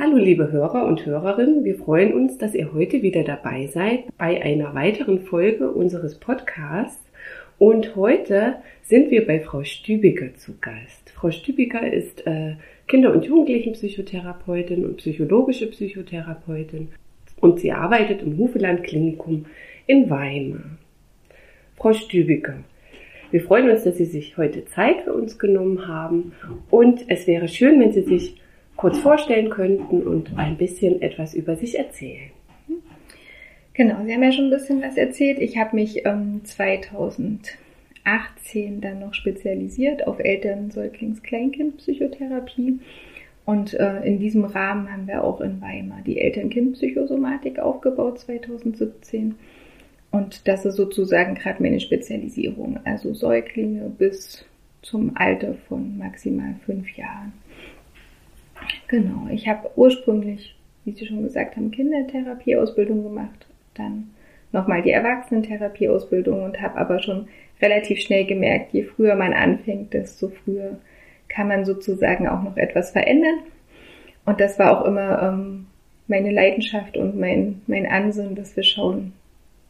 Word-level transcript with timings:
Hallo 0.00 0.16
liebe 0.16 0.52
Hörer 0.52 0.86
und 0.86 1.04
Hörerinnen, 1.06 1.64
wir 1.64 1.74
freuen 1.74 2.12
uns, 2.12 2.38
dass 2.38 2.54
ihr 2.54 2.72
heute 2.72 3.02
wieder 3.02 3.24
dabei 3.24 3.66
seid 3.66 4.04
bei 4.16 4.40
einer 4.40 4.72
weiteren 4.72 5.18
Folge 5.18 5.72
unseres 5.72 6.14
Podcasts. 6.14 7.02
Und 7.58 7.96
heute 7.96 8.58
sind 8.84 9.10
wir 9.10 9.26
bei 9.26 9.40
Frau 9.40 9.64
Stübiger 9.64 10.32
zu 10.36 10.52
Gast. 10.60 11.10
Frau 11.16 11.32
Stübiger 11.32 11.92
ist 11.92 12.24
äh, 12.28 12.54
Kinder- 12.86 13.12
und 13.12 13.24
Jugendlichenpsychotherapeutin 13.24 14.84
und 14.84 14.98
psychologische 14.98 15.66
Psychotherapeutin 15.66 16.90
und 17.40 17.58
sie 17.58 17.72
arbeitet 17.72 18.22
im 18.22 18.38
Hufeland 18.38 18.84
Klinikum 18.84 19.46
in 19.88 20.08
Weimar. 20.08 20.78
Frau 21.76 21.92
Stübiger, 21.92 22.58
wir 23.32 23.40
freuen 23.40 23.68
uns, 23.68 23.82
dass 23.82 23.96
Sie 23.96 24.04
sich 24.04 24.36
heute 24.36 24.64
Zeit 24.66 25.00
für 25.02 25.12
uns 25.12 25.40
genommen 25.40 25.88
haben 25.88 26.34
und 26.70 27.04
es 27.08 27.26
wäre 27.26 27.48
schön, 27.48 27.80
wenn 27.80 27.90
Sie 27.90 28.02
sich 28.02 28.36
kurz 28.78 28.98
vorstellen 29.00 29.50
könnten 29.50 30.06
und 30.06 30.38
ein 30.38 30.56
bisschen 30.56 31.02
etwas 31.02 31.34
über 31.34 31.56
sich 31.56 31.76
erzählen. 31.76 32.30
Genau, 33.74 33.96
Sie 34.04 34.14
haben 34.14 34.22
ja 34.22 34.32
schon 34.32 34.46
ein 34.46 34.50
bisschen 34.50 34.80
was 34.80 34.96
erzählt. 34.96 35.40
Ich 35.40 35.58
habe 35.58 35.76
mich 35.76 36.06
ähm, 36.06 36.40
2018 36.44 38.80
dann 38.80 39.00
noch 39.00 39.12
spezialisiert 39.14 40.06
auf 40.06 40.20
Eltern-, 40.20 40.70
Säuglings-, 40.70 41.22
Kleinkind-Psychotherapie. 41.22 42.78
Und 43.44 43.74
äh, 43.74 44.04
in 44.04 44.20
diesem 44.20 44.44
Rahmen 44.44 44.92
haben 44.92 45.08
wir 45.08 45.24
auch 45.24 45.40
in 45.40 45.60
Weimar 45.60 46.02
die 46.06 46.20
Eltern-Kind-Psychosomatik 46.20 47.58
aufgebaut 47.58 48.20
2017. 48.20 49.34
Und 50.12 50.46
das 50.46 50.64
ist 50.64 50.76
sozusagen 50.76 51.34
gerade 51.34 51.60
meine 51.62 51.80
Spezialisierung, 51.80 52.78
also 52.84 53.12
Säuglinge 53.12 53.90
bis 53.98 54.44
zum 54.82 55.16
Alter 55.16 55.54
von 55.68 55.98
maximal 55.98 56.54
fünf 56.64 56.96
Jahren. 56.96 57.32
Genau, 58.88 59.28
ich 59.30 59.48
habe 59.48 59.70
ursprünglich, 59.76 60.56
wie 60.84 60.92
Sie 60.92 61.06
schon 61.06 61.22
gesagt 61.22 61.56
haben, 61.56 61.70
Kindertherapieausbildung 61.70 63.02
gemacht, 63.02 63.46
dann 63.74 64.10
nochmal 64.52 64.82
die 64.82 64.90
Erwachsenentherapieausbildung 64.90 66.42
und 66.42 66.60
habe 66.60 66.78
aber 66.78 67.00
schon 67.00 67.28
relativ 67.60 68.00
schnell 68.00 68.24
gemerkt, 68.24 68.72
je 68.72 68.84
früher 68.84 69.14
man 69.14 69.32
anfängt, 69.32 69.92
desto 69.92 70.28
früher 70.28 70.78
kann 71.28 71.48
man 71.48 71.64
sozusagen 71.64 72.26
auch 72.28 72.42
noch 72.42 72.56
etwas 72.56 72.92
verändern. 72.92 73.40
Und 74.24 74.40
das 74.40 74.58
war 74.58 74.78
auch 74.80 74.84
immer 74.86 75.22
ähm, 75.22 75.66
meine 76.06 76.30
Leidenschaft 76.32 76.96
und 76.96 77.18
mein, 77.18 77.60
mein 77.66 77.86
Ansinnen, 77.86 78.34
dass 78.34 78.56
wir 78.56 78.62
schauen, 78.62 79.12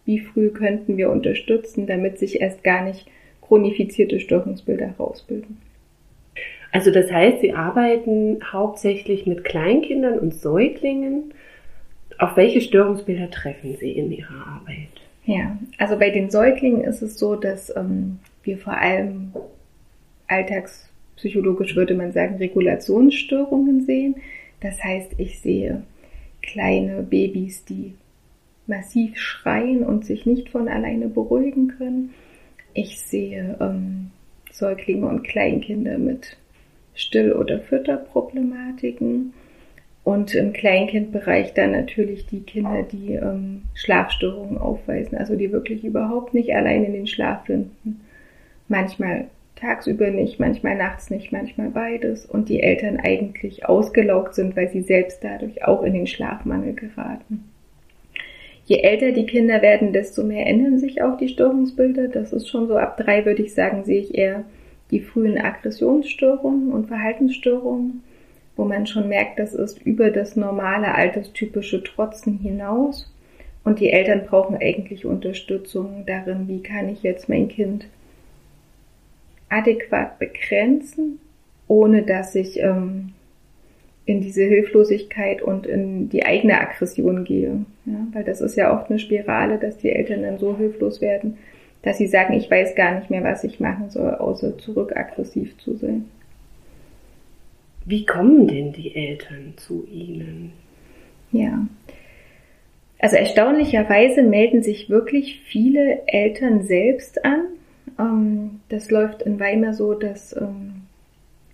wie 0.05 0.21
früh 0.21 0.51
könnten 0.51 0.97
wir 0.97 1.11
unterstützen, 1.11 1.87
damit 1.87 2.19
sich 2.19 2.41
erst 2.41 2.63
gar 2.65 2.83
nicht 2.85 3.07
chronifizierte 3.43 4.21
Störungsbilder 4.21 4.87
herausbilden. 4.87 5.59
Also 6.73 6.91
das 6.91 7.11
heißt, 7.11 7.41
Sie 7.41 7.53
arbeiten 7.53 8.39
hauptsächlich 8.53 9.27
mit 9.27 9.45
Kleinkindern 9.45 10.19
und 10.19 10.35
Säuglingen. 10.35 11.35
Auf 12.19 12.37
welche 12.37 12.61
Störungsbilder 12.61 13.31
treffen 13.31 13.77
Sie 13.79 13.93
in 13.93 14.13
Ihrer 14.13 14.47
Arbeit? 14.47 14.89
Ja, 15.25 15.59
also 15.79 15.99
bei 15.99 16.11
den 16.11 16.31
Säuglingen 16.31 16.85
ist 16.85 17.03
es 17.03 17.19
so, 17.19 17.37
dass 17.37 17.75
ähm, 17.77 18.19
wir 18.43 18.59
vor 18.59 18.77
allem 18.77 19.33
alltagspsychologisch 20.27 21.77
würde 21.77 21.95
man 21.95 22.13
sagen 22.13 22.37
Regulationsstörungen 22.37 23.85
sehen. 23.85 24.17
Das 24.61 24.83
heißt, 24.83 25.15
ich 25.19 25.41
sehe 25.41 25.83
kleine 26.43 27.03
Babys, 27.03 27.65
die 27.65 27.95
massiv 28.67 29.19
schreien 29.19 29.83
und 29.83 30.05
sich 30.05 30.27
nicht 30.27 30.51
von 30.51 30.69
alleine 30.69 31.09
beruhigen 31.09 31.69
können. 31.69 32.15
Ich 32.75 33.01
sehe 33.01 33.57
ähm, 33.61 34.11
Säuglinge 34.51 35.07
und 35.07 35.25
Kleinkinder 35.25 35.99
mit 35.99 36.37
Still- 36.99 37.33
oder 37.33 37.61
Fütterproblematiken. 37.61 39.33
Und 40.05 40.35
im 40.35 40.53
Kleinkindbereich 40.53 41.55
dann 41.55 41.73
natürlich 41.73 42.27
die 42.27 42.41
Kinder, 42.41 42.83
die 42.83 43.13
ähm, 43.13 43.63
Schlafstörungen 43.75 44.59
aufweisen, 44.59 45.17
also 45.17 45.37
die 45.37 45.53
wirklich 45.53 45.85
überhaupt 45.85 46.35
nicht 46.35 46.55
allein 46.55 46.85
in 46.85 46.95
den 46.95 47.07
Schlaf 47.07 47.45
finden. 47.45 48.01
Manchmal 48.69 49.27
tagsüber 49.55 50.11
nicht, 50.11 50.41
manchmal 50.41 50.77
nachts 50.77 51.11
nicht, 51.11 51.31
manchmal 51.31 51.69
beides. 51.69 52.27
Und 52.27 52.49
die 52.49 52.63
Eltern 52.63 52.99
eigentlich 52.99 53.67
ausgelaugt 53.67 54.35
sind, 54.35 54.57
weil 54.57 54.69
sie 54.69 54.83
selbst 54.83 55.23
dadurch 55.23 55.65
auch 55.65 55.83
in 55.83 55.93
den 55.93 56.07
Schlafmangel 56.07 56.73
geraten. 56.73 57.45
Je 58.65 58.79
älter 58.81 59.13
die 59.13 59.27
Kinder 59.27 59.63
werden, 59.63 59.93
desto 59.93 60.25
mehr 60.25 60.47
ändern 60.47 60.79
sich 60.79 61.01
auch 61.03 61.17
die 61.17 61.29
Störungsbilder. 61.29 62.09
Das 62.09 62.33
ist 62.33 62.49
schon 62.49 62.67
so 62.67 62.77
ab 62.77 62.97
drei, 62.97 63.25
würde 63.25 63.43
ich 63.43 63.55
sagen, 63.55 63.85
sehe 63.85 64.01
ich 64.01 64.17
eher 64.17 64.45
die 64.91 65.01
frühen 65.01 65.39
Aggressionsstörungen 65.39 66.73
und 66.73 66.89
Verhaltensstörungen, 66.89 68.03
wo 68.57 68.65
man 68.65 68.87
schon 68.87 69.09
merkt, 69.09 69.39
das 69.39 69.55
ist 69.55 69.81
über 69.83 70.11
das 70.11 70.37
normale 70.37 70.95
alterstypische 70.95 71.83
Trotzen 71.83 72.39
hinaus. 72.39 73.13
Und 73.65 73.81
die 73.81 73.91
Eltern 73.91 74.25
brauchen 74.25 74.57
eigentlich 74.57 75.05
Unterstützung 75.05 76.05
darin, 76.07 76.49
wie 76.49 76.63
kann 76.63 76.89
ich 76.89 77.03
jetzt 77.03 77.29
mein 77.29 77.49
Kind 77.49 77.87
adäquat 79.49 80.19
begrenzen, 80.19 81.21
ohne 81.67 82.03
dass 82.03 82.35
ich 82.35 82.61
ähm, 82.61 83.13
in 84.07 84.23
diese 84.23 84.43
Hilflosigkeit 84.43 85.43
und 85.43 85.67
in 85.67 86.09
die 86.09 86.25
eigene 86.25 86.59
Aggression 86.59 87.25
gehe. 87.25 87.65
Ja, 87.85 88.07
weil 88.13 88.25
das 88.25 88.41
ist 88.41 88.57
ja 88.57 88.75
oft 88.75 88.91
eine 88.91 88.99
Spirale, 88.99 89.59
dass 89.59 89.77
die 89.77 89.91
Eltern 89.91 90.23
dann 90.23 90.39
so 90.39 90.57
hilflos 90.57 91.03
werden, 91.03 91.37
dass 91.83 91.99
sie 91.99 92.07
sagen, 92.07 92.35
ich 92.35 92.51
weiß 92.51 92.75
gar 92.75 92.99
nicht 92.99 93.11
mehr, 93.11 93.25
was 93.25 93.45
ich 93.45 93.61
machen 93.61 93.91
soll, 93.91 94.15
außer 94.15 94.59
zurückaggressiv 94.59 95.57
zu 95.59 95.75
sein. 95.77 96.07
Wie 97.85 98.05
kommen 98.05 98.47
denn 98.47 98.73
die 98.73 98.95
Eltern 98.95 99.55
zu 99.57 99.87
Ihnen? 99.91 100.53
Ja. 101.33 101.67
Also 102.99 103.17
erstaunlicherweise 103.17 104.23
melden 104.23 104.63
sich 104.63 104.91
wirklich 104.91 105.41
viele 105.47 106.07
Eltern 106.07 106.63
selbst 106.65 107.25
an. 107.25 107.45
Ähm, 107.99 108.61
das 108.69 108.91
läuft 108.91 109.23
in 109.23 109.39
Weimar 109.39 109.73
so, 109.73 109.95
dass 109.95 110.37
ähm, 110.37 110.83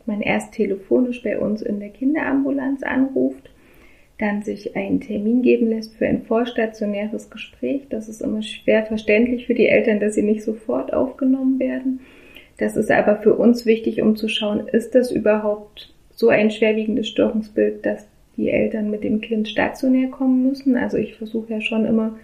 man 0.06 0.22
erst 0.22 0.52
telefonisch 0.52 1.22
bei 1.22 1.38
uns 1.38 1.62
in 1.62 1.80
der 1.80 1.90
Kinderambulanz 1.90 2.82
anruft 2.82 3.50
dann 4.18 4.42
sich 4.42 4.76
einen 4.76 5.00
Termin 5.00 5.42
geben 5.42 5.70
lässt 5.70 5.94
für 5.94 6.06
ein 6.06 6.22
vorstationäres 6.22 7.30
Gespräch. 7.30 7.82
Das 7.90 8.08
ist 8.08 8.22
immer 8.22 8.42
schwer 8.42 8.84
verständlich 8.86 9.46
für 9.46 9.54
die 9.54 9.68
Eltern, 9.68 10.00
dass 10.00 10.14
sie 10.14 10.22
nicht 10.22 10.42
sofort 10.42 10.92
aufgenommen 10.92 11.58
werden. 11.58 12.00
Das 12.58 12.76
ist 12.76 12.90
aber 12.90 13.16
für 13.16 13.34
uns 13.34 13.66
wichtig, 13.66 14.00
um 14.00 14.14
zu 14.14 14.28
schauen, 14.28 14.68
ist 14.68 14.94
das 14.94 15.10
überhaupt 15.10 15.92
so 16.10 16.28
ein 16.28 16.52
schwerwiegendes 16.52 17.08
Störungsbild, 17.08 17.84
dass 17.84 18.06
die 18.36 18.50
Eltern 18.50 18.90
mit 18.90 19.02
dem 19.02 19.20
Kind 19.20 19.48
stationär 19.48 20.08
kommen 20.08 20.46
müssen. 20.46 20.76
Also 20.76 20.96
ich 20.96 21.14
versuche 21.14 21.54
ja 21.54 21.60
schon 21.60 21.84
immer 21.84 22.16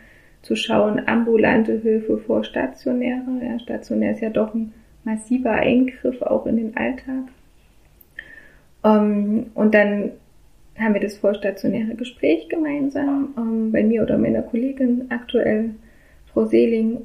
zu 0.43 0.55
schauen, 0.55 1.03
ambulante 1.07 1.81
Hilfe 1.81 2.19
vor 2.19 2.45
stationäre. 2.45 3.41
Ja, 3.43 3.59
stationär 3.59 4.13
ist 4.13 4.21
ja 4.21 4.31
doch 4.31 4.55
ein 4.55 4.73
massiver 5.05 5.53
Eingriff 5.53 6.23
auch 6.23 6.47
in 6.47 6.57
den 6.57 6.77
Alltag. 6.77 7.25
Ähm, 8.85 9.47
und 9.55 9.75
dann 9.75 10.13
haben 10.81 10.95
wir 10.95 11.01
das 11.01 11.19
vorstationäre 11.19 11.95
Gespräch 11.95 12.49
gemeinsam 12.49 13.35
ähm, 13.37 13.73
bei 13.73 13.83
mir 13.83 14.03
oder 14.03 14.19
meiner 14.19 14.43
Kollegin 14.43 15.07
aktuell, 15.11 15.71
Frau 16.33 16.47
Seeling. 16.47 16.99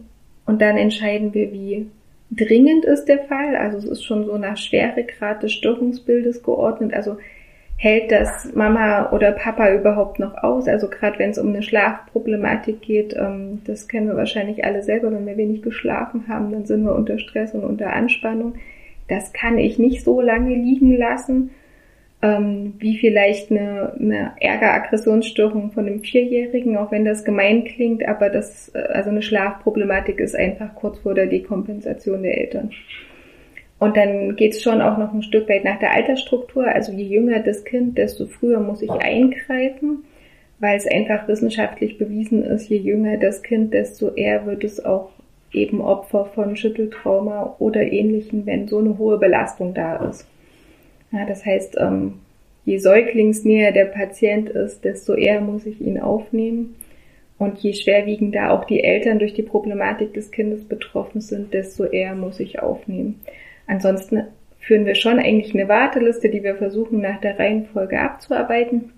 Und 0.45 0.61
dann 0.61 0.77
entscheiden 0.77 1.33
wir, 1.33 1.51
wie 1.51 1.87
dringend 2.31 2.85
ist 2.85 3.05
der 3.05 3.19
Fall. 3.19 3.55
Also 3.55 3.77
es 3.77 3.85
ist 3.85 4.03
schon 4.03 4.25
so 4.25 4.37
nach 4.37 4.57
Schweregrad 4.57 5.43
des 5.43 5.53
Störungsbildes 5.53 6.43
geordnet. 6.43 6.93
Also 6.93 7.17
hält 7.77 8.11
das 8.11 8.53
Mama 8.55 9.11
oder 9.11 9.31
Papa 9.31 9.73
überhaupt 9.73 10.19
noch 10.19 10.35
aus? 10.35 10.67
Also 10.67 10.89
gerade 10.89 11.19
wenn 11.19 11.31
es 11.31 11.37
um 11.37 11.49
eine 11.49 11.63
Schlafproblematik 11.63 12.81
geht, 12.81 13.15
ähm, 13.17 13.61
das 13.65 13.87
kennen 13.87 14.07
wir 14.07 14.15
wahrscheinlich 14.15 14.63
alle 14.63 14.83
selber, 14.83 15.11
wenn 15.11 15.25
wir 15.25 15.37
wenig 15.37 15.61
geschlafen 15.61 16.27
haben, 16.27 16.51
dann 16.51 16.65
sind 16.65 16.83
wir 16.83 16.95
unter 16.95 17.19
Stress 17.19 17.53
und 17.53 17.63
unter 17.63 17.93
Anspannung. 17.93 18.55
Das 19.07 19.33
kann 19.33 19.57
ich 19.57 19.77
nicht 19.77 20.03
so 20.03 20.21
lange 20.21 20.55
liegen 20.55 20.95
lassen 20.97 21.51
ähm, 22.21 22.73
wie 22.79 22.97
vielleicht 22.97 23.51
eine, 23.51 23.93
eine 23.99 24.31
Ärger-Aggressionsstörung 24.39 25.71
von 25.71 25.85
einem 25.85 26.01
Vierjährigen, 26.01 26.77
auch 26.77 26.91
wenn 26.91 27.05
das 27.05 27.23
gemein 27.23 27.65
klingt, 27.65 28.07
aber 28.07 28.29
das, 28.29 28.71
äh, 28.73 28.79
also 28.79 29.09
eine 29.09 29.21
Schlafproblematik 29.21 30.19
ist 30.19 30.35
einfach 30.35 30.73
kurz 30.75 30.99
vor 30.99 31.13
der 31.13 31.27
Dekompensation 31.27 32.23
der 32.23 32.37
Eltern. 32.37 32.71
Und 33.77 33.97
dann 33.97 34.35
geht 34.35 34.53
es 34.53 34.63
schon 34.63 34.81
auch 34.81 34.97
noch 34.97 35.13
ein 35.13 35.21
Stück 35.21 35.49
weit 35.49 35.65
nach 35.65 35.79
der 35.79 35.91
Altersstruktur. 35.91 36.65
Also 36.65 36.93
je 36.93 37.03
jünger 37.03 37.39
das 37.39 37.65
Kind, 37.65 37.97
desto 37.97 38.25
früher 38.25 38.59
muss 38.59 38.81
ich 38.81 38.89
eingreifen, 38.89 40.05
weil 40.59 40.77
es 40.77 40.87
einfach 40.87 41.27
wissenschaftlich 41.27 41.97
bewiesen 41.97 42.43
ist, 42.43 42.69
je 42.69 42.77
jünger 42.77 43.17
das 43.17 43.43
Kind, 43.43 43.73
desto 43.73 44.13
eher 44.15 44.45
wird 44.45 44.63
es 44.63 44.83
auch 44.83 45.09
eben 45.51 45.81
Opfer 45.81 46.25
von 46.25 46.55
Schütteltrauma 46.55 47.57
oder 47.59 47.81
ähnlichen, 47.81 48.45
wenn 48.45 48.67
so 48.67 48.79
eine 48.79 48.97
hohe 48.97 49.17
Belastung 49.17 49.73
da 49.73 49.97
ist. 50.07 50.27
Ja, 51.11 51.25
das 51.25 51.45
heißt, 51.45 51.77
ähm, 51.79 52.19
je 52.65 52.77
säuglingsnäher 52.77 53.71
der 53.71 53.85
Patient 53.85 54.49
ist, 54.49 54.83
desto 54.83 55.13
eher 55.13 55.41
muss 55.41 55.65
ich 55.65 55.81
ihn 55.81 55.99
aufnehmen. 55.99 56.75
Und 57.37 57.59
je 57.59 57.73
schwerwiegender 57.73 58.51
auch 58.51 58.63
die 58.63 58.83
Eltern 58.83 59.19
durch 59.19 59.33
die 59.33 59.43
Problematik 59.43 60.13
des 60.13 60.31
Kindes 60.31 60.63
betroffen 60.63 61.19
sind, 61.19 61.53
desto 61.53 61.83
eher 61.83 62.15
muss 62.15 62.39
ich 62.39 62.59
aufnehmen. 62.59 63.19
Ansonsten 63.67 64.23
führen 64.59 64.85
wir 64.85 64.95
schon 64.95 65.19
eigentlich 65.19 65.53
eine 65.53 65.67
Warteliste, 65.67 66.29
die 66.29 66.43
wir 66.43 66.55
versuchen 66.55 67.01
nach 67.01 67.19
der 67.19 67.37
Reihenfolge 67.37 67.99
abzuarbeiten. 67.99 68.93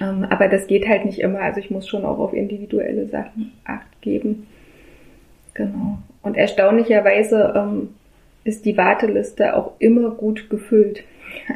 Ähm, 0.00 0.26
aber 0.30 0.48
das 0.48 0.66
geht 0.66 0.88
halt 0.88 1.04
nicht 1.04 1.20
immer. 1.20 1.40
Also 1.40 1.60
ich 1.60 1.70
muss 1.70 1.86
schon 1.86 2.04
auch 2.04 2.18
auf 2.18 2.32
individuelle 2.32 3.06
Sachen 3.06 3.52
Acht 3.64 4.00
geben. 4.00 4.46
Genau. 5.54 5.98
Und 6.22 6.36
erstaunlicherweise 6.36 7.52
ähm, 7.54 7.90
ist 8.44 8.64
die 8.64 8.76
Warteliste 8.76 9.56
auch 9.56 9.72
immer 9.78 10.10
gut 10.10 10.50
gefüllt. 10.50 11.04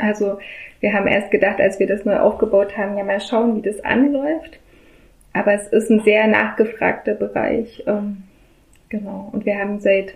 Also 0.00 0.38
wir 0.80 0.92
haben 0.92 1.06
erst 1.06 1.30
gedacht, 1.30 1.60
als 1.60 1.78
wir 1.78 1.86
das 1.86 2.04
neu 2.04 2.18
aufgebaut 2.18 2.76
haben, 2.76 2.96
ja 2.96 3.04
mal 3.04 3.20
schauen, 3.20 3.56
wie 3.56 3.62
das 3.62 3.84
anläuft. 3.84 4.58
Aber 5.32 5.52
es 5.52 5.68
ist 5.68 5.90
ein 5.90 6.00
sehr 6.00 6.26
nachgefragter 6.26 7.14
Bereich. 7.14 7.84
Ähm, 7.86 8.22
genau. 8.88 9.28
Und 9.32 9.44
wir 9.44 9.58
haben 9.58 9.80
seit 9.80 10.14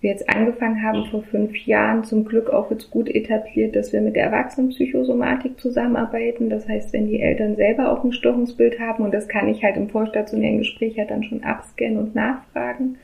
wir 0.00 0.10
jetzt 0.10 0.28
angefangen 0.28 0.82
haben 0.82 1.06
vor 1.06 1.22
fünf 1.24 1.56
Jahren, 1.66 2.04
zum 2.04 2.24
Glück 2.24 2.50
auch 2.50 2.70
jetzt 2.70 2.90
gut 2.90 3.08
etabliert, 3.08 3.74
dass 3.74 3.92
wir 3.92 4.00
mit 4.00 4.14
der 4.14 4.26
Erwachsenenpsychosomatik 4.26 5.58
zusammenarbeiten. 5.58 6.50
Das 6.50 6.68
heißt, 6.68 6.92
wenn 6.92 7.08
die 7.08 7.20
Eltern 7.20 7.56
selber 7.56 7.90
auch 7.90 8.04
ein 8.04 8.12
Störungsbild 8.12 8.78
haben, 8.78 9.02
und 9.02 9.12
das 9.12 9.26
kann 9.26 9.48
ich 9.48 9.64
halt 9.64 9.76
im 9.76 9.88
vorstationären 9.88 10.58
Gespräch 10.58 10.94
ja 10.94 11.04
dann 11.04 11.24
schon 11.24 11.42
abscannen 11.42 11.98
und 11.98 12.14
nachfragen, 12.14 12.98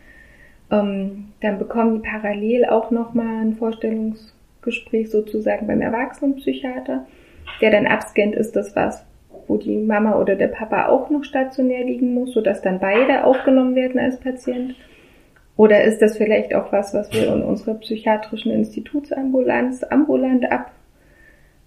ähm, 0.70 1.32
dann 1.40 1.58
bekommen 1.58 1.94
die 1.94 2.08
parallel 2.08 2.64
auch 2.66 2.90
nochmal 2.90 3.43
ein 3.43 3.55
Vorstellungsgespräch 3.55 5.11
sozusagen 5.11 5.66
beim 5.66 5.81
Erwachsenenpsychiater, 5.81 7.06
der 7.61 7.70
dann 7.70 7.87
abscannt, 7.87 8.34
ist 8.34 8.56
das 8.56 8.75
was, 8.75 9.05
wo 9.46 9.56
die 9.56 9.76
Mama 9.76 10.19
oder 10.19 10.37
der 10.37 10.49
Papa 10.49 10.88
auch 10.88 11.11
noch 11.11 11.25
stationär 11.25 11.84
liegen 11.84 12.14
muss, 12.14 12.32
sodass 12.32 12.62
dann 12.62 12.81
beide 12.81 13.25
aufgenommen 13.25 13.75
werden 13.75 14.00
als 14.00 14.19
Patient. 14.19 14.75
Oder 15.56 15.84
ist 15.84 16.02
das 16.02 16.16
vielleicht 16.16 16.55
auch 16.55 16.72
was, 16.72 16.94
was 16.94 17.12
wir 17.12 17.32
in 17.32 17.43
unserer 17.43 17.75
psychiatrischen 17.75 18.50
Institutsambulanz 18.50 19.84
ambulant 19.84 20.46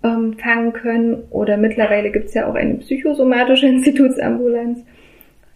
abfangen 0.02 0.74
können? 0.74 1.24
Oder 1.30 1.56
mittlerweile 1.58 2.12
gibt 2.12 2.26
es 2.26 2.34
ja 2.34 2.50
auch 2.50 2.56
eine 2.56 2.76
psychosomatische 2.76 3.68
Institutsambulanz, 3.68 4.84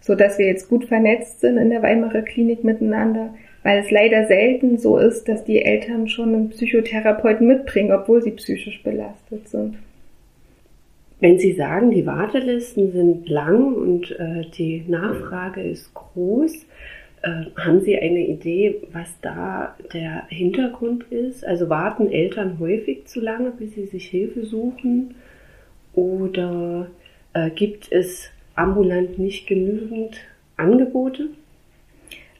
so 0.01 0.15
dass 0.15 0.37
wir 0.37 0.47
jetzt 0.47 0.67
gut 0.67 0.85
vernetzt 0.85 1.39
sind 1.39 1.57
in 1.57 1.69
der 1.69 1.83
Weimarer 1.83 2.23
Klinik 2.23 2.63
miteinander, 2.63 3.33
weil 3.63 3.79
es 3.79 3.91
leider 3.91 4.25
selten 4.25 4.77
so 4.77 4.97
ist, 4.97 5.29
dass 5.29 5.45
die 5.45 5.63
Eltern 5.63 6.07
schon 6.07 6.33
einen 6.33 6.49
Psychotherapeuten 6.49 7.47
mitbringen, 7.47 7.91
obwohl 7.91 8.21
sie 8.21 8.31
psychisch 8.31 8.81
belastet 8.83 9.47
sind. 9.47 9.75
Wenn 11.19 11.37
Sie 11.37 11.53
sagen, 11.53 11.91
die 11.91 12.07
Wartelisten 12.07 12.91
sind 12.91 13.29
lang 13.29 13.75
und 13.75 14.09
äh, 14.19 14.43
die 14.57 14.83
Nachfrage 14.87 15.61
ist 15.61 15.93
groß, 15.93 16.65
äh, 17.21 17.45
haben 17.55 17.81
Sie 17.81 17.95
eine 17.95 18.25
Idee, 18.25 18.81
was 18.91 19.13
da 19.21 19.75
der 19.93 20.23
Hintergrund 20.29 21.03
ist? 21.11 21.45
Also 21.45 21.69
warten 21.69 22.11
Eltern 22.11 22.57
häufig 22.59 23.05
zu 23.05 23.19
lange, 23.19 23.51
bis 23.51 23.75
sie 23.75 23.85
sich 23.85 24.07
Hilfe 24.07 24.43
suchen? 24.45 25.13
Oder 25.93 26.87
äh, 27.33 27.51
gibt 27.51 27.91
es 27.91 28.31
ambulant 28.55 29.17
nicht 29.19 29.47
genügend 29.47 30.17
Angebote? 30.57 31.29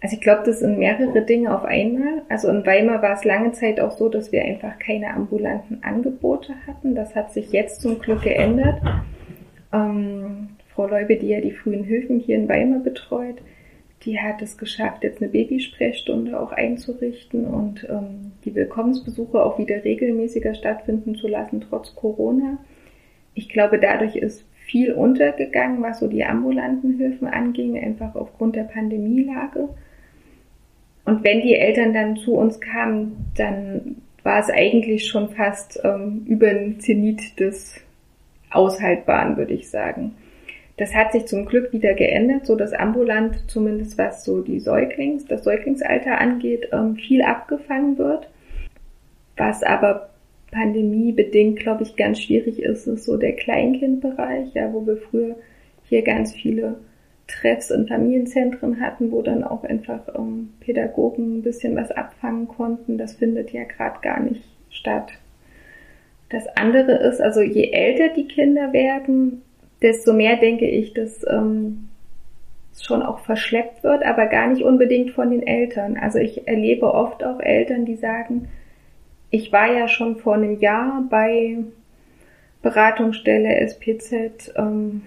Also 0.02 0.16
ich 0.16 0.22
glaube, 0.22 0.42
das 0.46 0.60
sind 0.60 0.80
mehrere 0.80 1.22
Dinge 1.22 1.56
auf 1.56 1.64
einmal. 1.64 2.24
Also 2.28 2.50
in 2.50 2.66
Weimar 2.66 3.04
war 3.04 3.14
es 3.14 3.24
lange 3.24 3.52
Zeit 3.52 3.80
auch 3.80 3.92
so, 3.92 4.10
dass 4.10 4.32
wir 4.32 4.44
einfach 4.44 4.80
keine 4.80 5.14
ambulanten 5.14 5.84
Angebote 5.84 6.54
hatten. 6.66 6.96
Das 6.96 7.16
hat 7.16 7.32
sich 7.32 7.52
jetzt 7.52 7.82
zum 7.82 8.00
Glück 8.00 8.24
geändert. 8.24 8.82
Ähm, 9.72 10.50
Frau 10.74 10.88
Leube, 10.88 11.18
die 11.18 11.28
ja 11.28 11.42
die 11.42 11.52
frühen 11.52 11.84
Hilfen 11.84 12.20
hier 12.20 12.38
in 12.38 12.50
Weimar 12.50 12.80
betreut, 12.80 13.42
die 14.04 14.20
hat 14.20 14.42
es 14.42 14.58
geschafft, 14.58 15.04
jetzt 15.04 15.22
eine 15.22 15.30
Babysprechstunde 15.30 16.40
auch 16.40 16.52
einzurichten 16.52 17.46
und 17.46 17.88
ähm, 17.88 18.32
die 18.44 18.56
Willkommensbesuche 18.56 19.44
auch 19.44 19.60
wieder 19.60 19.84
regelmäßiger 19.84 20.56
stattfinden 20.56 21.14
zu 21.14 21.28
lassen, 21.28 21.64
trotz 21.70 21.96
Corona. 21.96 22.58
Ich 23.36 23.50
glaube, 23.50 23.80
dadurch 23.80 24.16
ist 24.16 24.44
viel 24.72 24.94
untergegangen, 24.94 25.82
was 25.82 26.00
so 26.00 26.08
die 26.08 26.24
ambulanten 26.24 26.98
Hilfen 26.98 27.28
anging, 27.28 27.78
einfach 27.78 28.16
aufgrund 28.16 28.56
der 28.56 28.64
Pandemielage. 28.64 29.68
Und 31.04 31.24
wenn 31.26 31.42
die 31.42 31.56
Eltern 31.56 31.94
dann 31.94 32.16
zu 32.16 32.36
uns 32.36 32.62
kamen, 32.62 33.32
dann 33.36 33.98
war 34.24 34.40
es 34.40 34.50
eigentlich 34.50 35.08
schon 35.08 35.30
fast 35.30 35.82
ähm, 35.84 36.24
über 36.26 36.54
den 36.54 36.80
Zenit 36.80 37.38
des 37.40 37.76
Aushaltbaren, 38.50 39.36
würde 39.36 39.54
ich 39.54 39.70
sagen. 39.70 40.16
Das 40.78 40.96
hat 40.96 41.12
sich 41.12 41.26
zum 41.26 41.46
Glück 41.46 41.74
wieder 41.74 41.94
geändert, 41.94 42.46
so 42.46 42.56
dass 42.56 42.72
ambulant, 42.72 43.44
zumindest 43.50 43.98
was 43.98 44.24
so 44.24 44.42
die 44.42 44.60
Säuglings, 44.60 45.26
das 45.26 45.44
Säuglingsalter 45.44 46.20
angeht, 46.20 46.70
ähm, 46.72 46.96
viel 46.96 47.24
abgefangen 47.24 47.98
wird. 47.98 48.30
Was 49.36 49.64
aber 49.64 50.11
pandemiebedingt, 50.52 51.60
glaube 51.60 51.84
ich, 51.84 51.96
ganz 51.96 52.20
schwierig 52.20 52.62
ist, 52.62 52.88
ist 52.88 53.06
so 53.06 53.18
der 53.18 53.36
Kleinkindbereich, 53.36 54.54
ja, 54.54 54.72
wo 54.74 54.86
wir 54.86 54.98
früher 54.98 55.36
hier 55.86 56.02
ganz 56.04 56.34
viele 56.34 56.76
Treffs 57.28 57.72
in 57.72 57.88
Familienzentren 57.88 58.82
hatten, 58.82 59.12
wo 59.12 59.22
dann 59.22 59.44
auch 59.44 59.64
einfach 59.64 60.02
ähm, 60.16 60.50
Pädagogen 60.60 61.38
ein 61.38 61.42
bisschen 61.42 61.76
was 61.76 61.92
abfangen 61.92 62.48
konnten. 62.48 62.98
Das 62.98 63.14
findet 63.14 63.52
ja 63.52 63.64
gerade 63.64 64.00
gar 64.02 64.20
nicht 64.20 64.44
statt. 64.70 65.14
Das 66.30 66.46
andere 66.56 66.94
ist, 66.94 67.22
also 67.22 67.42
je 67.42 67.72
älter 67.72 68.14
die 68.14 68.28
Kinder 68.28 68.74
werden, 68.74 69.42
desto 69.82 70.14
mehr 70.14 70.38
denke 70.38 70.68
ich, 70.68 70.94
dass 70.94 71.26
ähm, 71.30 71.90
schon 72.80 73.02
auch 73.02 73.20
verschleppt 73.20 73.84
wird, 73.84 74.04
aber 74.04 74.28
gar 74.28 74.48
nicht 74.48 74.64
unbedingt 74.64 75.12
von 75.12 75.30
den 75.30 75.46
Eltern. 75.46 75.98
Also 75.98 76.20
ich 76.20 76.48
erlebe 76.48 76.94
oft 76.94 77.24
auch 77.24 77.40
Eltern, 77.40 77.86
die 77.86 77.96
sagen, 77.96 78.48
ich 79.32 79.52
war 79.52 79.74
ja 79.74 79.88
schon 79.88 80.18
vor 80.18 80.36
einem 80.36 80.60
Jahr 80.60 81.04
bei 81.10 81.58
Beratungsstelle 82.62 83.56
SPZ 83.62 84.54
ähm, 84.56 85.04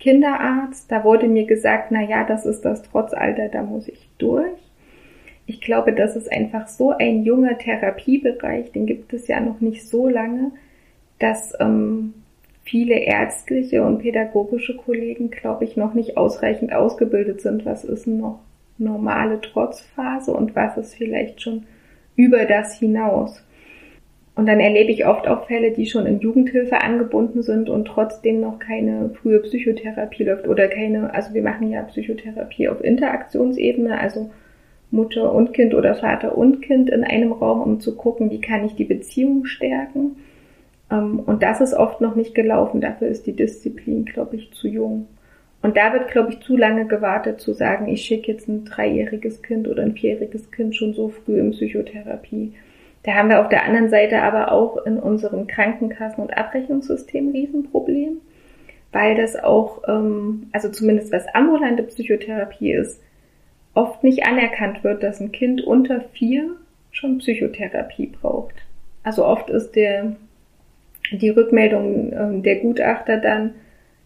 Kinderarzt. 0.00 0.90
Da 0.90 1.04
wurde 1.04 1.28
mir 1.28 1.46
gesagt, 1.46 1.90
na 1.90 2.02
ja, 2.02 2.24
das 2.24 2.44
ist 2.44 2.62
das 2.62 2.82
Trotzalter, 2.82 3.48
da 3.48 3.62
muss 3.62 3.88
ich 3.88 4.08
durch. 4.18 4.58
Ich 5.46 5.60
glaube, 5.60 5.92
das 5.92 6.16
ist 6.16 6.30
einfach 6.30 6.66
so 6.68 6.90
ein 6.90 7.24
junger 7.24 7.58
Therapiebereich, 7.58 8.72
den 8.72 8.86
gibt 8.86 9.12
es 9.12 9.28
ja 9.28 9.40
noch 9.40 9.60
nicht 9.60 9.88
so 9.88 10.08
lange, 10.08 10.52
dass 11.18 11.54
ähm, 11.60 12.14
viele 12.62 12.98
ärztliche 13.00 13.84
und 13.84 13.98
pädagogische 13.98 14.76
Kollegen, 14.76 15.30
glaube 15.30 15.64
ich, 15.64 15.76
noch 15.76 15.94
nicht 15.94 16.16
ausreichend 16.16 16.72
ausgebildet 16.72 17.40
sind. 17.40 17.66
Was 17.66 17.84
ist 17.84 18.06
noch 18.06 18.40
normale 18.78 19.40
Trotzphase 19.40 20.32
und 20.32 20.56
was 20.56 20.76
ist 20.76 20.94
vielleicht 20.94 21.42
schon 21.42 21.64
über 22.16 22.44
das 22.46 22.78
hinaus? 22.78 23.42
Und 24.40 24.46
dann 24.46 24.58
erlebe 24.58 24.90
ich 24.90 25.06
oft 25.06 25.28
auch 25.28 25.48
Fälle, 25.48 25.70
die 25.70 25.84
schon 25.84 26.06
in 26.06 26.20
Jugendhilfe 26.20 26.80
angebunden 26.80 27.42
sind 27.42 27.68
und 27.68 27.84
trotzdem 27.84 28.40
noch 28.40 28.58
keine 28.58 29.10
frühe 29.10 29.38
Psychotherapie 29.40 30.24
läuft 30.24 30.48
oder 30.48 30.66
keine, 30.68 31.12
also 31.12 31.34
wir 31.34 31.42
machen 31.42 31.70
ja 31.70 31.82
Psychotherapie 31.82 32.66
auf 32.70 32.82
Interaktionsebene, 32.82 34.00
also 34.00 34.30
Mutter 34.90 35.34
und 35.34 35.52
Kind 35.52 35.74
oder 35.74 35.94
Vater 35.94 36.38
und 36.38 36.62
Kind 36.62 36.88
in 36.88 37.04
einem 37.04 37.32
Raum, 37.32 37.60
um 37.60 37.80
zu 37.80 37.94
gucken, 37.96 38.30
wie 38.30 38.40
kann 38.40 38.64
ich 38.64 38.76
die 38.76 38.86
Beziehung 38.86 39.44
stärken. 39.44 40.16
Ähm, 40.90 41.20
und 41.20 41.42
das 41.42 41.60
ist 41.60 41.74
oft 41.74 42.00
noch 42.00 42.14
nicht 42.14 42.34
gelaufen. 42.34 42.80
Dafür 42.80 43.08
ist 43.08 43.26
die 43.26 43.36
Disziplin, 43.36 44.06
glaube 44.06 44.36
ich, 44.36 44.52
zu 44.52 44.68
jung. 44.68 45.06
Und 45.60 45.76
da 45.76 45.92
wird, 45.92 46.10
glaube 46.10 46.32
ich, 46.32 46.40
zu 46.40 46.56
lange 46.56 46.86
gewartet 46.86 47.42
zu 47.42 47.52
sagen, 47.52 47.88
ich 47.88 48.00
schicke 48.00 48.32
jetzt 48.32 48.48
ein 48.48 48.64
dreijähriges 48.64 49.42
Kind 49.42 49.68
oder 49.68 49.82
ein 49.82 49.92
vierjähriges 49.92 50.50
Kind 50.50 50.74
schon 50.74 50.94
so 50.94 51.10
früh 51.10 51.38
in 51.38 51.50
Psychotherapie. 51.50 52.54
Da 53.02 53.14
haben 53.14 53.30
wir 53.30 53.40
auf 53.40 53.48
der 53.48 53.64
anderen 53.64 53.88
Seite 53.88 54.22
aber 54.22 54.52
auch 54.52 54.84
in 54.84 54.98
unserem 54.98 55.46
Krankenkassen- 55.46 56.22
und 56.22 56.36
Abrechnungssystem 56.36 57.30
Riesenproblem, 57.30 58.20
weil 58.92 59.16
das 59.16 59.36
auch, 59.36 59.82
ähm, 59.88 60.48
also 60.52 60.68
zumindest 60.68 61.12
was 61.12 61.26
ambulante 61.34 61.82
Psychotherapie 61.84 62.72
ist, 62.72 63.00
oft 63.74 64.04
nicht 64.04 64.26
anerkannt 64.26 64.84
wird, 64.84 65.02
dass 65.02 65.20
ein 65.20 65.32
Kind 65.32 65.62
unter 65.62 66.00
vier 66.00 66.56
schon 66.90 67.18
Psychotherapie 67.18 68.06
braucht. 68.08 68.54
Also 69.02 69.24
oft 69.24 69.48
ist 69.48 69.76
der 69.76 70.16
die 71.12 71.30
Rückmeldung 71.30 72.12
ähm, 72.12 72.42
der 72.42 72.56
Gutachter 72.56 73.16
dann, 73.16 73.54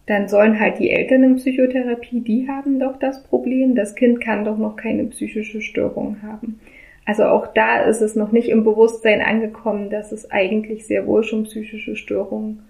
dann 0.06 0.28
sollen 0.28 0.60
halt 0.60 0.78
die 0.78 0.90
Eltern 0.90 1.24
in 1.24 1.36
Psychotherapie, 1.36 2.20
die 2.20 2.48
haben 2.48 2.78
doch 2.78 2.98
das 2.98 3.22
Problem, 3.24 3.74
das 3.74 3.94
Kind 3.94 4.20
kann 4.20 4.44
doch 4.44 4.58
noch 4.58 4.76
keine 4.76 5.04
psychische 5.04 5.60
Störung 5.60 6.18
haben. 6.22 6.60
Also 7.06 7.24
auch 7.24 7.48
da 7.48 7.82
ist 7.82 8.00
es 8.00 8.16
noch 8.16 8.32
nicht 8.32 8.48
im 8.48 8.64
Bewusstsein 8.64 9.20
angekommen, 9.20 9.90
dass 9.90 10.12
es 10.12 10.30
eigentlich 10.30 10.86
sehr 10.86 11.06
wohl 11.06 11.22
schon 11.22 11.44
psychische 11.44 11.96
Störungen 11.96 12.64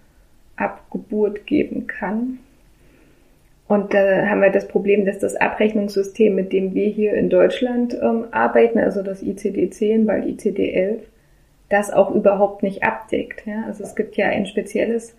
ab 0.56 0.82
Geburt 0.90 1.46
geben 1.46 1.86
kann. 1.86 2.38
Und 3.66 3.94
da 3.94 4.26
haben 4.26 4.42
wir 4.42 4.50
das 4.50 4.68
Problem, 4.68 5.06
dass 5.06 5.18
das 5.18 5.36
Abrechnungssystem, 5.36 6.34
mit 6.34 6.52
dem 6.52 6.74
wir 6.74 6.88
hier 6.88 7.14
in 7.14 7.30
Deutschland 7.30 7.96
ähm, 8.00 8.26
arbeiten, 8.30 8.78
also 8.78 9.02
das 9.02 9.22
ICD-10, 9.22 10.06
weil 10.06 10.24
ICD-11, 10.24 10.98
das 11.70 11.90
auch 11.90 12.14
überhaupt 12.14 12.62
nicht 12.62 12.82
abdeckt. 12.82 13.46
Ja? 13.46 13.64
Also 13.66 13.84
es 13.84 13.96
gibt 13.96 14.16
ja 14.16 14.28
ein 14.28 14.46
spezielles 14.46 15.16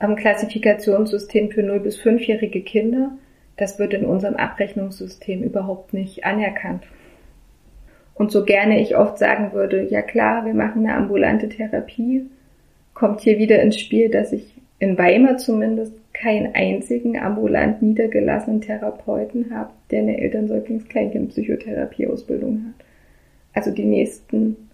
ähm, 0.00 0.16
Klassifikationssystem 0.16 1.50
für 1.50 1.62
0- 1.62 1.80
bis 1.80 2.00
5-jährige 2.00 2.60
Kinder. 2.60 3.12
Das 3.56 3.78
wird 3.78 3.92
in 3.92 4.04
unserem 4.04 4.36
Abrechnungssystem 4.36 5.42
überhaupt 5.42 5.92
nicht 5.92 6.24
anerkannt. 6.24 6.84
Und 8.20 8.30
so 8.30 8.44
gerne 8.44 8.80
ich 8.82 8.96
oft 8.98 9.16
sagen 9.16 9.54
würde, 9.54 9.88
ja 9.88 10.02
klar, 10.02 10.44
wir 10.44 10.52
machen 10.52 10.84
eine 10.84 10.94
ambulante 10.94 11.48
Therapie, 11.48 12.26
kommt 12.92 13.22
hier 13.22 13.38
wieder 13.38 13.62
ins 13.62 13.80
Spiel, 13.80 14.10
dass 14.10 14.34
ich 14.34 14.60
in 14.78 14.98
Weimar 14.98 15.38
zumindest 15.38 15.94
keinen 16.12 16.54
einzigen 16.54 17.18
ambulant 17.18 17.80
niedergelassenen 17.80 18.60
Therapeuten 18.60 19.54
habe, 19.54 19.70
der 19.90 20.00
eine 20.00 20.20
Elternsäuglings-Kleinkind-Psychotherapie-Ausbildung 20.20 22.66
hat. 22.66 22.74
Also 23.54 23.70
die 23.70 23.86
nächsten 23.86 24.68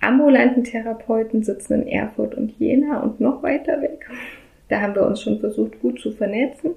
ambulanten 0.00 0.62
Therapeuten 0.62 1.42
sitzen 1.42 1.82
in 1.82 1.88
Erfurt 1.88 2.36
und 2.36 2.56
Jena 2.60 3.02
und 3.02 3.18
noch 3.18 3.42
weiter 3.42 3.82
weg. 3.82 4.08
Da 4.68 4.80
haben 4.80 4.94
wir 4.94 5.04
uns 5.04 5.20
schon 5.20 5.40
versucht, 5.40 5.80
gut 5.80 5.98
zu 5.98 6.12
vernetzen. 6.12 6.70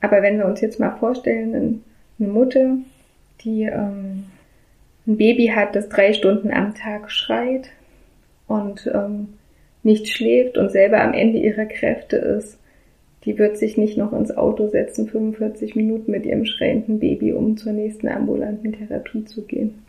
Aber 0.00 0.20
wenn 0.20 0.38
wir 0.38 0.46
uns 0.46 0.60
jetzt 0.60 0.80
mal 0.80 0.96
vorstellen, 0.96 1.84
eine 2.18 2.28
Mutter, 2.28 2.78
die 3.44 3.64
ähm, 3.64 4.24
ein 5.06 5.16
Baby 5.16 5.48
hat, 5.48 5.74
das 5.74 5.88
drei 5.88 6.12
Stunden 6.12 6.50
am 6.50 6.74
Tag 6.74 7.10
schreit 7.10 7.70
und 8.46 8.90
ähm, 8.92 9.34
nicht 9.82 10.08
schläft 10.08 10.58
und 10.58 10.70
selber 10.70 11.00
am 11.02 11.12
Ende 11.12 11.38
ihrer 11.38 11.66
Kräfte 11.66 12.16
ist, 12.16 12.58
die 13.24 13.38
wird 13.38 13.56
sich 13.56 13.76
nicht 13.76 13.96
noch 13.96 14.12
ins 14.12 14.36
Auto 14.36 14.68
setzen, 14.68 15.08
45 15.08 15.76
Minuten 15.76 16.10
mit 16.10 16.26
ihrem 16.26 16.44
schreienden 16.44 16.98
Baby, 16.98 17.32
um 17.32 17.56
zur 17.56 17.72
nächsten 17.72 18.08
ambulanten 18.08 18.72
Therapie 18.72 19.24
zu 19.24 19.42
gehen. 19.42 19.82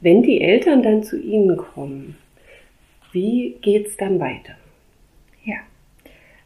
Wenn 0.00 0.22
die 0.22 0.40
Eltern 0.40 0.82
dann 0.82 1.02
zu 1.02 1.18
Ihnen 1.18 1.56
kommen, 1.56 2.16
wie 3.12 3.56
geht's 3.60 3.96
dann 3.96 4.20
weiter? 4.20 4.52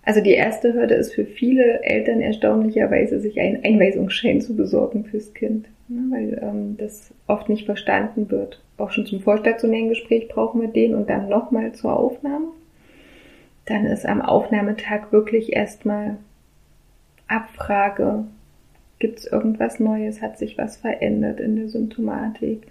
Also 0.08 0.22
die 0.22 0.32
erste 0.32 0.72
Hürde 0.72 0.94
ist 0.94 1.12
für 1.12 1.26
viele 1.26 1.82
Eltern 1.82 2.22
erstaunlicherweise, 2.22 3.20
sich 3.20 3.38
einen 3.38 3.62
Einweisungsschein 3.62 4.40
zu 4.40 4.56
besorgen 4.56 5.04
fürs 5.04 5.34
Kind, 5.34 5.68
ne, 5.88 6.02
weil 6.08 6.42
ähm, 6.42 6.78
das 6.78 7.12
oft 7.26 7.50
nicht 7.50 7.66
verstanden 7.66 8.30
wird. 8.30 8.58
Auch 8.78 8.90
schon 8.90 9.04
zum 9.04 9.20
vorstationären 9.20 9.90
Gespräch 9.90 10.28
brauchen 10.28 10.62
wir 10.62 10.68
den 10.68 10.94
und 10.94 11.10
dann 11.10 11.28
nochmal 11.28 11.72
zur 11.72 11.94
Aufnahme. 11.94 12.46
Dann 13.66 13.84
ist 13.84 14.06
am 14.06 14.22
Aufnahmetag 14.22 15.12
wirklich 15.12 15.52
erstmal 15.52 16.16
Abfrage, 17.26 18.24
gibt 19.00 19.18
es 19.18 19.26
irgendwas 19.26 19.78
Neues, 19.78 20.22
hat 20.22 20.38
sich 20.38 20.56
was 20.56 20.78
verändert 20.78 21.38
in 21.38 21.56
der 21.56 21.68
Symptomatik, 21.68 22.62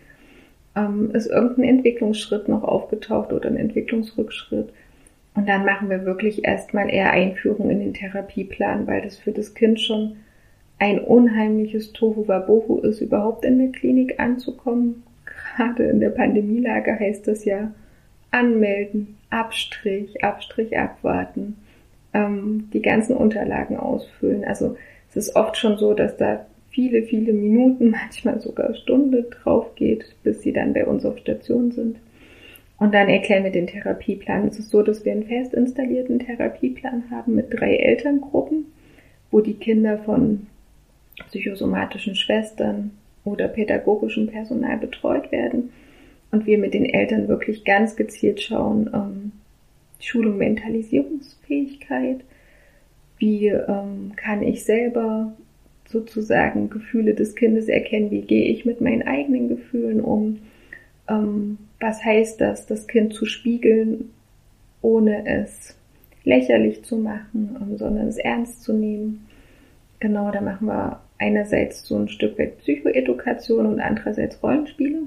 ähm, 0.76 1.12
ist 1.14 1.28
irgendein 1.28 1.78
Entwicklungsschritt 1.78 2.48
noch 2.48 2.64
aufgetaucht 2.64 3.32
oder 3.32 3.48
ein 3.48 3.58
Entwicklungsrückschritt. 3.58 4.74
Und 5.38 5.48
dann 5.48 5.66
machen 5.66 5.92
wir 5.92 6.04
wirklich 6.04 6.46
erstmal 6.46 6.90
eher 6.90 7.12
Einführung 7.12 7.70
in 7.70 7.80
den 7.80 7.94
Therapieplan, 7.94 8.88
weil 8.88 9.04
das 9.04 9.18
für 9.18 9.32
das 9.32 9.54
Kind 9.54 9.80
schon 9.80 10.16
ein 10.80 11.00
unheimliches 11.00 11.94
Tohu 11.94 12.28
Wabohu 12.28 12.80
ist, 12.80 13.02
überhaupt 13.02 13.46
in 13.46 13.60
der 13.60 13.72
Klinik 13.72 14.20
anzukommen. 14.20 15.04
Gerade 15.26 15.84
in 15.84 16.00
der 16.00 16.10
Pandemielage 16.10 17.00
heißt 17.00 17.28
das 17.28 17.46
ja 17.46 17.72
anmelden, 18.32 19.16
Abstrich, 19.30 20.24
Abstrich 20.24 20.76
abwarten, 20.76 21.58
ähm, 22.16 22.70
die 22.74 22.82
ganzen 22.82 23.16
Unterlagen 23.16 23.78
ausfüllen. 23.78 24.44
Also 24.44 24.76
es 25.12 25.18
ist 25.18 25.36
oft 25.36 25.56
schon 25.56 25.78
so, 25.78 25.94
dass 25.94 26.18
da 26.18 26.48
viele, 26.72 27.04
viele 27.04 27.32
Minuten, 27.34 27.92
manchmal 27.92 28.40
sogar 28.40 28.74
Stunde 28.74 29.22
drauf 29.22 29.76
geht, 29.76 30.16
bis 30.24 30.42
sie 30.42 30.52
dann 30.52 30.74
bei 30.74 30.88
uns 30.88 31.06
auf 31.06 31.20
Station 31.20 31.72
sind. 31.72 31.98
Und 32.80 32.94
dann 32.94 33.10
erklären 33.10 33.44
wir 33.44 33.52
den 33.52 33.68
Therapieplan. 33.68 34.48
Es 34.48 34.60
ist 34.60 34.70
so, 34.70 34.84
dass 34.84 35.04
wir 35.04 35.12
einen 35.12 35.26
fest 35.26 35.54
installierten 35.54 36.20
Therapieplan 36.20 37.10
haben 37.10 37.36
mit 37.36 37.48
drei 37.52 37.76
Elterngruppen, 37.76 38.66
wo 39.32 39.42
die 39.42 39.56
Kinder 39.56 39.98
von 40.00 40.48
psychosomatischen 41.30 42.16
Schwestern 42.16 42.92
oder 43.24 43.48
pädagogischem 43.48 44.28
Personal 44.28 44.78
betreut 44.78 45.32
werden. 45.32 45.72
Und 46.32 46.46
wir 46.46 46.58
mit 46.58 46.74
den 46.74 46.86
Eltern 46.86 47.28
wirklich 47.28 47.64
ganz 47.64 47.96
gezielt 47.96 48.42
schauen, 48.42 48.90
ähm, 48.94 49.32
Schulung 50.00 50.38
Mentalisierungsfähigkeit, 50.38 52.20
wie 53.18 53.48
ähm, 53.48 54.12
kann 54.16 54.44
ich 54.44 54.64
selber 54.64 55.34
sozusagen 55.88 56.70
Gefühle 56.70 57.16
des 57.16 57.34
Kindes 57.36 57.68
erkennen, 57.68 58.12
wie 58.12 58.22
gehe 58.22 58.46
ich 58.50 58.66
mit 58.66 58.82
meinen 58.82 59.04
eigenen 59.04 59.48
Gefühlen 59.48 60.02
um, 60.02 60.40
ähm, 61.10 61.58
was 61.80 62.04
heißt 62.04 62.42
das, 62.42 62.66
das 62.66 62.88
Kind 62.88 63.14
zu 63.14 63.26
spiegeln, 63.26 64.10
ohne 64.82 65.26
es 65.28 65.76
lächerlich 66.24 66.84
zu 66.84 66.98
machen, 66.98 67.56
ähm, 67.62 67.78
sondern 67.78 68.08
es 68.08 68.18
ernst 68.18 68.64
zu 68.64 68.74
nehmen. 68.74 69.28
Genau, 70.00 70.32
da 70.32 70.42
machen 70.42 70.68
wir 70.68 71.02
einerseits 71.18 71.84
so 71.84 71.98
ein 71.98 72.10
Stück 72.10 72.38
weit 72.38 72.60
Psychoedukation 72.60 73.66
und 73.66 73.80
andererseits 73.80 74.42
Rollenspiele. 74.44 75.04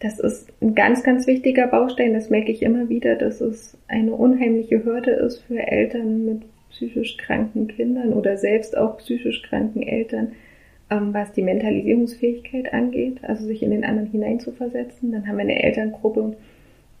Das 0.00 0.18
ist 0.18 0.52
ein 0.60 0.74
ganz, 0.74 1.02
ganz 1.02 1.26
wichtiger 1.26 1.66
Baustein. 1.66 2.14
Das 2.14 2.30
merke 2.30 2.50
ich 2.50 2.62
immer 2.62 2.88
wieder, 2.88 3.14
dass 3.16 3.40
es 3.40 3.76
eine 3.88 4.12
unheimliche 4.12 4.84
Hürde 4.84 5.12
ist 5.12 5.40
für 5.42 5.58
Eltern 5.58 6.24
mit 6.24 6.42
psychisch 6.70 7.16
kranken 7.18 7.68
Kindern 7.68 8.12
oder 8.12 8.36
selbst 8.36 8.76
auch 8.76 8.98
psychisch 8.98 9.42
kranken 9.42 9.82
Eltern, 9.82 10.32
ähm, 10.92 11.14
was 11.14 11.32
die 11.32 11.42
Mentalisierungsfähigkeit 11.42 12.72
angeht, 12.72 13.18
also 13.22 13.46
sich 13.46 13.62
in 13.62 13.70
den 13.70 13.84
anderen 13.84 14.10
hineinzuversetzen. 14.10 15.12
Dann 15.12 15.26
haben 15.26 15.36
wir 15.36 15.42
eine 15.42 15.62
Elterngruppe, 15.62 16.36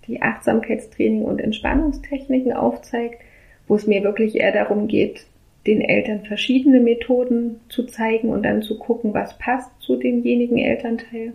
die 0.06 0.22
Achtsamkeitstraining 0.22 1.22
und 1.22 1.40
Entspannungstechniken 1.40 2.54
aufzeigt, 2.54 3.20
wo 3.68 3.74
es 3.74 3.86
mir 3.86 4.02
wirklich 4.02 4.36
eher 4.36 4.52
darum 4.52 4.88
geht, 4.88 5.26
den 5.66 5.80
Eltern 5.80 6.24
verschiedene 6.24 6.80
Methoden 6.80 7.60
zu 7.68 7.84
zeigen 7.84 8.30
und 8.30 8.42
dann 8.44 8.62
zu 8.62 8.78
gucken, 8.78 9.14
was 9.14 9.38
passt 9.38 9.70
zu 9.80 9.96
demjenigen 9.96 10.58
Elternteil. 10.58 11.34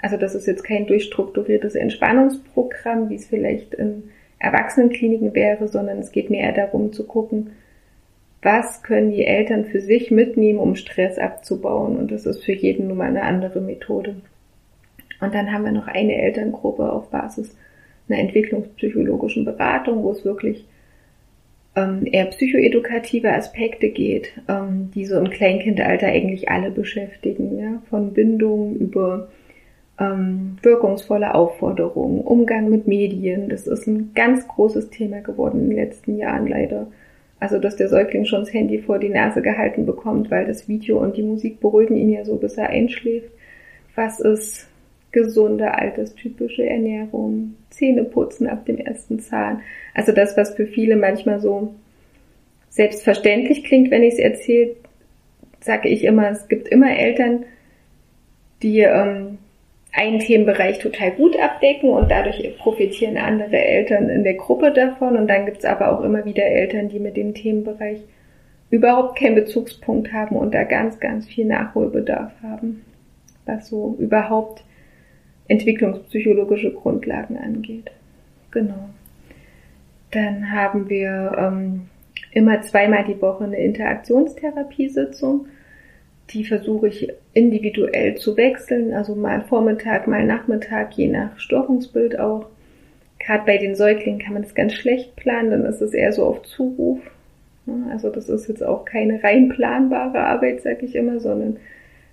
Also 0.00 0.16
das 0.16 0.34
ist 0.34 0.46
jetzt 0.46 0.64
kein 0.64 0.86
durchstrukturiertes 0.86 1.74
Entspannungsprogramm, 1.74 3.10
wie 3.10 3.16
es 3.16 3.26
vielleicht 3.26 3.74
in 3.74 4.04
Erwachsenenkliniken 4.38 5.34
wäre, 5.34 5.68
sondern 5.68 5.98
es 5.98 6.10
geht 6.10 6.30
mir 6.30 6.40
eher 6.40 6.52
darum 6.52 6.92
zu 6.92 7.06
gucken, 7.06 7.50
was 8.42 8.82
können 8.82 9.10
die 9.10 9.24
Eltern 9.24 9.64
für 9.64 9.80
sich 9.80 10.10
mitnehmen, 10.10 10.58
um 10.58 10.76
Stress 10.76 11.18
abzubauen. 11.18 11.96
Und 11.96 12.12
das 12.12 12.24
ist 12.24 12.44
für 12.44 12.52
jeden 12.52 12.88
nun 12.88 12.98
mal 12.98 13.08
eine 13.08 13.22
andere 13.22 13.60
Methode. 13.60 14.16
Und 15.20 15.34
dann 15.34 15.52
haben 15.52 15.64
wir 15.64 15.72
noch 15.72 15.88
eine 15.88 16.14
Elterngruppe 16.14 16.92
auf 16.92 17.10
Basis 17.10 17.56
einer 18.08 18.20
entwicklungspsychologischen 18.20 19.44
Beratung, 19.44 20.02
wo 20.02 20.12
es 20.12 20.24
wirklich 20.24 20.66
ähm, 21.74 22.06
eher 22.06 22.26
psychoedukative 22.26 23.32
Aspekte 23.32 23.90
geht, 23.90 24.32
ähm, 24.48 24.90
die 24.94 25.04
so 25.04 25.18
im 25.18 25.30
Kleinkindalter 25.30 26.06
eigentlich 26.06 26.48
alle 26.48 26.70
beschäftigen, 26.70 27.58
ja? 27.58 27.82
von 27.90 28.14
Bindung 28.14 28.76
über 28.76 29.28
ähm, 29.98 30.58
wirkungsvolle 30.62 31.34
Aufforderungen, 31.34 32.20
Umgang 32.20 32.70
mit 32.70 32.86
Medien. 32.86 33.48
Das 33.48 33.66
ist 33.66 33.86
ein 33.86 34.12
ganz 34.14 34.46
großes 34.46 34.90
Thema 34.90 35.20
geworden 35.20 35.60
in 35.60 35.68
den 35.70 35.78
letzten 35.78 36.16
Jahren 36.16 36.46
leider. 36.46 36.86
Also, 37.40 37.58
dass 37.58 37.76
der 37.76 37.88
Säugling 37.88 38.24
schon 38.24 38.40
das 38.40 38.52
Handy 38.52 38.78
vor 38.78 38.98
die 38.98 39.08
Nase 39.08 39.42
gehalten 39.42 39.86
bekommt, 39.86 40.30
weil 40.30 40.46
das 40.46 40.68
Video 40.68 40.98
und 40.98 41.16
die 41.16 41.22
Musik 41.22 41.60
beruhigen 41.60 41.96
ihn 41.96 42.10
ja 42.10 42.24
so, 42.24 42.36
bis 42.36 42.56
er 42.56 42.70
einschläft. 42.70 43.30
Was 43.94 44.18
ist 44.20 44.68
gesunde, 45.12 45.74
alterstypische 45.74 46.64
Ernährung? 46.66 47.54
Zähne 47.70 48.04
putzen 48.04 48.48
ab 48.48 48.66
dem 48.66 48.78
ersten 48.78 49.20
Zahn. 49.20 49.62
Also 49.94 50.12
das, 50.12 50.36
was 50.36 50.54
für 50.54 50.66
viele 50.66 50.96
manchmal 50.96 51.40
so 51.40 51.74
selbstverständlich 52.70 53.64
klingt, 53.64 53.90
wenn 53.90 54.02
ich 54.02 54.14
es 54.14 54.18
erzähle, 54.18 54.76
sage 55.60 55.88
ich 55.88 56.04
immer, 56.04 56.30
es 56.30 56.48
gibt 56.48 56.68
immer 56.68 56.96
Eltern, 56.96 57.44
die 58.62 58.80
ähm, 58.80 59.38
einen 59.98 60.20
Themenbereich 60.20 60.78
total 60.78 61.10
gut 61.10 61.36
abdecken 61.38 61.90
und 61.90 62.08
dadurch 62.08 62.56
profitieren 62.58 63.16
andere 63.16 63.58
Eltern 63.58 64.08
in 64.08 64.22
der 64.22 64.34
Gruppe 64.34 64.72
davon. 64.72 65.16
Und 65.16 65.26
dann 65.26 65.44
gibt 65.44 65.58
es 65.58 65.64
aber 65.64 65.92
auch 65.92 66.04
immer 66.04 66.24
wieder 66.24 66.44
Eltern, 66.44 66.88
die 66.88 67.00
mit 67.00 67.16
dem 67.16 67.34
Themenbereich 67.34 67.98
überhaupt 68.70 69.18
keinen 69.18 69.34
Bezugspunkt 69.34 70.12
haben 70.12 70.36
und 70.36 70.54
da 70.54 70.62
ganz, 70.62 71.00
ganz 71.00 71.26
viel 71.26 71.46
Nachholbedarf 71.46 72.32
haben, 72.42 72.84
was 73.44 73.68
so 73.68 73.96
überhaupt 73.98 74.62
entwicklungspsychologische 75.48 76.72
Grundlagen 76.72 77.36
angeht. 77.36 77.90
Genau. 78.52 78.90
Dann 80.12 80.52
haben 80.52 80.88
wir 80.88 81.32
ähm, 81.36 81.88
immer 82.30 82.62
zweimal 82.62 83.04
die 83.04 83.20
Woche 83.20 83.44
eine 83.44 83.58
Interaktionstherapiesitzung 83.58 85.46
die 86.30 86.44
versuche 86.44 86.88
ich 86.88 87.12
individuell 87.32 88.16
zu 88.16 88.36
wechseln, 88.36 88.92
also 88.92 89.14
mal 89.14 89.42
Vormittag, 89.42 90.06
mal 90.06 90.24
Nachmittag, 90.24 90.92
je 90.94 91.08
nach 91.08 91.38
Störungsbild 91.38 92.18
auch. 92.18 92.46
Gerade 93.18 93.44
bei 93.46 93.58
den 93.58 93.74
Säuglingen 93.74 94.20
kann 94.20 94.34
man 94.34 94.42
das 94.42 94.54
ganz 94.54 94.74
schlecht 94.74 95.16
planen, 95.16 95.50
dann 95.50 95.64
ist 95.64 95.80
es 95.80 95.94
eher 95.94 96.12
so 96.12 96.24
auf 96.24 96.42
Zuruf. 96.42 97.00
Also 97.90 98.10
das 98.10 98.28
ist 98.28 98.48
jetzt 98.48 98.62
auch 98.62 98.84
keine 98.84 99.22
rein 99.22 99.48
planbare 99.48 100.20
Arbeit, 100.20 100.62
sag 100.62 100.82
ich 100.82 100.94
immer, 100.94 101.20
sondern 101.20 101.56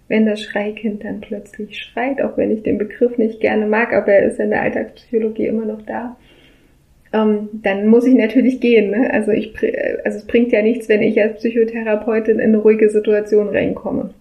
wenn 0.08 0.26
das 0.26 0.42
Schreikind 0.42 1.04
dann 1.04 1.22
plötzlich 1.22 1.80
schreit, 1.80 2.22
auch 2.22 2.38
wenn 2.38 2.52
ich 2.52 2.64
den 2.64 2.78
Begriff 2.78 3.18
nicht 3.18 3.40
gerne 3.40 3.66
mag, 3.66 3.94
aber 3.94 4.14
er 4.14 4.28
ist 4.28 4.40
in 4.40 4.50
der 4.50 4.62
Alltagspsychologie 4.62 5.48
immer 5.48 5.66
noch 5.66 5.82
da, 5.82 6.18
ähm, 7.16 7.50
dann 7.54 7.88
muss 7.88 8.06
ich 8.06 8.14
natürlich 8.14 8.60
gehen. 8.60 8.92
Ne? 8.92 9.10
Also, 9.12 9.32
ich, 9.32 9.56
also 10.04 10.18
es 10.18 10.28
bringt 10.28 10.52
ja 10.52 10.62
nichts, 10.62 10.90
wenn 10.90 11.02
ich 11.02 11.22
als 11.22 11.38
Psychotherapeutin 11.38 12.40
in 12.40 12.50
eine 12.50 12.58
ruhige 12.58 12.90
Situation 12.90 13.48
reinkomme. 13.50 14.14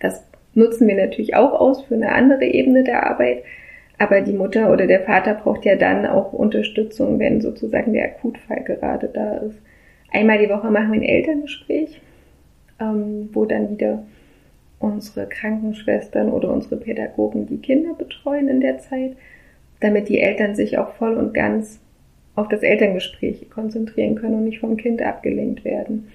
Das 0.00 0.22
nutzen 0.54 0.86
wir 0.86 0.96
natürlich 0.96 1.34
auch 1.34 1.58
aus 1.58 1.82
für 1.82 1.94
eine 1.94 2.12
andere 2.12 2.44
Ebene 2.44 2.84
der 2.84 3.06
Arbeit. 3.08 3.42
Aber 3.98 4.20
die 4.20 4.32
Mutter 4.32 4.72
oder 4.72 4.86
der 4.86 5.00
Vater 5.00 5.34
braucht 5.34 5.64
ja 5.64 5.76
dann 5.76 6.06
auch 6.06 6.32
Unterstützung, 6.32 7.18
wenn 7.18 7.40
sozusagen 7.40 7.92
der 7.92 8.04
Akutfall 8.04 8.64
gerade 8.64 9.08
da 9.08 9.38
ist. 9.38 9.58
Einmal 10.12 10.38
die 10.38 10.48
Woche 10.50 10.70
machen 10.70 10.92
wir 10.92 11.00
ein 11.00 11.02
Elterngespräch, 11.02 12.00
ähm, 12.80 13.30
wo 13.32 13.44
dann 13.44 13.70
wieder 13.70 14.04
unsere 14.78 15.26
Krankenschwestern 15.26 16.30
oder 16.30 16.50
unsere 16.50 16.76
Pädagogen 16.76 17.46
die 17.46 17.58
Kinder 17.58 17.94
betreuen 17.94 18.48
in 18.48 18.60
der 18.60 18.78
Zeit, 18.78 19.16
damit 19.80 20.08
die 20.08 20.20
Eltern 20.20 20.54
sich 20.54 20.78
auch 20.78 20.94
voll 20.94 21.16
und 21.16 21.34
ganz 21.34 21.80
auf 22.34 22.48
das 22.48 22.62
Elterngespräch 22.62 23.50
konzentrieren 23.50 24.14
können 24.14 24.36
und 24.36 24.44
nicht 24.44 24.60
vom 24.60 24.76
Kind 24.76 25.02
abgelenkt 25.02 25.64
werden. 25.64 26.08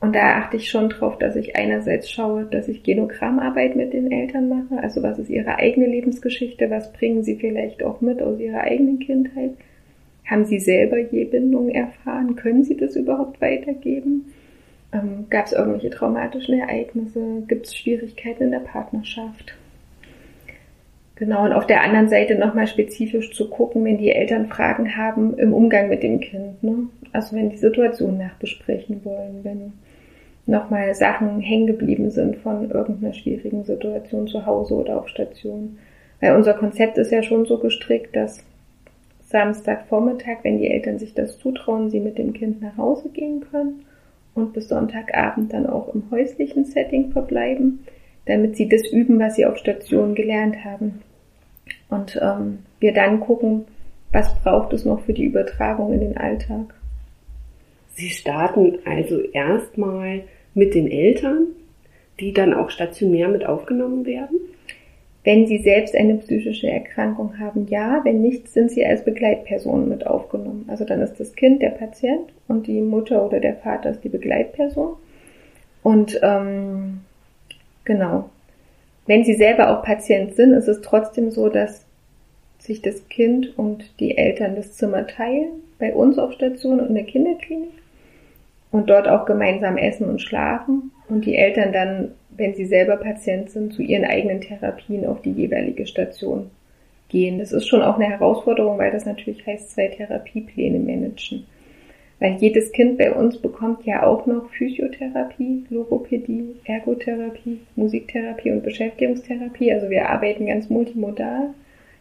Und 0.00 0.14
da 0.14 0.36
achte 0.36 0.58
ich 0.58 0.70
schon 0.70 0.90
drauf, 0.90 1.18
dass 1.18 1.36
ich 1.36 1.56
einerseits 1.56 2.10
schaue, 2.10 2.44
dass 2.44 2.68
ich 2.68 2.82
Genogrammarbeit 2.82 3.76
mit 3.76 3.94
den 3.94 4.12
Eltern 4.12 4.48
mache. 4.48 4.82
Also 4.82 5.02
was 5.02 5.18
ist 5.18 5.30
ihre 5.30 5.56
eigene 5.56 5.86
Lebensgeschichte? 5.86 6.70
Was 6.70 6.92
bringen 6.92 7.22
sie 7.22 7.36
vielleicht 7.36 7.82
auch 7.82 8.00
mit 8.02 8.20
aus 8.20 8.38
ihrer 8.38 8.60
eigenen 8.60 8.98
Kindheit? 8.98 9.52
Haben 10.26 10.44
sie 10.44 10.58
selber 10.58 10.98
je 10.98 11.24
Bindung 11.24 11.70
erfahren? 11.70 12.36
Können 12.36 12.64
sie 12.64 12.76
das 12.76 12.94
überhaupt 12.94 13.40
weitergeben? 13.40 14.26
Ähm, 14.92 15.26
Gab 15.30 15.46
es 15.46 15.52
irgendwelche 15.52 15.90
traumatischen 15.90 16.60
Ereignisse? 16.60 17.44
Gibt 17.48 17.66
es 17.66 17.76
Schwierigkeiten 17.76 18.44
in 18.44 18.50
der 18.50 18.60
Partnerschaft? 18.60 19.54
Genau, 21.16 21.44
und 21.44 21.52
auf 21.52 21.66
der 21.66 21.82
anderen 21.82 22.08
Seite 22.08 22.34
nochmal 22.36 22.66
spezifisch 22.66 23.32
zu 23.32 23.48
gucken, 23.48 23.84
wenn 23.84 23.96
die 23.96 24.12
Eltern 24.12 24.48
Fragen 24.48 24.96
haben 24.96 25.38
im 25.38 25.54
Umgang 25.54 25.88
mit 25.88 26.02
dem 26.02 26.20
Kind. 26.20 26.62
Ne? 26.62 26.88
Also 27.12 27.34
wenn 27.34 27.48
die 27.48 27.56
Situation 27.56 28.18
nachbesprechen 28.18 29.02
wollen, 29.02 29.40
wenn 29.42 29.72
nochmal 30.44 30.94
Sachen 30.94 31.40
hängen 31.40 31.66
geblieben 31.66 32.10
sind 32.10 32.36
von 32.36 32.70
irgendeiner 32.70 33.14
schwierigen 33.14 33.64
Situation 33.64 34.28
zu 34.28 34.44
Hause 34.44 34.74
oder 34.74 34.98
auf 34.98 35.08
Station. 35.08 35.78
Weil 36.20 36.36
unser 36.36 36.52
Konzept 36.52 36.98
ist 36.98 37.10
ja 37.10 37.22
schon 37.22 37.46
so 37.46 37.58
gestrickt, 37.58 38.14
dass 38.14 38.44
Samstagvormittag, 39.28 40.38
wenn 40.42 40.58
die 40.58 40.70
Eltern 40.70 40.98
sich 40.98 41.14
das 41.14 41.38
zutrauen, 41.38 41.88
sie 41.88 42.00
mit 42.00 42.18
dem 42.18 42.34
Kind 42.34 42.60
nach 42.60 42.76
Hause 42.76 43.08
gehen 43.08 43.44
können 43.50 43.86
und 44.34 44.52
bis 44.52 44.68
Sonntagabend 44.68 45.52
dann 45.52 45.66
auch 45.66 45.94
im 45.94 46.10
häuslichen 46.10 46.66
Setting 46.66 47.10
verbleiben, 47.10 47.86
damit 48.26 48.56
sie 48.56 48.68
das 48.68 48.86
üben, 48.86 49.18
was 49.18 49.36
sie 49.36 49.46
auf 49.46 49.56
Station 49.56 50.14
gelernt 50.14 50.62
haben. 50.62 51.02
Und 51.88 52.18
ähm, 52.20 52.60
wir 52.80 52.92
dann 52.92 53.20
gucken, 53.20 53.64
was 54.12 54.34
braucht 54.40 54.72
es 54.72 54.84
noch 54.84 55.00
für 55.00 55.12
die 55.12 55.24
Übertragung 55.24 55.92
in 55.92 56.00
den 56.00 56.16
Alltag. 56.16 56.74
Sie 57.94 58.10
starten 58.10 58.78
also 58.84 59.20
erstmal 59.20 60.24
mit 60.54 60.74
den 60.74 60.90
Eltern, 60.90 61.48
die 62.20 62.32
dann 62.32 62.54
auch 62.54 62.70
stationär 62.70 63.28
mit 63.28 63.46
aufgenommen 63.46 64.06
werden? 64.06 64.38
Wenn 65.24 65.46
sie 65.46 65.58
selbst 65.58 65.96
eine 65.96 66.14
psychische 66.16 66.68
Erkrankung 66.68 67.38
haben, 67.40 67.66
ja. 67.68 68.00
Wenn 68.04 68.22
nicht, 68.22 68.48
sind 68.48 68.70
sie 68.70 68.86
als 68.86 69.04
Begleitperson 69.04 69.88
mit 69.88 70.06
aufgenommen. 70.06 70.66
Also 70.68 70.84
dann 70.84 71.00
ist 71.02 71.18
das 71.18 71.34
Kind 71.34 71.62
der 71.62 71.70
Patient 71.70 72.32
und 72.46 72.68
die 72.68 72.80
Mutter 72.80 73.26
oder 73.26 73.40
der 73.40 73.56
Vater 73.56 73.90
ist 73.90 74.04
die 74.04 74.08
Begleitperson. 74.08 74.94
Und 75.82 76.20
ähm, 76.22 77.00
genau. 77.84 78.30
Wenn 79.06 79.24
sie 79.24 79.34
selber 79.34 79.70
auch 79.70 79.84
Patient 79.84 80.34
sind, 80.34 80.52
ist 80.52 80.68
es 80.68 80.80
trotzdem 80.80 81.30
so, 81.30 81.48
dass 81.48 81.84
sich 82.58 82.82
das 82.82 83.08
Kind 83.08 83.56
und 83.56 83.98
die 84.00 84.16
Eltern 84.16 84.56
das 84.56 84.72
Zimmer 84.72 85.06
teilen, 85.06 85.62
bei 85.78 85.94
uns 85.94 86.18
auf 86.18 86.32
Station 86.32 86.80
und 86.80 86.88
in 86.88 86.94
der 86.94 87.04
Kinderklinik 87.04 87.70
und 88.72 88.90
dort 88.90 89.08
auch 89.08 89.26
gemeinsam 89.26 89.76
essen 89.76 90.08
und 90.08 90.20
schlafen 90.20 90.90
und 91.08 91.24
die 91.24 91.36
Eltern 91.36 91.72
dann, 91.72 92.12
wenn 92.30 92.54
sie 92.54 92.66
selber 92.66 92.96
Patient 92.96 93.50
sind, 93.50 93.72
zu 93.72 93.82
ihren 93.82 94.04
eigenen 94.04 94.40
Therapien 94.40 95.06
auf 95.06 95.22
die 95.22 95.32
jeweilige 95.32 95.86
Station 95.86 96.50
gehen. 97.08 97.38
Das 97.38 97.52
ist 97.52 97.66
schon 97.66 97.82
auch 97.82 97.96
eine 97.96 98.10
Herausforderung, 98.10 98.78
weil 98.78 98.90
das 98.90 99.06
natürlich 99.06 99.46
heißt, 99.46 99.70
zwei 99.70 99.88
Therapiepläne 99.88 100.78
managen. 100.78 101.46
Weil 102.18 102.36
jedes 102.36 102.72
Kind 102.72 102.96
bei 102.96 103.12
uns 103.12 103.38
bekommt 103.38 103.84
ja 103.84 104.06
auch 104.06 104.26
noch 104.26 104.48
Physiotherapie, 104.50 105.64
Logopädie, 105.68 106.56
Ergotherapie, 106.64 107.60
Musiktherapie 107.76 108.52
und 108.52 108.62
Beschäftigungstherapie. 108.62 109.72
Also 109.72 109.90
wir 109.90 110.08
arbeiten 110.08 110.46
ganz 110.46 110.70
multimodal, 110.70 111.50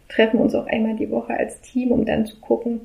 treffen 0.08 0.40
uns 0.40 0.56
auch 0.56 0.68
einmal 0.68 0.96
die 0.96 1.10
Woche 1.10 1.34
als 1.34 1.60
Team, 1.62 1.92
um 1.92 2.06
dann 2.06 2.26
zu 2.26 2.40
gucken, 2.40 2.82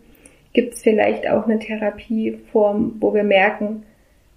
Gibt 0.53 0.75
es 0.75 0.83
vielleicht 0.83 1.29
auch 1.29 1.47
eine 1.47 1.59
Therapieform, 1.59 2.97
wo 3.01 3.15
wir 3.15 3.23
merken, 3.23 3.85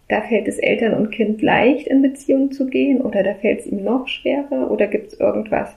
da 0.09 0.21
fällt 0.21 0.47
es 0.47 0.59
Eltern 0.59 0.93
und 0.93 1.11
Kind 1.11 1.41
leicht, 1.41 1.87
in 1.87 2.03
Beziehung 2.03 2.51
zu 2.51 2.67
gehen 2.67 3.01
oder 3.01 3.23
da 3.23 3.33
fällt 3.33 3.61
es 3.61 3.65
ihm 3.65 3.83
noch 3.83 4.07
schwerer 4.07 4.69
oder 4.69 4.85
gibt 4.87 5.13
es 5.13 5.19
irgendwas 5.19 5.75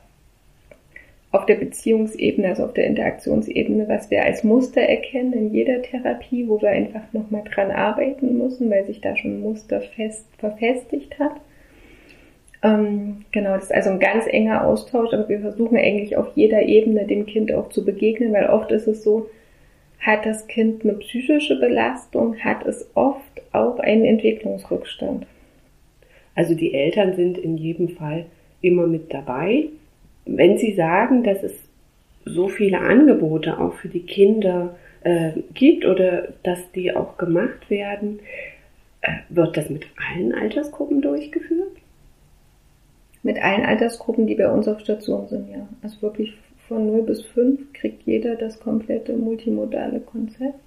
auf 1.37 1.45
der 1.45 1.57
Beziehungsebene, 1.57 2.49
also 2.49 2.65
auf 2.65 2.73
der 2.73 2.87
Interaktionsebene, 2.87 3.89
was 3.89 4.11
wir 4.11 4.25
als 4.25 4.43
Muster 4.43 4.81
erkennen 4.81 5.35
in 5.35 5.53
jeder 5.53 5.83
Therapie, 5.83 6.49
wo 6.49 6.63
wir 6.63 6.71
einfach 6.71 7.13
nochmal 7.13 7.43
dran 7.45 7.71
arbeiten 7.71 8.39
müssen, 8.39 8.71
weil 8.71 8.87
sich 8.87 9.03
da 9.03 9.15
schon 9.17 9.41
Muster 9.41 9.83
fest 9.83 10.27
verfestigt 10.39 11.19
hat. 11.19 11.33
Ähm, 12.63 13.27
genau, 13.33 13.55
das 13.55 13.65
ist 13.65 13.75
also 13.75 13.91
ein 13.91 14.01
ganz 14.01 14.27
enger 14.27 14.67
Austausch, 14.67 15.13
aber 15.13 15.29
wir 15.29 15.41
versuchen 15.41 15.77
eigentlich 15.77 16.17
auf 16.17 16.29
jeder 16.35 16.63
Ebene 16.63 17.07
dem 17.07 17.27
Kind 17.27 17.53
auch 17.53 17.69
zu 17.69 17.85
begegnen, 17.85 18.33
weil 18.33 18.47
oft 18.47 18.73
ist 18.73 18.87
es 18.87 19.05
so, 19.05 19.29
hat 20.01 20.25
das 20.25 20.47
Kind 20.47 20.85
eine 20.85 20.95
psychische 20.95 21.61
Belastung, 21.61 22.39
hat 22.39 22.65
es 22.65 22.89
oft 22.95 23.43
auch 23.53 23.79
einen 23.79 24.07
Entwicklungsrückstand. 24.07 25.27
Also 26.35 26.55
die 26.55 26.73
Eltern 26.73 27.15
sind 27.15 27.37
in 27.37 27.59
jedem 27.59 27.91
Fall 27.91 28.25
immer 28.63 28.87
mit 28.87 29.13
dabei. 29.13 29.67
Wenn 30.27 30.59
Sie 30.59 30.75
sagen, 30.75 31.23
dass 31.23 31.43
es 31.43 31.53
so 32.25 32.49
viele 32.49 32.81
Angebote 32.81 33.59
auch 33.59 33.75
für 33.75 33.89
die 33.89 34.05
Kinder 34.05 34.77
äh, 35.03 35.33
gibt 35.55 35.87
oder 35.87 36.29
dass 36.43 36.71
die 36.73 36.95
auch 36.95 37.17
gemacht 37.17 37.71
werden, 37.71 38.19
äh, 39.01 39.13
wird 39.29 39.57
das 39.57 39.71
mit 39.71 39.87
allen 39.97 40.35
Altersgruppen 40.35 41.01
durchgeführt? 41.01 41.77
Mit 43.23 43.43
allen 43.43 43.65
Altersgruppen, 43.65 44.27
die 44.27 44.35
bei 44.35 44.51
uns 44.51 44.69
auf 44.69 44.81
Station 44.81 45.29
sind, 45.29 45.49
ja. 45.51 45.69
Also 45.83 46.03
wirklich 46.03 46.35
von 46.69 46.87
0 46.87 47.03
bis 47.03 47.23
5 47.23 47.73
kriegt 47.73 48.03
jeder 48.07 48.35
das 48.35 48.59
komplette 48.59 49.17
multimodale 49.17 50.01
Konzept. 50.01 50.59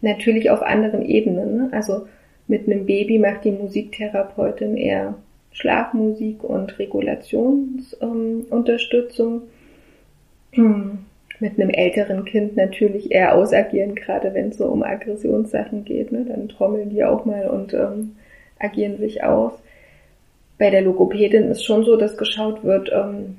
Natürlich 0.00 0.50
auf 0.50 0.62
anderen 0.62 1.04
Ebenen. 1.04 1.56
Ne? 1.56 1.68
Also 1.72 2.06
mit 2.46 2.66
einem 2.66 2.86
Baby 2.86 3.18
macht 3.18 3.44
die 3.44 3.50
Musiktherapeutin 3.50 4.76
eher 4.76 5.14
Schlafmusik 5.52 6.44
und 6.44 6.78
Regulationsunterstützung. 6.78 9.42
Ähm, 10.52 10.98
mit 11.40 11.58
einem 11.58 11.70
älteren 11.70 12.24
Kind 12.24 12.56
natürlich 12.56 13.12
eher 13.12 13.34
ausagieren, 13.34 13.94
gerade 13.94 14.32
wenn 14.34 14.48
es 14.48 14.58
so 14.58 14.66
um 14.66 14.82
Aggressionssachen 14.82 15.84
geht. 15.84 16.12
Ne? 16.12 16.24
Dann 16.26 16.48
trommeln 16.48 16.90
die 16.90 17.04
auch 17.04 17.24
mal 17.24 17.48
und 17.48 17.74
ähm, 17.74 18.16
agieren 18.58 18.98
sich 18.98 19.22
aus. 19.22 19.52
Bei 20.58 20.70
der 20.70 20.82
Logopädin 20.82 21.50
ist 21.50 21.64
schon 21.64 21.84
so, 21.84 21.96
dass 21.96 22.16
geschaut 22.16 22.64
wird, 22.64 22.90
ähm, 22.92 23.36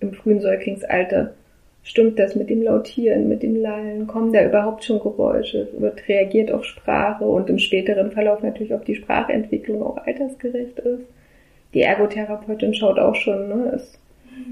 im 0.00 0.14
frühen 0.14 0.40
Säuglingsalter. 0.40 1.34
Stimmt 1.82 2.18
das 2.18 2.34
mit 2.34 2.50
dem 2.50 2.62
Lautieren, 2.62 3.28
mit 3.28 3.42
dem 3.42 3.56
Lallen? 3.56 4.06
Kommen 4.06 4.32
da 4.32 4.44
überhaupt 4.44 4.84
schon 4.84 5.00
Geräusche? 5.00 5.68
Wird 5.78 6.08
reagiert 6.08 6.52
auf 6.52 6.64
Sprache 6.64 7.24
und 7.24 7.48
im 7.48 7.58
späteren 7.58 8.12
Verlauf 8.12 8.42
natürlich, 8.42 8.74
ob 8.74 8.84
die 8.84 8.96
Sprachentwicklung 8.96 9.82
auch 9.82 9.96
altersgerecht 9.98 10.78
ist. 10.78 11.04
Die 11.74 11.82
Ergotherapeutin 11.82 12.74
schaut 12.74 12.98
auch 12.98 13.14
schon, 13.14 13.48
ne, 13.48 13.72
ist, 13.76 13.98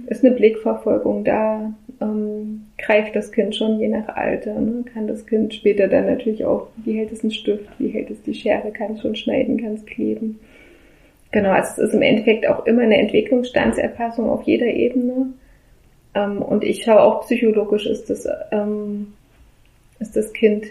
ist 0.06 0.24
eine 0.24 0.34
Blickverfolgung 0.34 1.24
da, 1.24 1.72
ähm, 2.00 2.66
greift 2.78 3.16
das 3.16 3.32
Kind 3.32 3.56
schon 3.56 3.80
je 3.80 3.88
nach 3.88 4.08
Alter, 4.08 4.58
ne? 4.60 4.84
kann 4.92 5.08
das 5.08 5.26
Kind 5.26 5.52
später 5.54 5.88
dann 5.88 6.06
natürlich 6.06 6.44
auch, 6.44 6.68
wie 6.84 6.98
hält 6.98 7.12
es 7.12 7.22
einen 7.22 7.32
Stift, 7.32 7.68
wie 7.78 7.88
hält 7.88 8.10
es 8.10 8.22
die 8.22 8.34
Schere, 8.34 8.70
kann 8.70 8.92
es 8.92 9.02
schon 9.02 9.16
schneiden, 9.16 9.60
kann 9.60 9.74
es 9.74 9.84
kleben. 9.84 10.38
Genau, 11.30 11.50
also 11.50 11.82
es 11.82 11.88
ist 11.88 11.94
im 11.94 12.02
Endeffekt 12.02 12.46
auch 12.46 12.64
immer 12.66 12.82
eine 12.82 12.98
Entwicklungsstandserfassung 12.98 14.30
auf 14.30 14.44
jeder 14.44 14.66
Ebene. 14.66 15.34
Ähm, 16.14 16.40
und 16.40 16.64
ich 16.64 16.84
schaue 16.84 17.02
auch 17.02 17.22
psychologisch, 17.22 17.86
ist 17.86 18.08
das, 18.08 18.26
ähm, 18.50 19.12
ist 19.98 20.16
das 20.16 20.32
Kind 20.32 20.66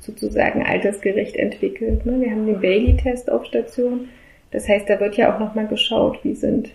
sozusagen 0.00 0.62
altersgerecht 0.62 1.36
entwickelt. 1.36 2.06
Ne? 2.06 2.20
Wir 2.20 2.30
haben 2.30 2.46
den 2.46 2.60
Bailey-Test 2.60 3.30
auf 3.30 3.44
Station. 3.44 4.08
Das 4.50 4.68
heißt, 4.68 4.88
da 4.88 4.98
wird 5.00 5.16
ja 5.16 5.34
auch 5.34 5.40
nochmal 5.40 5.66
geschaut, 5.66 6.18
wie 6.22 6.34
sind 6.34 6.70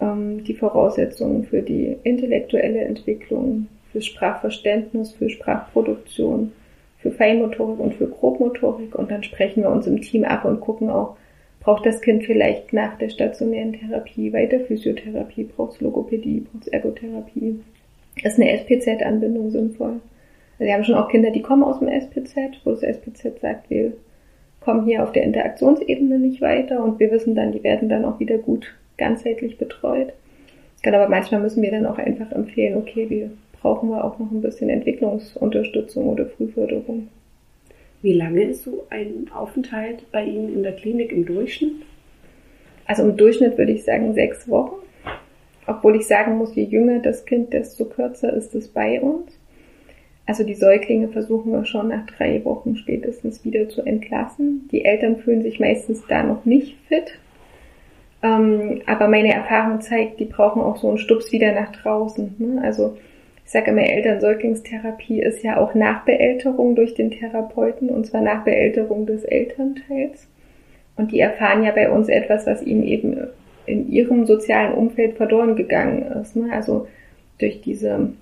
ähm, 0.00 0.44
die 0.44 0.54
Voraussetzungen 0.54 1.44
für 1.44 1.62
die 1.62 1.96
intellektuelle 2.02 2.80
Entwicklung, 2.80 3.68
für 3.92 4.02
Sprachverständnis, 4.02 5.12
für 5.12 5.30
Sprachproduktion, 5.30 6.52
für 6.98 7.10
Feinmotorik 7.10 7.78
und 7.78 7.94
für 7.94 8.08
Grobmotorik. 8.08 8.94
Und 8.94 9.10
dann 9.10 9.22
sprechen 9.22 9.62
wir 9.62 9.70
uns 9.70 9.86
im 9.86 10.00
Team 10.00 10.24
ab 10.24 10.44
und 10.44 10.60
gucken 10.60 10.90
auch, 10.90 11.16
Braucht 11.64 11.86
das 11.86 12.02
Kind 12.02 12.24
vielleicht 12.24 12.74
nach 12.74 12.98
der 12.98 13.08
stationären 13.08 13.72
Therapie 13.72 14.34
weiter 14.34 14.60
Physiotherapie? 14.60 15.44
Braucht 15.44 15.72
es 15.72 15.80
Logopädie? 15.80 16.40
Braucht 16.40 16.66
es 16.66 16.68
Ergotherapie? 16.68 17.58
Ist 18.22 18.38
eine 18.38 18.50
SPZ-Anbindung 18.50 19.50
sinnvoll? 19.50 20.00
Also 20.58 20.66
wir 20.66 20.74
haben 20.74 20.84
schon 20.84 20.94
auch 20.94 21.08
Kinder, 21.08 21.30
die 21.30 21.40
kommen 21.40 21.64
aus 21.64 21.78
dem 21.78 21.88
SPZ, 21.88 22.36
wo 22.64 22.72
das 22.72 22.82
SPZ 22.82 23.40
sagt, 23.40 23.70
wir 23.70 23.94
kommen 24.64 24.86
hier 24.86 25.02
auf 25.02 25.12
der 25.12 25.24
Interaktionsebene 25.24 26.18
nicht 26.18 26.40
weiter 26.40 26.82
und 26.82 26.98
wir 26.98 27.10
wissen 27.10 27.34
dann, 27.34 27.52
die 27.52 27.62
werden 27.62 27.88
dann 27.88 28.04
auch 28.04 28.18
wieder 28.18 28.38
gut 28.38 28.74
ganzheitlich 28.96 29.58
betreut. 29.58 30.12
Genau, 30.82 30.98
aber 30.98 31.08
manchmal 31.08 31.40
müssen 31.40 31.62
wir 31.62 31.70
dann 31.70 31.86
auch 31.86 31.98
einfach 31.98 32.32
empfehlen, 32.32 32.76
okay, 32.76 33.08
wir 33.08 33.30
brauchen 33.60 33.90
wir 33.90 34.04
auch 34.04 34.18
noch 34.18 34.30
ein 34.30 34.42
bisschen 34.42 34.68
Entwicklungsunterstützung 34.70 36.06
oder 36.06 36.26
Frühförderung. 36.26 37.08
Wie 38.02 38.12
lange 38.12 38.42
ist 38.42 38.64
so 38.64 38.86
ein 38.90 39.30
Aufenthalt 39.34 40.10
bei 40.12 40.24
Ihnen 40.24 40.54
in 40.54 40.62
der 40.62 40.76
Klinik 40.76 41.10
im 41.12 41.24
Durchschnitt? 41.24 41.76
Also 42.86 43.02
im 43.02 43.16
Durchschnitt 43.16 43.56
würde 43.56 43.72
ich 43.72 43.84
sagen 43.84 44.12
sechs 44.12 44.48
Wochen. 44.48 44.76
Obwohl 45.66 45.96
ich 45.96 46.06
sagen 46.06 46.36
muss, 46.36 46.54
je 46.54 46.64
jünger 46.64 46.98
das 46.98 47.24
Kind, 47.24 47.54
desto 47.54 47.86
kürzer 47.86 48.32
ist 48.34 48.54
es 48.54 48.68
bei 48.68 49.00
uns. 49.00 49.38
Also 50.26 50.42
die 50.42 50.54
Säuglinge 50.54 51.08
versuchen 51.08 51.52
wir 51.52 51.64
schon 51.66 51.88
nach 51.88 52.06
drei 52.06 52.42
Wochen 52.44 52.76
spätestens 52.76 53.44
wieder 53.44 53.68
zu 53.68 53.82
entlassen. 53.82 54.68
Die 54.72 54.84
Eltern 54.84 55.16
fühlen 55.16 55.42
sich 55.42 55.60
meistens 55.60 56.06
da 56.08 56.22
noch 56.22 56.44
nicht 56.44 56.76
fit. 56.88 57.18
Ähm, 58.22 58.80
aber 58.86 59.08
meine 59.08 59.34
Erfahrung 59.34 59.82
zeigt, 59.82 60.18
die 60.18 60.24
brauchen 60.24 60.62
auch 60.62 60.78
so 60.78 60.88
einen 60.88 60.98
Stups 60.98 61.30
wieder 61.30 61.52
nach 61.52 61.72
draußen. 61.72 62.36
Ne? 62.38 62.62
Also 62.62 62.96
ich 63.44 63.50
sage 63.50 63.70
immer, 63.70 63.82
Elternsäuglingstherapie 63.82 65.20
ist 65.20 65.42
ja 65.42 65.58
auch 65.58 65.74
Nachbeälterung 65.74 66.74
durch 66.74 66.94
den 66.94 67.10
Therapeuten 67.10 67.90
und 67.90 68.06
zwar 68.06 68.22
Nachbeälterung 68.22 69.04
des 69.04 69.24
Elternteils. 69.24 70.26
Und 70.96 71.12
die 71.12 71.20
erfahren 71.20 71.64
ja 71.64 71.72
bei 71.72 71.90
uns 71.90 72.08
etwas, 72.08 72.46
was 72.46 72.62
ihnen 72.62 72.84
eben 72.84 73.18
in 73.66 73.90
ihrem 73.90 74.24
sozialen 74.24 74.72
Umfeld 74.72 75.18
verloren 75.18 75.56
gegangen 75.56 76.02
ist. 76.22 76.34
Ne? 76.34 76.50
Also 76.50 76.86
durch 77.38 77.60
diese 77.60 78.12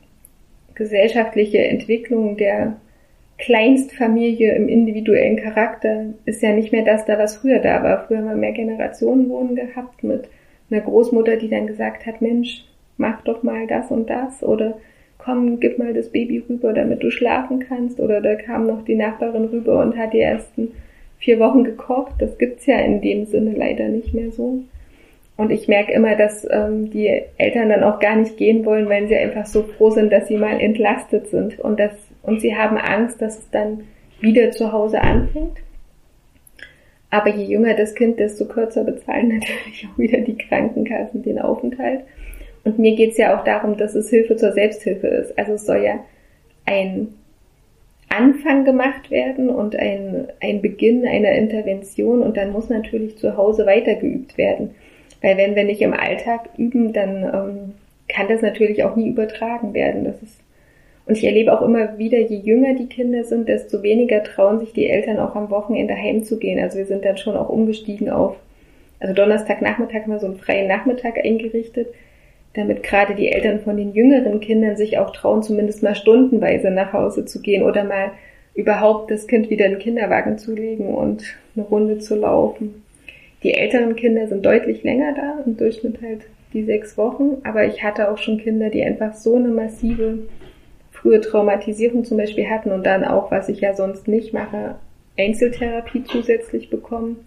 gesellschaftliche 0.74 1.58
Entwicklung 1.58 2.36
der 2.36 2.76
Kleinstfamilie 3.38 4.54
im 4.54 4.68
individuellen 4.68 5.36
Charakter 5.36 6.06
ist 6.26 6.42
ja 6.42 6.52
nicht 6.52 6.72
mehr 6.72 6.84
das 6.84 7.04
da, 7.04 7.18
was 7.18 7.36
früher 7.36 7.58
da 7.58 7.82
war. 7.82 8.06
Früher 8.06 8.18
haben 8.18 8.28
wir 8.28 8.36
mehr 8.36 8.52
Generationenwohnen 8.52 9.56
gehabt 9.56 10.04
mit 10.04 10.28
einer 10.70 10.80
Großmutter, 10.80 11.36
die 11.36 11.48
dann 11.48 11.66
gesagt 11.66 12.06
hat, 12.06 12.22
Mensch, 12.22 12.64
mach 12.96 13.22
doch 13.22 13.42
mal 13.42 13.66
das 13.66 13.90
und 13.90 14.08
das 14.08 14.42
oder 14.42 14.78
komm, 15.18 15.60
gib 15.60 15.78
mal 15.78 15.94
das 15.94 16.10
Baby 16.10 16.42
rüber, 16.48 16.72
damit 16.72 17.02
du 17.02 17.10
schlafen 17.10 17.60
kannst. 17.60 18.00
Oder 18.00 18.20
da 18.20 18.34
kam 18.34 18.66
noch 18.66 18.84
die 18.84 18.94
Nachbarin 18.94 19.46
rüber 19.46 19.80
und 19.80 19.96
hat 19.96 20.12
die 20.12 20.20
ersten 20.20 20.72
vier 21.18 21.38
Wochen 21.38 21.64
gekocht. 21.64 22.14
Das 22.18 22.38
gibt's 22.38 22.66
ja 22.66 22.78
in 22.78 23.00
dem 23.00 23.26
Sinne 23.26 23.52
leider 23.52 23.88
nicht 23.88 24.14
mehr 24.14 24.30
so. 24.30 24.62
Und 25.36 25.50
ich 25.50 25.66
merke 25.66 25.92
immer, 25.92 26.14
dass 26.14 26.46
ähm, 26.50 26.90
die 26.90 27.22
Eltern 27.38 27.70
dann 27.70 27.82
auch 27.82 28.00
gar 28.00 28.16
nicht 28.16 28.36
gehen 28.36 28.64
wollen, 28.64 28.88
weil 28.88 29.08
sie 29.08 29.16
einfach 29.16 29.46
so 29.46 29.62
froh 29.62 29.90
sind, 29.90 30.12
dass 30.12 30.28
sie 30.28 30.36
mal 30.36 30.60
entlastet 30.60 31.28
sind. 31.28 31.58
Und, 31.58 31.80
das, 31.80 31.92
und 32.22 32.40
sie 32.40 32.54
haben 32.54 32.76
Angst, 32.76 33.22
dass 33.22 33.38
es 33.38 33.50
dann 33.50 33.84
wieder 34.20 34.50
zu 34.50 34.72
Hause 34.72 35.00
anfängt. 35.00 35.58
Aber 37.10 37.28
je 37.28 37.44
jünger 37.44 37.74
das 37.74 37.94
Kind, 37.94 38.18
desto 38.20 38.46
kürzer 38.46 38.84
bezahlen 38.84 39.28
natürlich 39.40 39.86
auch 39.86 39.98
wieder 39.98 40.20
die 40.20 40.36
Krankenkassen 40.36 41.22
den 41.22 41.38
Aufenthalt. 41.38 42.00
Und 42.64 42.78
mir 42.78 42.94
geht's 42.94 43.18
ja 43.18 43.36
auch 43.38 43.44
darum, 43.44 43.76
dass 43.76 43.94
es 43.94 44.10
Hilfe 44.10 44.36
zur 44.36 44.52
Selbsthilfe 44.52 45.08
ist. 45.08 45.38
Also 45.38 45.54
es 45.54 45.66
soll 45.66 45.82
ja 45.82 46.04
ein 46.64 47.08
Anfang 48.08 48.64
gemacht 48.64 49.10
werden 49.10 49.48
und 49.48 49.74
ein, 49.74 50.28
ein 50.40 50.62
Beginn 50.62 51.06
einer 51.06 51.32
Intervention 51.32 52.22
und 52.22 52.36
dann 52.36 52.52
muss 52.52 52.68
natürlich 52.68 53.18
zu 53.18 53.36
Hause 53.36 53.66
weitergeübt 53.66 54.36
werden. 54.36 54.74
Weil 55.22 55.36
wenn 55.36 55.54
wir 55.54 55.64
nicht 55.64 55.80
im 55.80 55.94
Alltag 55.94 56.48
üben, 56.56 56.92
dann 56.92 57.22
ähm, 57.22 57.74
kann 58.08 58.28
das 58.28 58.42
natürlich 58.42 58.84
auch 58.84 58.96
nie 58.96 59.08
übertragen 59.08 59.72
werden. 59.72 60.04
Das 60.04 60.22
ist 60.22 60.38
und 61.04 61.18
ich 61.18 61.24
erlebe 61.24 61.52
auch 61.52 61.62
immer 61.62 61.98
wieder, 61.98 62.18
je 62.18 62.36
jünger 62.36 62.74
die 62.74 62.86
Kinder 62.86 63.24
sind, 63.24 63.48
desto 63.48 63.82
weniger 63.82 64.22
trauen 64.22 64.60
sich 64.60 64.72
die 64.72 64.88
Eltern 64.88 65.18
auch 65.18 65.34
am 65.34 65.50
Wochenende 65.50 65.94
heimzugehen. 65.94 66.62
Also 66.62 66.78
wir 66.78 66.86
sind 66.86 67.04
dann 67.04 67.16
schon 67.16 67.36
auch 67.36 67.48
umgestiegen 67.48 68.08
auf, 68.08 68.36
also 69.00 69.14
Donnerstagnachmittag 69.14 70.02
haben 70.02 70.12
wir 70.12 70.20
so 70.20 70.26
einen 70.26 70.36
freien 70.36 70.68
Nachmittag 70.68 71.18
eingerichtet, 71.18 71.88
damit 72.54 72.84
gerade 72.84 73.16
die 73.16 73.32
Eltern 73.32 73.60
von 73.60 73.76
den 73.76 73.94
jüngeren 73.94 74.38
Kindern 74.38 74.76
sich 74.76 74.98
auch 74.98 75.10
trauen, 75.10 75.42
zumindest 75.42 75.82
mal 75.82 75.96
stundenweise 75.96 76.70
nach 76.70 76.92
Hause 76.92 77.24
zu 77.24 77.42
gehen 77.42 77.64
oder 77.64 77.82
mal 77.82 78.12
überhaupt 78.54 79.10
das 79.10 79.26
Kind 79.26 79.50
wieder 79.50 79.66
in 79.66 79.72
den 79.72 79.80
Kinderwagen 79.80 80.38
zu 80.38 80.54
legen 80.54 80.94
und 80.94 81.24
eine 81.56 81.64
Runde 81.64 81.98
zu 81.98 82.14
laufen. 82.14 82.81
Die 83.42 83.54
älteren 83.54 83.96
Kinder 83.96 84.28
sind 84.28 84.44
deutlich 84.44 84.82
länger 84.82 85.14
da, 85.14 85.42
im 85.44 85.56
Durchschnitt 85.56 86.00
halt 86.00 86.22
die 86.52 86.64
sechs 86.64 86.96
Wochen, 86.96 87.38
aber 87.44 87.64
ich 87.66 87.82
hatte 87.82 88.10
auch 88.10 88.18
schon 88.18 88.38
Kinder, 88.38 88.70
die 88.70 88.84
einfach 88.84 89.14
so 89.14 89.36
eine 89.36 89.48
massive 89.48 90.18
frühe 90.90 91.20
Traumatisierung 91.20 92.04
zum 92.04 92.18
Beispiel 92.18 92.48
hatten 92.48 92.70
und 92.70 92.84
dann 92.84 93.04
auch, 93.04 93.30
was 93.30 93.48
ich 93.48 93.60
ja 93.60 93.74
sonst 93.74 94.06
nicht 94.06 94.32
mache, 94.32 94.76
Einzeltherapie 95.18 96.04
zusätzlich 96.04 96.70
bekommen. 96.70 97.24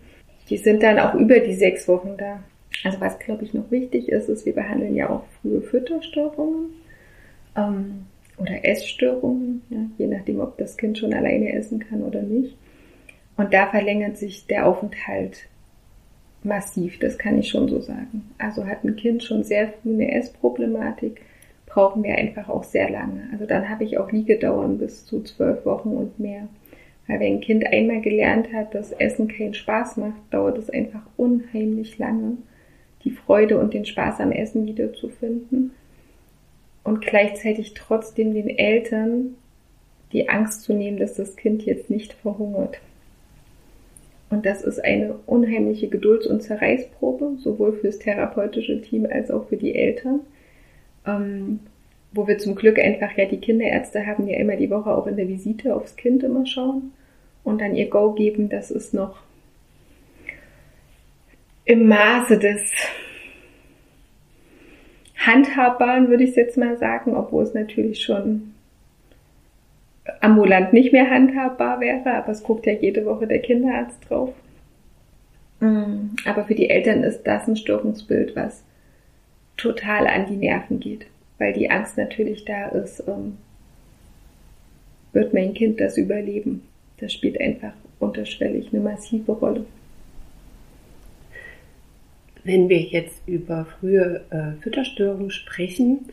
Die 0.50 0.58
sind 0.58 0.84
dann 0.84 1.00
auch 1.00 1.16
über 1.16 1.40
die 1.40 1.54
sechs 1.54 1.88
Wochen 1.88 2.16
da. 2.18 2.44
Also 2.84 3.02
was, 3.02 3.20
glaube 3.20 3.44
ich, 3.44 3.54
noch 3.54 3.72
wichtig 3.72 4.10
ist, 4.10 4.30
ist, 4.30 4.46
wir 4.46 4.54
behandeln 4.54 4.96
ja 4.96 5.10
auch 5.10 5.24
frühe 5.42 5.62
Fütterstörungen 5.62 6.70
ähm, 7.58 8.06
oder 8.38 8.64
Essstörungen, 8.64 9.62
ja, 9.70 9.80
je 9.98 10.08
nachdem, 10.08 10.40
ob 10.40 10.58
das 10.58 10.78
Kind 10.78 10.98
schon 10.98 11.14
alleine 11.14 11.54
essen 11.54 11.80
kann 11.80 12.04
oder 12.04 12.22
nicht. 12.22 12.56
Und 13.38 13.54
da 13.54 13.68
verlängert 13.68 14.18
sich 14.18 14.46
der 14.48 14.68
Aufenthalt 14.68 15.48
massiv, 16.46 17.00
das 17.00 17.18
kann 17.18 17.38
ich 17.38 17.50
schon 17.50 17.68
so 17.68 17.80
sagen. 17.80 18.30
Also 18.38 18.66
hat 18.66 18.84
ein 18.84 18.96
Kind 18.96 19.24
schon 19.24 19.44
sehr 19.44 19.70
früh 19.70 19.94
eine 19.94 20.12
Essproblematik, 20.14 21.22
brauchen 21.66 22.04
wir 22.04 22.16
einfach 22.16 22.48
auch 22.48 22.64
sehr 22.64 22.90
lange. 22.90 23.28
Also 23.32 23.46
dann 23.46 23.70
habe 23.70 23.84
ich 23.84 23.98
auch 23.98 24.12
Liegedauern 24.12 24.78
bis 24.78 25.06
zu 25.06 25.22
zwölf 25.24 25.66
Wochen 25.66 25.90
und 25.90 26.20
mehr. 26.20 26.48
Weil 27.08 27.20
wenn 27.20 27.34
ein 27.34 27.42
Kind 27.42 27.66
einmal 27.66 28.02
gelernt 28.02 28.52
hat, 28.54 28.74
dass 28.74 28.92
Essen 28.92 29.28
keinen 29.28 29.54
Spaß 29.54 29.98
macht, 29.98 30.22
dauert 30.32 30.58
es 30.58 30.70
einfach 30.70 31.06
unheimlich 31.18 31.98
lange, 31.98 32.38
die 33.04 33.12
Freude 33.12 33.60
und 33.60 33.74
den 33.74 33.86
Spaß 33.86 34.22
am 34.22 34.32
Essen 34.32 34.66
wiederzufinden. 34.66 35.72
Und 36.84 37.02
gleichzeitig 37.02 37.74
trotzdem 37.74 38.34
den 38.34 38.50
Eltern 38.50 39.36
die 40.12 40.30
Angst 40.30 40.62
zu 40.62 40.74
nehmen, 40.74 40.98
dass 40.98 41.16
das 41.16 41.36
Kind 41.36 41.64
jetzt 41.64 41.90
nicht 41.90 42.14
verhungert. 42.14 42.80
Und 44.30 44.46
das 44.46 44.64
ist 44.64 44.84
eine 44.84 45.16
unheimliche 45.26 45.88
Gedulds- 45.88 46.28
und 46.28 46.42
Zerreißprobe, 46.42 47.38
sowohl 47.38 47.74
fürs 47.74 48.00
therapeutische 48.00 48.82
Team 48.82 49.08
als 49.10 49.32
auch 49.32 49.48
für 49.48 49.58
die 49.58 49.76
Eltern. 49.76 50.22
Ähm, 51.06 51.60
wo 52.16 52.28
wir 52.28 52.38
zum 52.38 52.56
Glück 52.56 52.80
einfach 52.80 53.16
ja 53.18 53.26
die 53.26 53.40
Kinderärzte 53.40 54.08
haben, 54.08 54.28
ja 54.28 54.38
immer 54.38 54.56
die 54.56 54.70
Woche 54.70 54.90
auch 54.90 55.06
in 55.06 55.18
der 55.18 55.28
Visite 55.28 55.76
aufs 55.76 55.98
Kind 55.98 56.24
immer 56.24 56.46
schauen 56.46 56.94
und 57.44 57.60
dann 57.60 57.76
ihr 57.76 57.90
Go 57.90 58.14
geben, 58.14 58.48
das 58.48 58.72
ist 58.72 58.94
noch 58.94 59.22
im 61.66 61.88
Maße 61.88 62.40
des 62.40 62.62
Handhabbaren, 65.18 66.10
würde 66.10 66.24
ich 66.24 66.36
jetzt 66.36 66.58
mal 66.58 66.78
sagen, 66.78 67.16
obwohl 67.16 67.44
es 67.44 67.54
natürlich 67.54 68.02
schon 68.02 68.55
ambulant 70.22 70.74
nicht 70.74 70.92
mehr 70.92 71.10
handhabbar 71.10 71.80
wäre, 71.80 72.14
aber 72.14 72.32
es 72.32 72.44
guckt 72.44 72.66
ja 72.66 72.74
jede 72.74 73.06
Woche 73.06 73.28
der 73.28 73.40
Kinderarzt 73.40 74.10
drauf. 74.10 74.34
Mm, 75.60 76.16
aber 76.26 76.46
für 76.46 76.56
die 76.56 76.70
Eltern 76.70 77.04
ist 77.04 77.24
das 77.24 77.48
ein 77.48 77.56
Störungsbild, 77.56 78.36
was 78.36 78.64
total 79.58 80.08
an 80.08 80.28
die 80.28 80.36
Nerven 80.36 80.80
geht, 80.80 81.08
weil 81.38 81.54
die 81.54 81.70
Angst 81.70 81.98
natürlich 81.98 82.46
da 82.46 82.68
ist, 82.70 83.04
ähm, 83.08 83.38
wird 85.14 85.34
mein 85.34 85.54
Kind 85.54 85.80
das 85.80 85.98
überleben. 85.98 86.64
Das 86.98 87.14
spielt 87.14 87.40
einfach 87.40 87.74
unterschwellig 88.00 88.70
eine 88.72 88.82
massive 88.82 89.32
Rolle. 89.32 89.66
Wenn 92.44 92.70
wir 92.70 92.80
jetzt 92.80 93.28
über 93.28 93.66
frühe 93.66 94.22
äh, 94.30 94.62
Fütterstörungen 94.62 95.32
sprechen, 95.32 96.06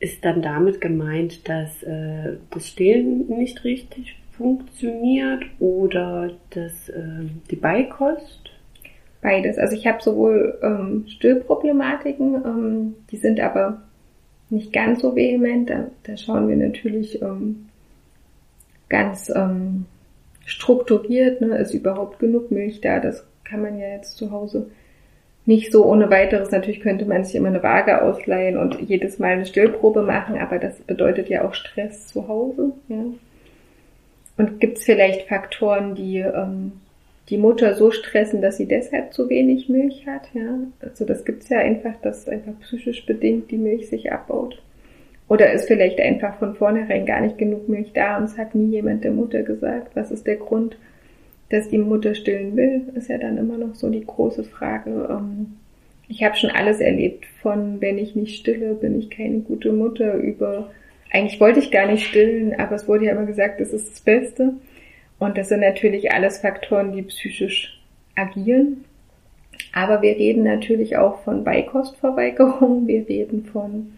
ist 0.00 0.24
dann 0.24 0.42
damit 0.42 0.80
gemeint, 0.80 1.48
dass 1.48 1.82
äh, 1.82 2.36
das 2.50 2.68
Stillen 2.68 3.28
nicht 3.28 3.64
richtig 3.64 4.16
funktioniert 4.36 5.44
oder 5.58 6.30
dass 6.50 6.88
äh, 6.88 7.26
die 7.50 7.56
Beikost? 7.56 8.50
Beides. 9.20 9.58
Also 9.58 9.74
ich 9.74 9.86
habe 9.86 10.00
sowohl 10.00 10.58
ähm, 10.62 11.04
Stillproblematiken, 11.08 12.34
ähm, 12.44 12.94
die 13.10 13.16
sind 13.16 13.40
aber 13.40 13.82
nicht 14.48 14.72
ganz 14.72 15.02
so 15.02 15.16
vehement. 15.16 15.68
Da, 15.68 15.88
da 16.04 16.16
schauen 16.16 16.48
wir 16.48 16.56
natürlich 16.56 17.20
ähm, 17.20 17.66
ganz 18.88 19.28
ähm, 19.34 19.86
strukturiert, 20.46 21.40
ne, 21.40 21.58
ist 21.58 21.74
überhaupt 21.74 22.20
genug 22.20 22.52
Milch 22.52 22.80
da. 22.80 23.00
Das 23.00 23.26
kann 23.44 23.62
man 23.62 23.78
ja 23.78 23.88
jetzt 23.88 24.16
zu 24.16 24.30
Hause 24.30 24.70
nicht 25.48 25.72
so 25.72 25.86
ohne 25.86 26.10
weiteres. 26.10 26.50
Natürlich 26.50 26.80
könnte 26.80 27.06
man 27.06 27.24
sich 27.24 27.34
immer 27.34 27.48
eine 27.48 27.62
Waage 27.62 28.02
ausleihen 28.02 28.58
und 28.58 28.78
jedes 28.82 29.18
Mal 29.18 29.32
eine 29.32 29.46
Stillprobe 29.46 30.02
machen, 30.02 30.38
aber 30.38 30.58
das 30.58 30.78
bedeutet 30.80 31.30
ja 31.30 31.44
auch 31.48 31.54
Stress 31.54 32.06
zu 32.06 32.28
Hause. 32.28 32.72
Ja. 32.88 33.04
Und 34.36 34.60
gibt 34.60 34.76
es 34.76 34.84
vielleicht 34.84 35.26
Faktoren, 35.26 35.94
die 35.94 36.18
ähm, 36.18 36.72
die 37.30 37.38
Mutter 37.38 37.74
so 37.74 37.90
stressen, 37.90 38.42
dass 38.42 38.58
sie 38.58 38.66
deshalb 38.66 39.14
zu 39.14 39.30
wenig 39.30 39.70
Milch 39.70 40.06
hat? 40.06 40.28
Ja, 40.34 40.58
also 40.80 41.06
das 41.06 41.24
gibt's 41.24 41.48
ja 41.48 41.58
einfach, 41.58 41.94
dass 42.02 42.28
einfach 42.28 42.52
psychisch 42.60 43.06
bedingt 43.06 43.50
die 43.50 43.58
Milch 43.58 43.88
sich 43.88 44.12
abbaut. 44.12 44.62
Oder 45.28 45.52
ist 45.52 45.66
vielleicht 45.66 45.98
einfach 45.98 46.38
von 46.38 46.56
vornherein 46.56 47.06
gar 47.06 47.22
nicht 47.22 47.38
genug 47.38 47.70
Milch 47.70 47.92
da 47.94 48.18
und 48.18 48.24
es 48.24 48.36
hat 48.36 48.54
nie 48.54 48.70
jemand 48.70 49.02
der 49.02 49.12
Mutter 49.12 49.42
gesagt. 49.42 49.96
Was 49.96 50.10
ist 50.10 50.26
der 50.26 50.36
Grund? 50.36 50.76
Dass 51.50 51.68
die 51.68 51.78
Mutter 51.78 52.14
stillen 52.14 52.56
will, 52.56 52.82
ist 52.94 53.08
ja 53.08 53.18
dann 53.18 53.38
immer 53.38 53.56
noch 53.56 53.74
so 53.74 53.88
die 53.88 54.04
große 54.04 54.44
Frage. 54.44 55.08
Ähm, 55.10 55.56
ich 56.08 56.22
habe 56.22 56.36
schon 56.36 56.50
alles 56.50 56.80
erlebt, 56.80 57.26
von 57.42 57.80
wenn 57.80 57.98
ich 57.98 58.14
nicht 58.14 58.38
stille, 58.38 58.74
bin 58.74 58.98
ich 58.98 59.10
keine 59.10 59.40
gute 59.40 59.72
Mutter, 59.72 60.14
über 60.14 60.70
eigentlich 61.10 61.40
wollte 61.40 61.60
ich 61.60 61.70
gar 61.70 61.86
nicht 61.86 62.06
stillen, 62.06 62.58
aber 62.58 62.74
es 62.74 62.86
wurde 62.86 63.06
ja 63.06 63.12
immer 63.12 63.26
gesagt, 63.26 63.60
das 63.60 63.72
ist 63.72 63.90
das 63.90 64.00
Beste. 64.00 64.54
Und 65.18 65.36
das 65.36 65.48
sind 65.48 65.60
natürlich 65.60 66.12
alles 66.12 66.38
Faktoren, 66.38 66.92
die 66.92 67.02
psychisch 67.02 67.80
agieren. 68.14 68.84
Aber 69.72 70.02
wir 70.02 70.16
reden 70.16 70.44
natürlich 70.44 70.96
auch 70.96 71.22
von 71.24 71.44
Beikostverweigerung. 71.44 72.86
Wir 72.86 73.08
reden 73.08 73.44
von, 73.44 73.94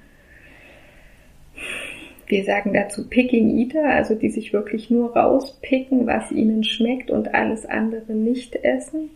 wir 2.30 2.44
sagen 2.44 2.72
dazu 2.72 3.08
Picking 3.08 3.58
Eater, 3.58 3.84
also 3.84 4.14
die 4.14 4.30
sich 4.30 4.52
wirklich 4.52 4.90
nur 4.90 5.16
rauspicken, 5.16 6.06
was 6.06 6.30
ihnen 6.30 6.64
schmeckt 6.64 7.10
und 7.10 7.34
alles 7.34 7.66
andere 7.66 8.12
nicht 8.12 8.56
essen. 8.56 9.10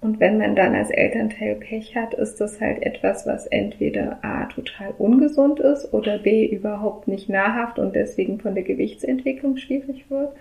Und 0.00 0.20
wenn 0.20 0.38
man 0.38 0.54
dann 0.54 0.74
als 0.74 0.90
Elternteil 0.90 1.56
Pech 1.56 1.96
hat, 1.96 2.14
ist 2.14 2.40
das 2.40 2.60
halt 2.60 2.82
etwas, 2.82 3.26
was 3.26 3.46
entweder 3.46 4.18
A 4.22 4.44
total 4.44 4.94
ungesund 4.98 5.58
ist 5.58 5.92
oder 5.92 6.18
B 6.18 6.46
überhaupt 6.46 7.08
nicht 7.08 7.28
nahrhaft 7.28 7.78
und 7.78 7.96
deswegen 7.96 8.38
von 8.38 8.54
der 8.54 8.64
Gewichtsentwicklung 8.64 9.56
schwierig 9.56 10.08
wird. 10.10 10.32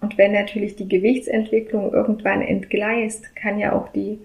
Und 0.00 0.16
wenn 0.18 0.32
natürlich 0.32 0.76
die 0.76 0.88
Gewichtsentwicklung 0.88 1.92
irgendwann 1.92 2.42
entgleist, 2.42 3.34
kann 3.34 3.58
ja 3.58 3.72
auch 3.72 3.88
die, 3.88 4.18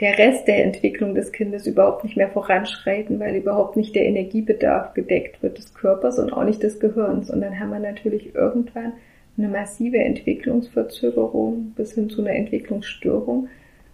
der 0.00 0.16
Rest 0.16 0.46
der 0.46 0.64
Entwicklung 0.64 1.14
des 1.14 1.32
Kindes 1.32 1.66
überhaupt 1.66 2.04
nicht 2.04 2.16
mehr 2.16 2.28
voranschreiten, 2.28 3.18
weil 3.18 3.34
überhaupt 3.34 3.76
nicht 3.76 3.94
der 3.96 4.06
Energiebedarf 4.06 4.94
gedeckt 4.94 5.42
wird 5.42 5.58
des 5.58 5.74
Körpers 5.74 6.18
und 6.18 6.32
auch 6.32 6.44
nicht 6.44 6.62
des 6.62 6.78
Gehirns. 6.78 7.30
Und 7.30 7.40
dann 7.40 7.58
haben 7.58 7.70
wir 7.70 7.80
natürlich 7.80 8.34
irgendwann 8.34 8.92
eine 9.36 9.48
massive 9.48 9.98
Entwicklungsverzögerung 9.98 11.72
bis 11.76 11.94
hin 11.94 12.10
zu 12.10 12.20
einer 12.20 12.34
Entwicklungsstörung, 12.34 13.48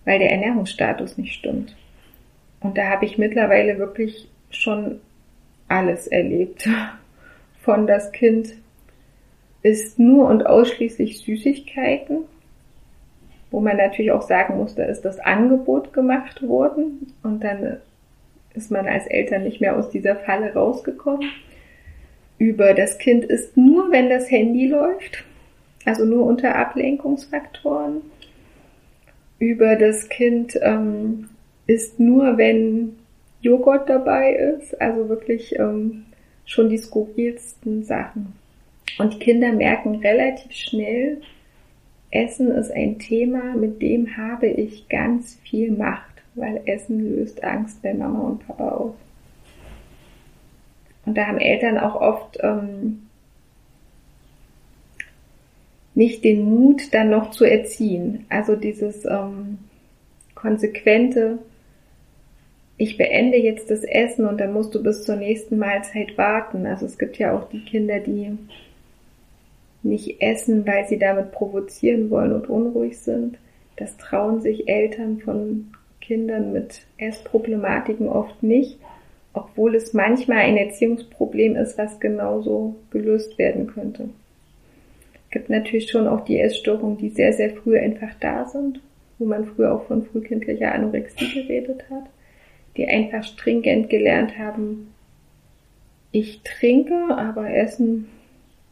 weil 0.04 0.18
der 0.18 0.30
Ernährungsstatus 0.30 1.16
nicht 1.16 1.34
stimmt. 1.34 1.74
Und 2.60 2.76
da 2.76 2.88
habe 2.88 3.06
ich 3.06 3.18
mittlerweile 3.18 3.78
wirklich 3.78 4.28
schon 4.50 5.00
alles 5.68 6.06
erlebt. 6.06 6.68
Von 7.60 7.86
das 7.86 8.12
Kind 8.12 8.54
isst 9.62 9.98
nur 9.98 10.28
und 10.28 10.46
ausschließlich 10.46 11.18
Süßigkeiten, 11.18 12.24
wo 13.54 13.60
man 13.60 13.76
natürlich 13.76 14.10
auch 14.10 14.22
sagen 14.22 14.56
muss, 14.56 14.74
da 14.74 14.82
ist 14.82 15.02
das 15.02 15.20
Angebot 15.20 15.92
gemacht 15.92 16.42
worden 16.42 17.12
und 17.22 17.44
dann 17.44 17.76
ist 18.52 18.72
man 18.72 18.88
als 18.88 19.06
Eltern 19.06 19.44
nicht 19.44 19.60
mehr 19.60 19.76
aus 19.78 19.90
dieser 19.90 20.16
Falle 20.16 20.52
rausgekommen. 20.52 21.30
Über 22.36 22.74
das 22.74 22.98
Kind 22.98 23.24
ist 23.24 23.56
nur, 23.56 23.92
wenn 23.92 24.08
das 24.08 24.28
Handy 24.28 24.66
läuft, 24.66 25.22
also 25.84 26.04
nur 26.04 26.26
unter 26.26 26.56
Ablenkungsfaktoren 26.56 28.02
über 29.38 29.76
das 29.76 30.08
Kind 30.08 30.58
ähm, 30.60 31.28
ist 31.68 32.00
nur, 32.00 32.36
wenn 32.36 32.96
Joghurt 33.40 33.88
dabei 33.88 34.34
ist, 34.34 34.80
also 34.80 35.08
wirklich 35.08 35.56
ähm, 35.60 36.06
schon 36.44 36.70
die 36.70 36.78
skurrilsten 36.78 37.84
Sachen. 37.84 38.32
Und 38.98 39.20
Kinder 39.20 39.52
merken 39.52 40.00
relativ 40.00 40.50
schnell, 40.50 41.20
Essen 42.14 42.50
ist 42.52 42.70
ein 42.70 42.98
Thema, 42.98 43.54
mit 43.54 43.82
dem 43.82 44.16
habe 44.16 44.46
ich 44.46 44.88
ganz 44.88 45.38
viel 45.42 45.72
Macht, 45.72 46.22
weil 46.34 46.62
Essen 46.64 47.00
löst 47.00 47.42
Angst 47.42 47.82
bei 47.82 47.92
Mama 47.92 48.20
und 48.20 48.46
Papa 48.46 48.68
aus. 48.68 48.94
Und 51.06 51.16
da 51.16 51.26
haben 51.26 51.38
Eltern 51.38 51.78
auch 51.78 51.96
oft 52.00 52.38
ähm, 52.40 53.06
nicht 55.94 56.24
den 56.24 56.44
Mut 56.44 56.94
dann 56.94 57.10
noch 57.10 57.30
zu 57.30 57.44
erziehen. 57.44 58.26
Also 58.28 58.56
dieses 58.56 59.04
ähm, 59.04 59.58
konsequente, 60.34 61.38
ich 62.76 62.96
beende 62.96 63.38
jetzt 63.38 63.70
das 63.70 63.84
Essen 63.84 64.26
und 64.26 64.38
dann 64.40 64.52
musst 64.52 64.74
du 64.74 64.82
bis 64.82 65.04
zur 65.04 65.16
nächsten 65.16 65.58
Mahlzeit 65.58 66.16
warten. 66.16 66.66
Also 66.66 66.86
es 66.86 66.98
gibt 66.98 67.18
ja 67.18 67.36
auch 67.36 67.48
die 67.48 67.64
Kinder, 67.64 68.00
die 68.00 68.36
nicht 69.84 70.20
essen, 70.20 70.66
weil 70.66 70.86
sie 70.86 70.98
damit 70.98 71.32
provozieren 71.32 72.10
wollen 72.10 72.32
und 72.32 72.48
unruhig 72.48 72.98
sind. 72.98 73.38
Das 73.76 73.96
trauen 73.96 74.40
sich 74.40 74.68
Eltern 74.68 75.18
von 75.18 75.72
Kindern 76.00 76.52
mit 76.52 76.82
Essproblematiken 76.98 78.08
oft 78.08 78.42
nicht, 78.42 78.78
obwohl 79.32 79.74
es 79.74 79.92
manchmal 79.92 80.38
ein 80.38 80.56
Erziehungsproblem 80.56 81.56
ist, 81.56 81.78
was 81.78 82.00
genauso 82.00 82.76
gelöst 82.90 83.38
werden 83.38 83.66
könnte 83.66 84.08
gibt 85.34 85.50
natürlich 85.50 85.90
schon 85.90 86.06
auch 86.06 86.24
die 86.24 86.38
Essstörungen, 86.38 86.96
die 86.96 87.10
sehr, 87.10 87.32
sehr 87.32 87.50
früh 87.50 87.76
einfach 87.76 88.14
da 88.20 88.46
sind, 88.46 88.80
wo 89.18 89.26
man 89.26 89.44
früher 89.44 89.74
auch 89.74 89.84
von 89.86 90.06
frühkindlicher 90.06 90.72
Anorexie 90.72 91.42
geredet 91.42 91.84
hat, 91.90 92.04
die 92.76 92.86
einfach 92.86 93.24
stringent 93.24 93.90
gelernt 93.90 94.38
haben, 94.38 94.94
ich 96.12 96.42
trinke, 96.44 96.94
aber 97.16 97.52
Essen, 97.52 98.06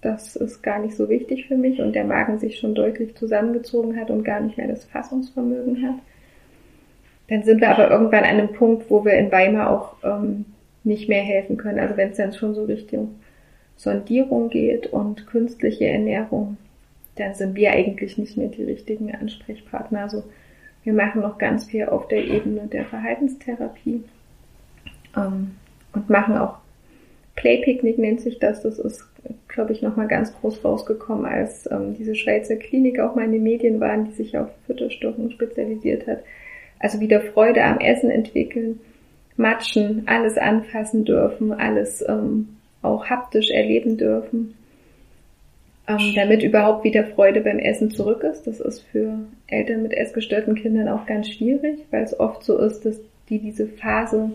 das 0.02 0.34
ist 0.34 0.62
gar 0.62 0.80
nicht 0.80 0.96
so 0.96 1.08
wichtig 1.08 1.46
für 1.46 1.56
mich 1.56 1.80
und 1.80 1.94
der 1.94 2.04
Magen 2.04 2.38
sich 2.38 2.58
schon 2.58 2.74
deutlich 2.74 3.14
zusammengezogen 3.16 3.98
hat 3.98 4.10
und 4.10 4.24
gar 4.24 4.40
nicht 4.40 4.58
mehr 4.58 4.66
das 4.66 4.84
Fassungsvermögen 4.84 5.86
hat. 5.86 5.94
Dann 7.28 7.44
sind 7.44 7.60
wir 7.60 7.70
aber 7.70 7.90
irgendwann 7.90 8.24
an 8.24 8.30
einem 8.30 8.52
Punkt, 8.52 8.90
wo 8.90 9.04
wir 9.04 9.14
in 9.14 9.30
Weimar 9.30 9.70
auch 9.70 9.94
ähm, 10.02 10.44
nicht 10.82 11.08
mehr 11.08 11.22
helfen 11.22 11.56
können. 11.56 11.78
Also 11.78 11.96
wenn 11.96 12.10
es 12.10 12.16
dann 12.16 12.32
schon 12.32 12.54
so 12.54 12.64
Richtung 12.64 13.14
Sondierung 13.76 14.50
geht 14.50 14.88
und 14.88 15.26
künstliche 15.28 15.86
Ernährung, 15.86 16.56
dann 17.14 17.34
sind 17.34 17.54
wir 17.54 17.70
eigentlich 17.70 18.18
nicht 18.18 18.36
mehr 18.36 18.48
die 18.48 18.64
richtigen 18.64 19.14
Ansprechpartner. 19.14 20.00
Also 20.00 20.24
wir 20.82 20.92
machen 20.92 21.22
noch 21.22 21.38
ganz 21.38 21.66
viel 21.66 21.86
auf 21.86 22.08
der 22.08 22.24
Ebene 22.24 22.66
der 22.66 22.86
Verhaltenstherapie 22.86 24.02
ähm, 25.16 25.52
und 25.92 26.10
machen 26.10 26.36
auch 26.36 26.61
Playpicnic 27.36 27.98
nennt 27.98 28.20
sich 28.20 28.38
das. 28.38 28.62
Das 28.62 28.78
ist, 28.78 29.04
glaube 29.48 29.72
ich, 29.72 29.82
nochmal 29.82 30.08
ganz 30.08 30.34
groß 30.40 30.64
rausgekommen, 30.64 31.26
als 31.26 31.68
ähm, 31.70 31.94
diese 31.98 32.14
Schweizer 32.14 32.56
Klinik 32.56 33.00
auch 33.00 33.14
mal 33.14 33.24
in 33.24 33.32
den 33.32 33.42
Medien 33.42 33.80
waren, 33.80 34.04
die 34.04 34.12
sich 34.12 34.36
auf 34.36 34.48
Fütterstörungen 34.66 35.30
spezialisiert 35.30 36.06
hat. 36.06 36.22
Also 36.78 37.00
wieder 37.00 37.20
Freude 37.20 37.62
am 37.64 37.78
Essen 37.78 38.10
entwickeln, 38.10 38.80
matschen, 39.36 40.02
alles 40.06 40.36
anfassen 40.36 41.04
dürfen, 41.04 41.52
alles 41.52 42.04
ähm, 42.06 42.56
auch 42.82 43.06
haptisch 43.06 43.50
erleben 43.50 43.96
dürfen, 43.96 44.54
ähm, 45.88 46.12
damit 46.14 46.42
überhaupt 46.42 46.84
wieder 46.84 47.04
Freude 47.04 47.40
beim 47.40 47.58
Essen 47.58 47.90
zurück 47.90 48.24
ist. 48.24 48.46
Das 48.46 48.60
ist 48.60 48.80
für 48.80 49.18
Eltern 49.46 49.82
mit 49.82 49.94
essgestörten 49.94 50.56
Kindern 50.56 50.88
auch 50.88 51.06
ganz 51.06 51.28
schwierig, 51.28 51.78
weil 51.90 52.02
es 52.02 52.18
oft 52.18 52.42
so 52.42 52.58
ist, 52.58 52.84
dass 52.84 53.00
die 53.28 53.38
diese 53.38 53.66
Phase 53.66 54.32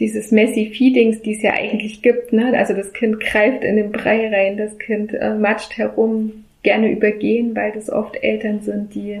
dieses 0.00 0.32
Messy 0.32 0.72
Feedings, 0.74 1.20
die 1.20 1.36
es 1.36 1.42
ja 1.42 1.52
eigentlich 1.52 2.00
gibt, 2.00 2.32
ne? 2.32 2.56
also 2.56 2.72
das 2.74 2.92
Kind 2.94 3.20
greift 3.20 3.62
in 3.62 3.76
den 3.76 3.92
Brei 3.92 4.28
rein, 4.28 4.56
das 4.56 4.78
Kind 4.78 5.12
äh, 5.12 5.34
matscht 5.34 5.76
herum, 5.76 6.44
gerne 6.62 6.90
übergehen, 6.90 7.54
weil 7.54 7.72
das 7.72 7.90
oft 7.90 8.16
Eltern 8.22 8.60
sind, 8.62 8.94
die 8.94 9.20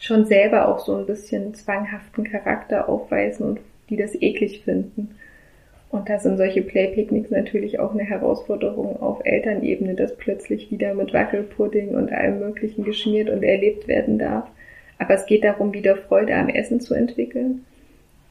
schon 0.00 0.26
selber 0.26 0.68
auch 0.68 0.80
so 0.80 0.96
ein 0.96 1.06
bisschen 1.06 1.54
zwanghaften 1.54 2.24
Charakter 2.24 2.88
aufweisen 2.88 3.46
und 3.46 3.60
die 3.88 3.96
das 3.96 4.14
eklig 4.20 4.62
finden. 4.64 5.14
Und 5.88 6.08
da 6.08 6.18
sind 6.18 6.36
solche 6.36 6.62
Playpicknicks 6.62 7.30
natürlich 7.30 7.78
auch 7.78 7.92
eine 7.92 8.02
Herausforderung 8.02 9.00
auf 9.00 9.24
Elternebene, 9.24 9.94
dass 9.94 10.16
plötzlich 10.16 10.72
wieder 10.72 10.94
mit 10.94 11.14
Wackelpudding 11.14 11.94
und 11.94 12.12
allem 12.12 12.40
Möglichen 12.40 12.82
geschmiert 12.82 13.30
und 13.30 13.44
erlebt 13.44 13.86
werden 13.86 14.18
darf. 14.18 14.48
Aber 14.98 15.14
es 15.14 15.26
geht 15.26 15.44
darum, 15.44 15.72
wieder 15.72 15.94
Freude 15.94 16.34
am 16.34 16.48
Essen 16.48 16.80
zu 16.80 16.94
entwickeln 16.94 17.64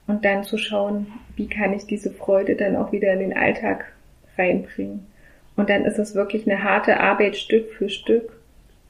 und 0.08 0.26
dann 0.26 0.44
zu 0.44 0.58
schauen, 0.58 1.08
wie 1.36 1.48
kann 1.48 1.74
ich 1.74 1.86
diese 1.86 2.12
Freude 2.12 2.56
dann 2.56 2.76
auch 2.76 2.92
wieder 2.92 3.14
in 3.14 3.20
den 3.20 3.38
Alltag 3.38 3.86
reinbringen. 4.38 5.08
Und 5.56 5.70
dann 5.70 5.86
ist 5.86 6.00
es 6.00 6.16
wirklich 6.16 6.50
eine 6.50 6.64
harte 6.64 7.00
Arbeit, 7.00 7.38
Stück 7.38 7.72
für 7.72 7.90
Stück 7.90 8.34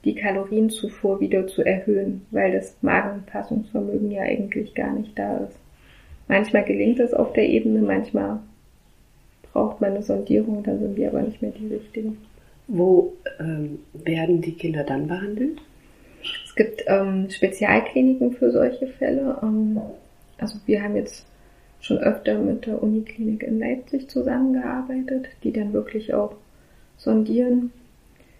die 0.04 0.14
Kalorienzufuhr 0.14 1.20
wieder 1.20 1.46
zu 1.46 1.62
erhöhen, 1.62 2.26
weil 2.30 2.52
das 2.52 2.76
Magenfassungsvermögen 2.82 4.10
ja 4.10 4.22
eigentlich 4.22 4.74
gar 4.74 4.92
nicht 4.92 5.18
da 5.18 5.38
ist. 5.38 5.56
Manchmal 6.28 6.64
gelingt 6.64 7.00
es 7.00 7.14
auf 7.14 7.32
der 7.32 7.48
Ebene, 7.48 7.80
manchmal 7.80 8.40
braucht 9.52 9.80
man 9.80 9.92
eine 9.92 10.02
Sondierung, 10.02 10.62
dann 10.62 10.78
sind 10.78 10.96
wir 10.96 11.08
aber 11.08 11.22
nicht 11.22 11.40
mehr 11.40 11.52
die 11.52 11.68
richtigen. 11.68 12.18
Wo 12.66 13.12
ähm, 13.40 13.78
werden 13.92 14.40
die 14.40 14.54
Kinder 14.54 14.84
dann 14.84 15.06
behandelt? 15.06 15.60
Es 16.46 16.54
gibt 16.54 16.84
ähm, 16.86 17.28
Spezialkliniken 17.30 18.32
für 18.32 18.50
solche 18.50 18.86
Fälle. 18.86 19.38
Ähm, 19.42 19.80
also 20.38 20.58
wir 20.66 20.82
haben 20.82 20.96
jetzt 20.96 21.26
schon 21.80 21.98
öfter 21.98 22.38
mit 22.38 22.66
der 22.66 22.82
Uniklinik 22.82 23.42
in 23.42 23.58
Leipzig 23.58 24.08
zusammengearbeitet, 24.08 25.28
die 25.42 25.52
dann 25.52 25.72
wirklich 25.72 26.14
auch 26.14 26.34
sondieren. 26.96 27.72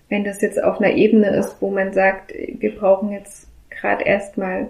Wenn 0.09 0.25
das 0.25 0.41
jetzt 0.41 0.63
auf 0.63 0.81
einer 0.81 0.95
Ebene 0.95 1.37
ist, 1.37 1.57
wo 1.61 1.71
man 1.71 1.93
sagt, 1.93 2.33
wir 2.33 2.75
brauchen 2.75 3.13
jetzt 3.13 3.49
gerade 3.71 4.05
erstmal 4.05 4.69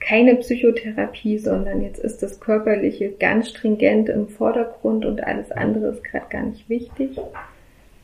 keine 0.00 0.36
Psychotherapie, 0.36 1.38
sondern 1.38 1.82
jetzt 1.82 1.98
ist 1.98 2.22
das 2.22 2.40
Körperliche 2.40 3.10
ganz 3.10 3.50
stringent 3.50 4.08
im 4.08 4.28
Vordergrund 4.28 5.04
und 5.04 5.22
alles 5.22 5.52
andere 5.52 5.88
ist 5.88 6.04
gerade 6.04 6.26
gar 6.30 6.42
nicht 6.42 6.68
wichtig, 6.68 7.18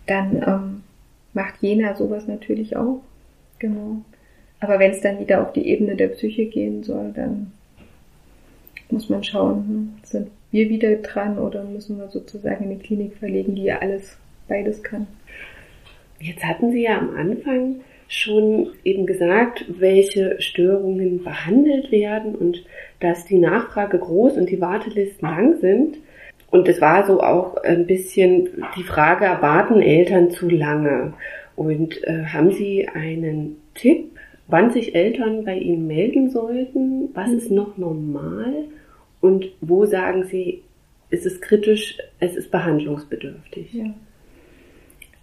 dann 0.06 0.36
ähm, 0.46 0.82
macht 1.32 1.54
Jena 1.60 1.94
sowas 1.94 2.26
natürlich 2.26 2.76
auch. 2.76 3.00
Genau. 3.58 4.02
Aber 4.60 4.78
wenn 4.78 4.92
es 4.92 5.00
dann 5.00 5.18
wieder 5.18 5.42
auf 5.42 5.52
die 5.52 5.66
Ebene 5.66 5.96
der 5.96 6.08
Psyche 6.08 6.46
gehen 6.46 6.82
soll, 6.82 7.12
dann 7.14 7.52
muss 8.90 9.08
man 9.08 9.24
schauen, 9.24 9.98
sind 10.02 10.28
wir 10.50 10.68
wieder 10.68 10.96
dran 10.96 11.38
oder 11.38 11.64
müssen 11.64 11.98
wir 11.98 12.08
sozusagen 12.08 12.64
in 12.64 12.78
die 12.78 12.84
Klinik 12.84 13.16
verlegen, 13.16 13.54
die 13.54 13.64
ja 13.64 13.78
alles 13.78 14.16
beides 14.48 14.82
kann. 14.82 15.06
Jetzt 16.20 16.44
hatten 16.44 16.72
Sie 16.72 16.82
ja 16.82 16.98
am 16.98 17.16
Anfang 17.16 17.80
schon 18.08 18.68
eben 18.84 19.06
gesagt, 19.06 19.64
welche 19.68 20.40
Störungen 20.40 21.24
behandelt 21.24 21.90
werden 21.90 22.34
und 22.34 22.64
dass 23.00 23.24
die 23.26 23.38
Nachfrage 23.38 23.98
groß 23.98 24.36
und 24.36 24.48
die 24.48 24.60
Wartelisten 24.60 25.28
lang 25.28 25.58
sind. 25.60 25.98
Und 26.50 26.68
es 26.68 26.80
war 26.80 27.04
so 27.06 27.20
auch 27.20 27.56
ein 27.64 27.86
bisschen 27.86 28.48
die 28.76 28.84
Frage, 28.84 29.24
warten 29.42 29.82
Eltern 29.82 30.30
zu 30.30 30.48
lange? 30.48 31.12
Und 31.56 32.02
äh, 32.04 32.24
haben 32.26 32.52
Sie 32.52 32.88
einen 32.88 33.56
Tipp, 33.74 34.12
wann 34.46 34.70
sich 34.70 34.94
Eltern 34.94 35.44
bei 35.44 35.58
Ihnen 35.58 35.86
melden 35.86 36.30
sollten? 36.30 37.10
Was 37.14 37.30
ist 37.30 37.50
noch 37.50 37.76
normal? 37.76 38.66
Und 39.20 39.46
wo 39.60 39.86
sagen 39.86 40.24
Sie, 40.24 40.62
ist 41.10 41.26
es 41.26 41.40
kritisch, 41.40 41.98
es 42.20 42.36
ist 42.36 42.50
behandlungsbedürftig? 42.50 43.72
Ja. 43.72 43.94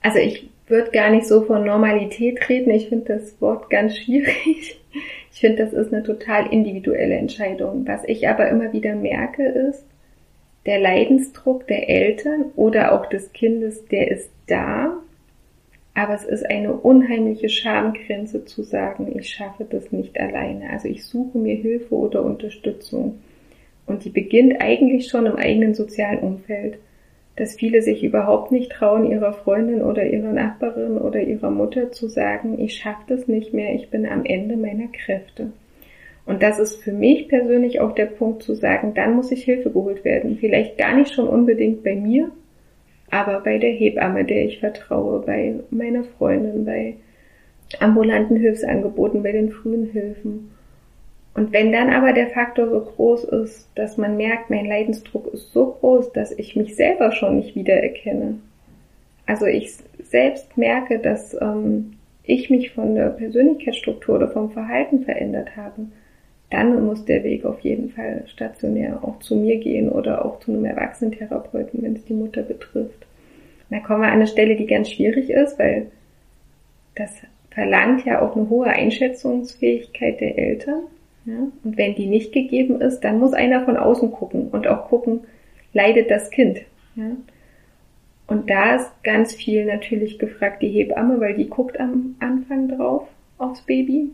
Also 0.02 0.20
ich 0.20 0.50
würde 0.68 0.92
gar 0.92 1.10
nicht 1.10 1.28
so 1.28 1.42
von 1.44 1.66
Normalität 1.66 2.50
reden. 2.50 2.72
Ich 2.72 2.90
finde 2.90 3.18
das 3.18 3.40
Wort 3.42 3.70
ganz 3.70 3.98
schwierig. 3.98 4.80
Ich 5.32 5.40
finde, 5.40 5.64
das 5.64 5.74
ist 5.74 5.94
eine 5.94 6.04
total 6.04 6.52
individuelle 6.54 7.16
Entscheidung. 7.16 7.88
Was 7.88 8.04
ich 8.06 8.28
aber 8.28 8.50
immer 8.50 8.72
wieder 8.74 8.96
merke, 8.96 9.44
ist, 9.44 9.84
der 10.66 10.80
Leidensdruck 10.80 11.68
der 11.68 11.90
Eltern 11.90 12.46
oder 12.56 12.94
auch 12.94 13.08
des 13.08 13.34
Kindes, 13.34 13.86
der 13.88 14.12
ist 14.12 14.30
da, 14.48 14.98
aber 15.94 16.16
es 16.16 16.24
ist 16.24 16.46
eine 16.50 16.74
unheimliche 16.74 17.50
Schamgrenze 17.50 18.46
zu 18.46 18.64
sagen, 18.64 19.18
ich 19.18 19.30
schaffe 19.30 19.66
das 19.70 19.92
nicht 19.92 20.20
alleine. 20.20 20.70
Also 20.70 20.88
ich 20.88 21.06
suche 21.06 21.38
mir 21.38 21.56
Hilfe 21.56 21.96
oder 21.96 22.24
Unterstützung. 22.24 23.20
Und 23.86 24.06
die 24.06 24.10
beginnt 24.10 24.62
eigentlich 24.62 25.08
schon 25.08 25.26
im 25.26 25.36
eigenen 25.36 25.74
sozialen 25.74 26.20
Umfeld 26.20 26.78
dass 27.36 27.56
viele 27.56 27.82
sich 27.82 28.04
überhaupt 28.04 28.52
nicht 28.52 28.72
trauen, 28.72 29.10
ihrer 29.10 29.34
Freundin 29.34 29.82
oder 29.82 30.06
ihrer 30.06 30.32
Nachbarin 30.32 30.98
oder 30.98 31.22
ihrer 31.22 31.50
Mutter 31.50 31.92
zu 31.92 32.08
sagen, 32.08 32.60
ich 32.60 32.78
schaffe 32.78 33.04
das 33.08 33.28
nicht 33.28 33.54
mehr, 33.54 33.74
ich 33.74 33.90
bin 33.90 34.06
am 34.06 34.24
Ende 34.24 34.56
meiner 34.56 34.88
Kräfte. 34.88 35.52
Und 36.26 36.44
das 36.44 36.60
ist 36.60 36.82
für 36.82 36.94
mich 36.94 37.28
persönlich 37.28 37.82
auch 37.82 37.94
der 37.96 38.06
Punkt 38.06 38.44
zu 38.44 38.54
sagen, 38.54 38.94
dann 38.94 39.16
muss 39.16 39.32
ich 39.32 39.44
Hilfe 39.44 39.72
geholt 39.72 40.06
werden. 40.06 40.38
Vielleicht 40.40 40.78
gar 40.78 40.96
nicht 40.96 41.14
schon 41.14 41.28
unbedingt 41.28 41.84
bei 41.84 41.96
mir, 41.96 42.32
aber 43.10 43.42
bei 43.42 43.58
der 43.58 43.72
Hebamme, 43.72 44.24
der 44.24 44.46
ich 44.46 44.60
vertraue, 44.60 45.20
bei 45.26 45.56
meiner 45.70 46.04
Freundin, 46.04 46.66
bei 46.66 46.96
ambulanten 47.80 48.38
Hilfsangeboten, 48.38 49.24
bei 49.24 49.32
den 49.32 49.52
frühen 49.52 49.88
Hilfen. 49.88 50.52
Und 51.36 51.52
wenn 51.52 51.72
dann 51.72 51.90
aber 51.90 52.14
der 52.14 52.30
Faktor 52.30 52.70
so 52.70 52.82
groß 52.82 53.24
ist, 53.26 53.68
dass 53.76 53.98
man 53.98 54.18
merkt, 54.18 54.50
mein 54.50 54.68
Leidensdruck 54.68 55.34
ist 55.34 55.52
so 55.52 55.78
groß, 55.80 56.12
dass 56.14 56.32
ich 56.32 56.56
mich 56.56 56.76
selber 56.76 57.12
schon 57.12 57.38
nicht 57.38 57.56
wiedererkenne. 57.56 58.36
Also 59.26 59.46
ich 59.46 59.74
selbst 60.04 60.58
merke, 60.58 61.00
dass 61.00 61.34
ähm, 61.42 61.94
ich 62.24 62.50
mich 62.50 62.72
von 62.72 62.96
der 62.96 63.10
Persönlichkeitsstruktur 63.10 64.16
oder 64.16 64.30
vom 64.30 64.52
Verhalten 64.52 65.04
verändert 65.04 65.56
habe, 65.56 65.88
dann 66.50 66.86
muss 66.86 67.04
der 67.06 67.24
Weg 67.24 67.46
auf 67.46 67.62
jeden 67.62 67.90
Fall 67.90 68.24
stationär 68.28 69.00
auch 69.04 69.18
zu 69.20 69.36
mir 69.36 69.58
gehen 69.58 69.90
oder 69.90 70.24
auch 70.24 70.40
zu 70.40 70.52
einem 70.52 70.66
Erwachsenentherapeuten, 70.66 71.82
wenn 71.82 71.96
es 71.96 72.06
die 72.06 72.14
Mutter 72.14 72.44
betrifft. 72.44 73.08
da 73.72 73.80
kommen 73.80 74.02
wir 74.02 74.08
an 74.08 74.14
eine 74.14 74.28
Stelle, 74.28 74.56
die 74.56 74.68
ganz 74.68 74.92
schwierig 74.92 75.32
ist, 75.32 75.58
weil 75.58 75.88
das 76.96 77.10
verlangt 77.50 78.06
ja 78.06 78.22
auch 78.22 78.36
eine 78.36 78.50
hohe 78.50 78.68
Einschätzungsfähigkeit 78.68 80.22
der 80.22 80.38
Eltern. 80.38 80.84
Ja? 81.26 81.48
Und 81.64 81.78
wenn 81.78 81.96
die 81.96 82.08
nicht 82.08 82.34
gegeben 82.34 82.82
ist, 82.82 83.02
dann 83.02 83.20
muss 83.20 83.34
einer 83.34 83.64
von 83.66 83.78
außen 83.78 84.12
gucken 84.12 84.50
und 84.50 84.68
auch 84.68 84.88
gucken, 84.90 85.22
leidet 85.74 86.12
das 86.12 86.30
Kind. 86.30 86.62
Ja? 86.96 87.12
Und 88.28 88.50
da 88.50 88.76
ist 88.76 88.92
ganz 89.04 89.34
viel 89.34 89.66
natürlich 89.66 90.20
gefragt, 90.20 90.62
die 90.62 90.70
Hebamme, 90.70 91.20
weil 91.20 91.36
die 91.36 91.50
guckt 91.50 91.80
am 91.80 92.16
Anfang 92.20 92.70
drauf 92.70 93.08
aufs 93.38 93.62
Baby. 93.62 94.12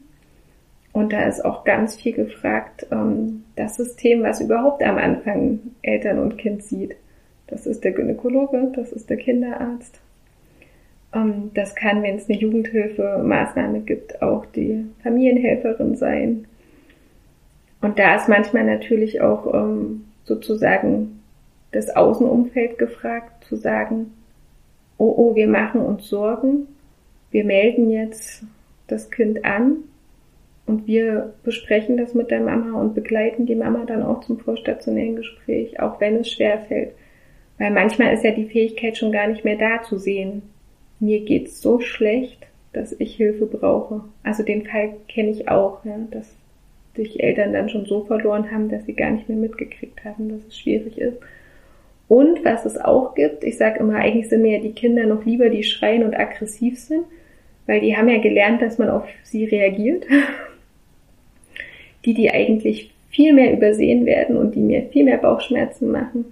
Und 0.91 1.13
da 1.13 1.27
ist 1.27 1.45
auch 1.45 1.63
ganz 1.63 1.95
viel 1.95 2.13
gefragt, 2.13 2.87
ähm, 2.91 3.43
das 3.55 3.75
System, 3.75 4.23
was 4.23 4.41
überhaupt 4.41 4.81
am 4.83 4.97
Anfang 4.97 5.59
Eltern 5.83 6.19
und 6.19 6.37
Kind 6.37 6.63
sieht. 6.63 6.95
Das 7.47 7.65
ist 7.67 7.83
der 7.83 7.91
Gynäkologe, 7.91 8.71
das 8.75 8.91
ist 8.91 9.09
der 9.09 9.17
Kinderarzt. 9.17 9.99
Ähm, 11.13 11.51
das 11.53 11.75
kann, 11.75 12.01
wenn 12.01 12.15
es 12.15 12.29
eine 12.29 12.39
Jugendhilfemaßnahme 12.39 13.81
gibt, 13.81 14.21
auch 14.21 14.45
die 14.47 14.85
Familienhelferin 15.03 15.95
sein. 15.95 16.45
Und 17.81 17.97
da 17.97 18.15
ist 18.15 18.27
manchmal 18.27 18.65
natürlich 18.65 19.21
auch 19.21 19.53
ähm, 19.53 20.05
sozusagen 20.23 21.21
das 21.71 21.95
Außenumfeld 21.95 22.77
gefragt, 22.77 23.43
zu 23.45 23.55
sagen, 23.55 24.13
oh, 24.97 25.13
oh, 25.15 25.35
wir 25.35 25.47
machen 25.47 25.81
uns 25.81 26.07
Sorgen, 26.07 26.67
wir 27.31 27.43
melden 27.43 27.89
jetzt 27.89 28.43
das 28.87 29.11
Kind 29.11 29.45
an 29.45 29.77
und 30.65 30.87
wir 30.87 31.33
besprechen 31.43 31.97
das 31.97 32.13
mit 32.13 32.31
der 32.31 32.41
Mama 32.41 32.79
und 32.79 32.95
begleiten 32.95 33.45
die 33.45 33.55
Mama 33.55 33.85
dann 33.85 34.03
auch 34.03 34.21
zum 34.21 34.39
vorstationären 34.39 35.15
Gespräch, 35.15 35.79
auch 35.79 36.01
wenn 36.01 36.17
es 36.17 36.31
schwer 36.31 36.59
fällt. 36.67 36.91
Weil 37.57 37.71
manchmal 37.71 38.13
ist 38.13 38.23
ja 38.23 38.31
die 38.31 38.45
Fähigkeit 38.45 38.97
schon 38.97 39.11
gar 39.11 39.27
nicht 39.27 39.43
mehr 39.43 39.57
da 39.57 39.83
zu 39.83 39.97
sehen. 39.97 40.41
Mir 40.99 41.21
geht's 41.21 41.61
so 41.61 41.79
schlecht, 41.79 42.47
dass 42.73 42.93
ich 42.93 43.15
Hilfe 43.15 43.45
brauche. 43.45 44.03
Also 44.23 44.43
den 44.43 44.65
Fall 44.65 44.93
kenne 45.07 45.29
ich 45.29 45.49
auch, 45.49 45.83
ja, 45.85 45.97
dass 46.11 46.35
sich 46.99 47.23
Eltern 47.23 47.53
dann 47.53 47.69
schon 47.69 47.85
so 47.85 48.03
verloren 48.03 48.51
haben, 48.51 48.69
dass 48.69 48.85
sie 48.85 48.93
gar 48.93 49.11
nicht 49.11 49.29
mehr 49.29 49.37
mitgekriegt 49.37 50.03
haben, 50.03 50.29
dass 50.29 50.45
es 50.47 50.57
schwierig 50.57 50.97
ist. 50.97 51.17
Und 52.07 52.43
was 52.43 52.65
es 52.65 52.77
auch 52.77 53.15
gibt, 53.15 53.43
ich 53.43 53.57
sage 53.57 53.79
immer, 53.79 53.95
eigentlich 53.95 54.29
sind 54.29 54.41
mir 54.41 54.57
ja 54.57 54.63
die 54.63 54.73
Kinder 54.73 55.05
noch 55.05 55.25
lieber, 55.25 55.49
die 55.49 55.63
schreien 55.63 56.03
und 56.03 56.19
aggressiv 56.19 56.79
sind, 56.79 57.05
weil 57.67 57.81
die 57.81 57.95
haben 57.95 58.09
ja 58.09 58.19
gelernt, 58.19 58.61
dass 58.61 58.77
man 58.77 58.89
auf 58.89 59.07
sie 59.23 59.45
reagiert. 59.45 60.05
Die, 62.05 62.13
die 62.13 62.31
eigentlich 62.31 62.93
viel 63.09 63.33
mehr 63.33 63.51
übersehen 63.51 64.05
werden 64.05 64.37
und 64.37 64.55
die 64.55 64.61
mir 64.61 64.83
viel 64.83 65.03
mehr 65.03 65.17
Bauchschmerzen 65.17 65.91
machen, 65.91 66.23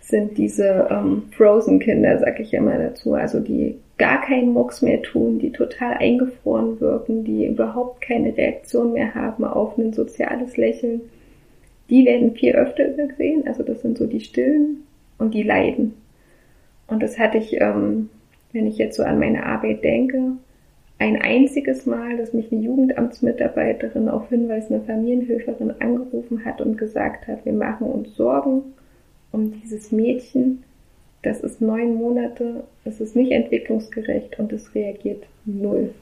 sind 0.00 0.38
diese 0.38 0.88
ähm, 0.90 1.24
Frozen-Kinder, 1.36 2.18
sag 2.20 2.40
ich 2.40 2.54
immer 2.54 2.78
dazu. 2.78 3.12
Also 3.12 3.40
die 3.40 3.76
gar 3.98 4.20
keinen 4.22 4.52
Mucks 4.52 4.82
mehr 4.82 5.02
tun, 5.02 5.38
die 5.38 5.52
total 5.52 5.94
eingefroren 5.94 6.80
wirken, 6.80 7.24
die 7.24 7.46
überhaupt 7.46 8.00
keine 8.00 8.36
Reaktion 8.36 8.92
mehr 8.92 9.14
haben 9.14 9.44
auf 9.44 9.78
ein 9.78 9.92
soziales 9.92 10.56
Lächeln, 10.56 11.02
die 11.90 12.04
werden 12.04 12.34
viel 12.34 12.54
öfter 12.54 12.88
übersehen. 12.88 13.46
Also 13.46 13.62
das 13.62 13.82
sind 13.82 13.98
so 13.98 14.06
die 14.06 14.20
Stillen 14.20 14.84
und 15.18 15.34
die 15.34 15.42
Leiden. 15.42 15.94
Und 16.86 17.02
das 17.02 17.18
hatte 17.18 17.38
ich, 17.38 17.60
ähm, 17.60 18.10
wenn 18.52 18.66
ich 18.66 18.78
jetzt 18.78 18.96
so 18.96 19.02
an 19.02 19.18
meine 19.18 19.46
Arbeit 19.46 19.84
denke, 19.84 20.32
ein 20.98 21.20
einziges 21.20 21.86
Mal, 21.86 22.16
dass 22.16 22.32
mich 22.32 22.52
eine 22.52 22.62
Jugendamtsmitarbeiterin 22.62 24.08
auf 24.08 24.28
Hinweis 24.28 24.70
einer 24.70 24.82
Familienhilferin 24.82 25.72
angerufen 25.80 26.44
hat 26.44 26.60
und 26.60 26.78
gesagt 26.78 27.26
hat, 27.26 27.44
wir 27.44 27.52
machen 27.52 27.86
uns 27.86 28.14
Sorgen 28.16 28.62
um 29.32 29.52
dieses 29.60 29.90
Mädchen, 29.90 30.62
das 31.24 31.40
ist 31.40 31.60
neun 31.60 31.94
Monate, 31.94 32.64
es 32.84 33.00
ist 33.00 33.16
nicht 33.16 33.32
entwicklungsgerecht 33.32 34.38
und 34.38 34.52
es 34.52 34.74
reagiert 34.74 35.24
null. 35.44 35.94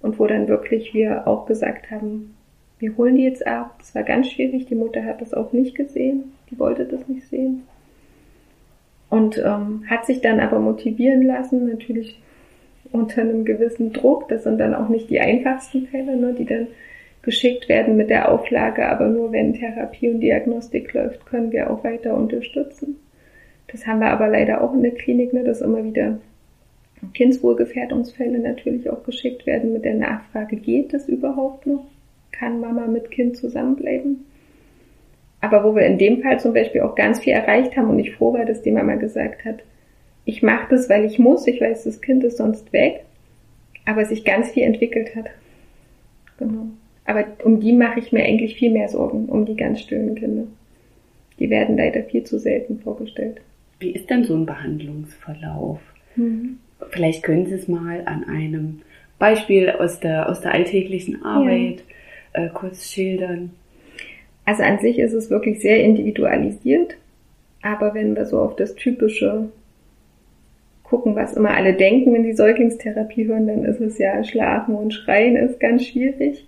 Und 0.00 0.18
wo 0.18 0.26
dann 0.26 0.48
wirklich 0.48 0.94
wir 0.94 1.26
auch 1.26 1.46
gesagt 1.46 1.90
haben, 1.90 2.34
wir 2.78 2.96
holen 2.96 3.16
die 3.16 3.24
jetzt 3.24 3.46
ab. 3.46 3.74
Das 3.78 3.94
war 3.94 4.04
ganz 4.04 4.30
schwierig. 4.30 4.66
Die 4.66 4.76
Mutter 4.76 5.04
hat 5.04 5.20
das 5.20 5.34
auch 5.34 5.52
nicht 5.52 5.74
gesehen. 5.74 6.32
Die 6.50 6.58
wollte 6.58 6.84
das 6.84 7.08
nicht 7.08 7.26
sehen. 7.28 7.64
Und 9.10 9.38
ähm, 9.38 9.84
hat 9.88 10.06
sich 10.06 10.20
dann 10.20 10.38
aber 10.38 10.60
motivieren 10.60 11.22
lassen, 11.22 11.68
natürlich 11.68 12.20
unter 12.92 13.22
einem 13.22 13.44
gewissen 13.44 13.92
Druck. 13.92 14.28
Das 14.28 14.44
sind 14.44 14.58
dann 14.58 14.74
auch 14.74 14.88
nicht 14.88 15.10
die 15.10 15.20
einfachsten 15.20 15.86
Fälle, 15.86 16.16
ne, 16.16 16.34
die 16.34 16.44
dann 16.44 16.68
geschickt 17.22 17.68
werden 17.68 17.96
mit 17.96 18.10
der 18.10 18.30
Auflage, 18.30 18.88
aber 18.88 19.08
nur 19.08 19.32
wenn 19.32 19.54
Therapie 19.54 20.08
und 20.08 20.20
Diagnostik 20.20 20.94
läuft, 20.94 21.26
können 21.26 21.50
wir 21.52 21.70
auch 21.70 21.82
weiter 21.84 22.14
unterstützen. 22.14 22.96
Das 23.68 23.86
haben 23.86 24.00
wir 24.00 24.08
aber 24.08 24.28
leider 24.28 24.62
auch 24.62 24.74
in 24.74 24.82
der 24.82 24.92
Klinik, 24.92 25.32
ne, 25.32 25.44
dass 25.44 25.60
immer 25.60 25.84
wieder 25.84 26.18
Kindswohlgefährdungsfälle 27.14 28.38
natürlich 28.38 28.90
auch 28.90 29.04
geschickt 29.04 29.46
werden 29.46 29.72
mit 29.72 29.84
der 29.84 29.94
Nachfrage, 29.94 30.56
geht 30.56 30.92
das 30.92 31.08
überhaupt 31.08 31.66
noch? 31.66 31.84
Kann 32.32 32.60
Mama 32.60 32.86
mit 32.86 33.10
Kind 33.10 33.36
zusammenbleiben? 33.36 34.24
Aber 35.40 35.64
wo 35.64 35.74
wir 35.74 35.86
in 35.86 35.98
dem 35.98 36.22
Fall 36.22 36.40
zum 36.40 36.52
Beispiel 36.52 36.80
auch 36.80 36.94
ganz 36.94 37.20
viel 37.20 37.32
erreicht 37.32 37.76
haben 37.76 37.90
und 37.90 37.98
ich 37.98 38.14
froh 38.14 38.32
war, 38.32 38.44
dass 38.44 38.62
die 38.62 38.72
Mama 38.72 38.96
gesagt 38.96 39.44
hat, 39.44 39.60
ich 40.24 40.42
mache 40.42 40.66
das, 40.70 40.90
weil 40.90 41.04
ich 41.04 41.18
muss, 41.18 41.46
ich 41.46 41.60
weiß, 41.60 41.84
das 41.84 42.00
Kind 42.00 42.24
ist 42.24 42.36
sonst 42.38 42.72
weg, 42.72 43.04
aber 43.86 44.04
sich 44.04 44.24
ganz 44.24 44.50
viel 44.50 44.64
entwickelt 44.64 45.14
hat. 45.14 45.26
Genau. 46.38 46.66
Aber 47.04 47.24
um 47.44 47.60
die 47.60 47.72
mache 47.72 48.00
ich 48.00 48.12
mir 48.12 48.24
eigentlich 48.24 48.56
viel 48.56 48.70
mehr 48.70 48.88
Sorgen, 48.88 49.26
um 49.26 49.46
die 49.46 49.56
ganz 49.56 49.80
stillen 49.80 50.14
Kinder. 50.14 50.44
Die 51.38 51.48
werden 51.48 51.76
leider 51.76 52.02
viel 52.02 52.24
zu 52.24 52.38
selten 52.38 52.80
vorgestellt. 52.80 53.40
Wie 53.78 53.92
ist 53.92 54.10
denn 54.10 54.24
so 54.24 54.34
ein 54.34 54.46
Behandlungsverlauf? 54.46 55.80
Mhm. 56.16 56.58
Vielleicht 56.90 57.22
können 57.22 57.46
Sie 57.46 57.54
es 57.54 57.68
mal 57.68 58.02
an 58.06 58.24
einem 58.24 58.82
Beispiel 59.18 59.70
aus 59.70 60.00
der, 60.00 60.28
aus 60.28 60.40
der 60.40 60.52
alltäglichen 60.52 61.24
Arbeit 61.24 61.82
ja. 62.34 62.44
äh, 62.44 62.48
kurz 62.48 62.90
schildern. 62.90 63.50
Also 64.44 64.62
an 64.62 64.78
sich 64.78 64.98
ist 64.98 65.12
es 65.12 65.30
wirklich 65.30 65.60
sehr 65.60 65.82
individualisiert, 65.82 66.96
aber 67.62 67.94
wenn 67.94 68.16
wir 68.16 68.24
so 68.26 68.40
auf 68.40 68.56
das 68.56 68.74
typische 68.74 69.50
gucken, 70.82 71.16
was 71.16 71.34
immer 71.34 71.50
alle 71.50 71.74
denken, 71.74 72.14
wenn 72.14 72.24
sie 72.24 72.32
Säuglingstherapie 72.32 73.26
hören, 73.26 73.46
dann 73.46 73.64
ist 73.64 73.80
es 73.80 73.98
ja 73.98 74.24
Schlafen 74.24 74.74
und 74.74 74.94
Schreien 74.94 75.36
ist 75.36 75.60
ganz 75.60 75.84
schwierig. 75.84 76.46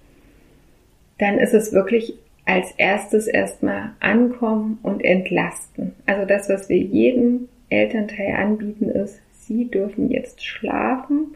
Dann 1.19 1.39
ist 1.39 1.53
es 1.53 1.73
wirklich 1.73 2.15
als 2.45 2.73
erstes 2.77 3.27
erstmal 3.27 3.91
ankommen 4.01 4.79
und 4.83 5.05
entlasten. 5.05 5.93
Also 6.07 6.27
das, 6.27 6.49
was 6.49 6.69
wir 6.69 6.79
jedem 6.79 7.49
Elternteil 7.69 8.35
anbieten, 8.35 8.89
ist, 8.89 9.21
sie 9.33 9.71
dürfen 9.71 10.11
jetzt 10.11 10.45
schlafen, 10.45 11.35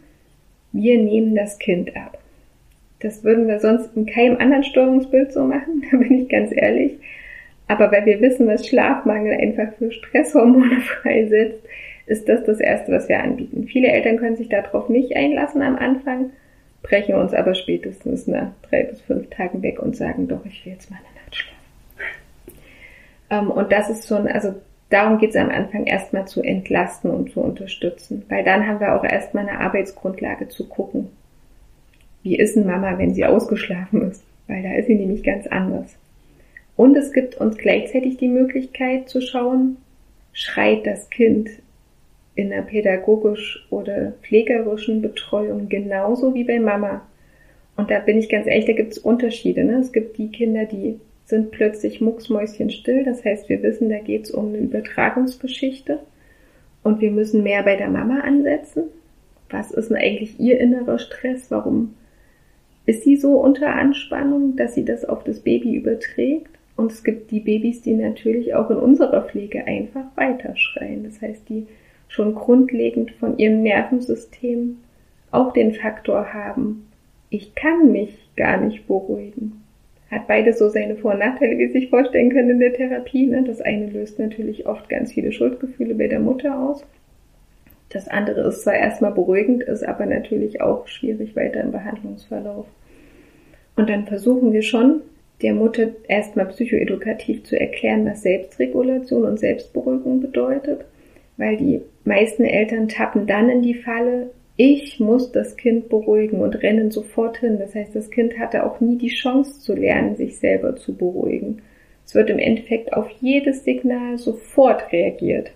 wir 0.73 0.99
nehmen 0.99 1.35
das 1.35 1.59
Kind 1.59 1.97
ab. 1.97 2.19
Das 3.01 3.23
würden 3.23 3.47
wir 3.47 3.61
sonst 3.61 3.97
in 3.97 4.07
keinem 4.07 4.39
anderen 4.39 4.65
Störungsbild 4.65 5.33
so 5.33 5.45
machen, 5.45 5.85
da 5.91 5.97
bin 5.99 6.13
ich 6.23 6.29
ganz 6.29 6.51
ehrlich. 6.55 6.99
Aber 7.69 7.91
weil 7.93 8.05
wir 8.07 8.21
wissen, 8.21 8.47
was 8.47 8.67
Schlafmangel 8.67 9.39
einfach 9.39 9.73
für 9.79 9.91
Stresshormone 9.91 10.81
freisetzt, 11.03 11.61
ist 12.07 12.29
das 12.29 12.45
das 12.45 12.61
Erste, 12.61 12.93
was 12.93 13.09
wir 13.09 13.23
anbieten. 13.23 13.67
Viele 13.67 13.89
Eltern 13.89 14.19
können 14.19 14.37
sich 14.37 14.49
darauf 14.49 14.89
nicht 14.89 15.17
einlassen 15.17 15.63
am 15.63 15.77
Anfang, 15.77 16.31
brechen 16.85 17.17
uns 17.17 17.35
aber 17.35 17.55
spätestens 17.55 18.29
nach 18.29 18.53
drei 18.69 18.85
bis 18.85 19.01
fünf 19.01 19.29
Tagen 19.31 19.63
weg 19.63 19.81
und 19.81 19.97
sagen, 19.97 20.29
doch, 20.29 20.45
ich 20.45 20.65
will 20.65 20.75
jetzt 20.75 20.91
mal 20.91 20.99
eine 20.99 21.25
Nacht 21.25 21.35
schlafen. 21.35 21.59
Ähm, 23.31 23.51
und 23.51 23.73
das 23.73 23.91
ist 23.91 24.07
schon, 24.07 24.29
also 24.29 24.55
darum 24.91 25.19
geht 25.19 25.31
es 25.31 25.37
am 25.37 25.49
Anfang 25.49 25.87
erstmal 25.87 26.29
zu 26.29 26.43
entlasten 26.43 27.11
und 27.11 27.33
zu 27.33 27.41
unterstützen, 27.41 28.25
weil 28.29 28.45
dann 28.45 28.69
haben 28.69 28.81
wir 28.81 28.95
auch 28.95 29.03
erstmal 29.03 29.49
eine 29.49 29.59
Arbeitsgrundlage 29.61 30.49
zu 30.49 30.69
gucken. 30.69 31.09
Wie 32.23 32.37
ist 32.37 32.55
denn 32.55 32.67
Mama, 32.67 32.97
wenn 32.99 33.15
sie 33.15 33.25
ausgeschlafen 33.25 34.11
ist? 34.11 34.23
Weil 34.47 34.63
da 34.63 34.75
ist 34.75 34.87
sie 34.87 34.95
nämlich 34.95 35.25
ganz 35.25 35.47
anders. 35.47 35.97
Und 36.77 36.97
es 36.97 37.13
gibt 37.13 37.37
uns 37.37 37.57
gleichzeitig 37.57 38.19
die 38.19 38.29
Möglichkeit 38.29 39.09
zu 39.09 39.23
schauen, 39.23 39.79
schreit 40.33 40.87
das 40.87 41.09
Kind 41.09 41.49
in 42.35 42.51
der 42.51 42.63
pädagogisch 42.63 43.67
oder 43.71 44.13
pflegerischen 44.23 45.03
Betreuung 45.03 45.69
genauso 45.69 46.35
wie 46.35 46.45
bei 46.45 46.59
Mama. 46.59 47.07
Und 47.77 47.91
da 47.91 48.01
bin 48.01 48.19
ich 48.19 48.29
ganz 48.29 48.47
ehrlich, 48.47 48.67
da 48.67 48.73
gibt 48.73 48.93
es 48.93 48.99
Unterschiede. 48.99 49.65
Ne? 49.65 49.79
Es 49.79 49.93
gibt 49.93 50.19
die 50.19 50.31
Kinder, 50.31 50.65
die 50.65 51.01
sind 51.25 51.51
plötzlich 51.51 52.01
mucksmäuschenstill. 52.01 53.05
Das 53.05 53.25
heißt, 53.25 53.49
wir 53.49 53.63
wissen, 53.63 53.89
da 53.89 53.99
geht 53.99 54.25
es 54.25 54.31
um 54.31 54.49
eine 54.49 54.59
Übertragungsgeschichte. 54.59 56.01
Und 56.83 57.01
wir 57.01 57.11
müssen 57.11 57.43
mehr 57.43 57.63
bei 57.63 57.77
der 57.77 57.89
Mama 57.89 58.21
ansetzen. 58.21 58.85
Was 59.51 59.71
ist 59.71 59.91
denn 59.91 59.97
eigentlich 59.97 60.39
ihr 60.39 60.61
innerer 60.61 60.99
Stress? 60.99 61.51
Warum 61.51 61.95
ist 62.87 63.05
sie 63.05 63.17
so 63.17 63.41
unter 63.41 63.75
Anspannung, 63.75 64.57
dass 64.57 64.75
sie 64.75 64.85
das 64.85 65.05
auf 65.05 65.25
das 65.25 65.41
Baby 65.41 65.75
überträgt? 65.77 66.51
Und 66.77 66.93
es 66.93 67.05
gibt 67.05 67.31
die 67.31 67.41
Babys, 67.41 67.83
die 67.83 67.95
natürlich 67.95 68.55
auch 68.55 68.71
in 68.71 68.77
unserer 68.77 69.23
Pflege 69.23 69.67
einfach 69.67 70.05
weiterschreien. 70.17 71.05
Das 71.05 71.23
heißt, 71.23 71.49
die 71.49 71.67
schon 72.15 72.35
grundlegend 72.37 73.11
von 73.11 73.39
ihrem 73.39 73.63
Nervensystem 73.63 74.79
auch 75.33 75.53
den 75.53 75.75
Faktor 75.75 76.33
haben, 76.33 76.87
ich 77.29 77.57
kann 77.57 77.91
mich 77.91 78.17
gar 78.37 78.59
nicht 78.59 78.87
beruhigen. 78.87 79.65
Hat 80.11 80.29
beide 80.29 80.53
so 80.53 80.69
seine 80.69 80.95
Vor- 80.95 81.15
und 81.15 81.19
Nachteile, 81.19 81.59
wie 81.59 81.67
Sie 81.67 81.81
sich 81.81 81.91
vorstellen 81.91 82.31
können 82.31 82.51
in 82.51 82.61
der 82.61 82.73
Therapie. 82.73 83.27
Ne? 83.27 83.43
Das 83.45 83.61
eine 83.61 83.91
löst 83.91 84.21
natürlich 84.21 84.67
oft 84.67 84.89
ganz 84.89 85.13
viele 85.13 85.33
Schuldgefühle 85.33 85.97
bei 85.97 86.07
der 86.07 86.21
Mutter 86.21 86.57
aus. 86.57 86.85
Das 87.89 88.07
andere 88.07 88.43
ist 88.43 88.63
zwar 88.63 88.75
erstmal 88.75 89.11
beruhigend, 89.11 89.65
ist 89.65 89.83
aber 89.83 90.07
natürlich 90.07 90.61
auch 90.61 90.87
schwierig 90.87 91.35
weiter 91.35 91.61
im 91.63 91.73
Behandlungsverlauf. 91.73 92.67
Und 93.75 93.91
dann 93.91 94.07
versuchen 94.07 94.53
wir 94.53 94.63
schon, 94.63 95.01
der 95.43 95.55
Mutter 95.55 95.89
erstmal 96.07 96.47
psychoedukativ 96.47 97.43
zu 97.43 97.59
erklären, 97.59 98.07
was 98.07 98.23
Selbstregulation 98.23 99.25
und 99.25 99.41
Selbstberuhigung 99.41 100.21
bedeutet 100.21 100.85
weil 101.37 101.57
die 101.57 101.81
meisten 102.05 102.45
Eltern 102.45 102.89
tappen 102.89 103.27
dann 103.27 103.49
in 103.49 103.63
die 103.63 103.75
Falle, 103.75 104.31
ich 104.57 105.01
muss 105.01 105.33
das 105.33 105.57
Kind 105.57 105.89
beruhigen 105.89 106.41
und 106.41 106.63
rennen 106.63 106.91
sofort 106.91 107.39
hin. 107.39 107.59
Das 107.59 107.75
heißt, 107.75 107.95
das 107.95 108.11
Kind 108.11 108.39
hatte 108.39 108.65
auch 108.65 108.81
nie 108.81 108.97
die 108.97 109.09
Chance 109.09 109.61
zu 109.61 109.75
lernen, 109.75 110.15
sich 110.15 110.39
selber 110.39 110.77
zu 110.77 110.95
beruhigen. 110.95 111.63
Es 112.07 112.15
wird 112.15 112.31
im 112.31 112.39
Endeffekt 112.39 112.93
auf 112.93 113.09
jedes 113.21 113.65
Signal 113.65 114.19
sofort 114.19 114.93
reagiert. 114.93 115.51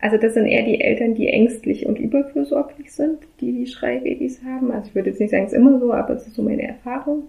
Also 0.00 0.16
das 0.16 0.34
sind 0.34 0.46
eher 0.46 0.62
die 0.62 0.80
Eltern, 0.80 1.14
die 1.14 1.28
ängstlich 1.28 1.84
und 1.84 1.98
überfürsorglich 1.98 2.92
sind, 2.92 3.18
die 3.40 3.52
die 3.52 3.66
Schreibabys 3.66 4.40
haben. 4.42 4.70
Also 4.70 4.88
ich 4.88 4.94
würde 4.94 5.10
jetzt 5.10 5.20
nicht 5.20 5.30
sagen, 5.30 5.44
es 5.44 5.52
ist 5.52 5.58
immer 5.58 5.78
so, 5.78 5.92
aber 5.92 6.14
es 6.14 6.26
ist 6.26 6.36
so 6.36 6.42
meine 6.42 6.66
Erfahrung. 6.66 7.24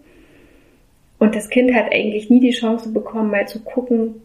Und 1.19 1.35
das 1.35 1.49
Kind 1.49 1.73
hat 1.73 1.93
eigentlich 1.93 2.29
nie 2.29 2.39
die 2.39 2.51
Chance 2.51 2.93
bekommen, 2.93 3.29
mal 3.29 3.47
zu 3.47 3.59
gucken, 3.59 4.15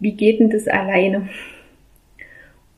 wie 0.00 0.12
geht 0.12 0.40
denn 0.40 0.50
das 0.50 0.66
alleine? 0.66 1.28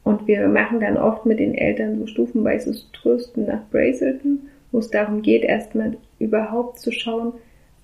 Und 0.04 0.26
wir 0.26 0.48
machen 0.48 0.80
dann 0.80 0.96
oft 0.96 1.26
mit 1.26 1.38
den 1.38 1.54
Eltern 1.54 1.98
so 1.98 2.06
stufenweises 2.06 2.90
Trösten 2.92 3.46
nach 3.46 3.68
Brazelton, 3.70 4.48
wo 4.72 4.78
es 4.78 4.90
darum 4.90 5.22
geht, 5.22 5.42
erstmal 5.42 5.96
überhaupt 6.18 6.78
zu 6.78 6.90
schauen, 6.90 7.32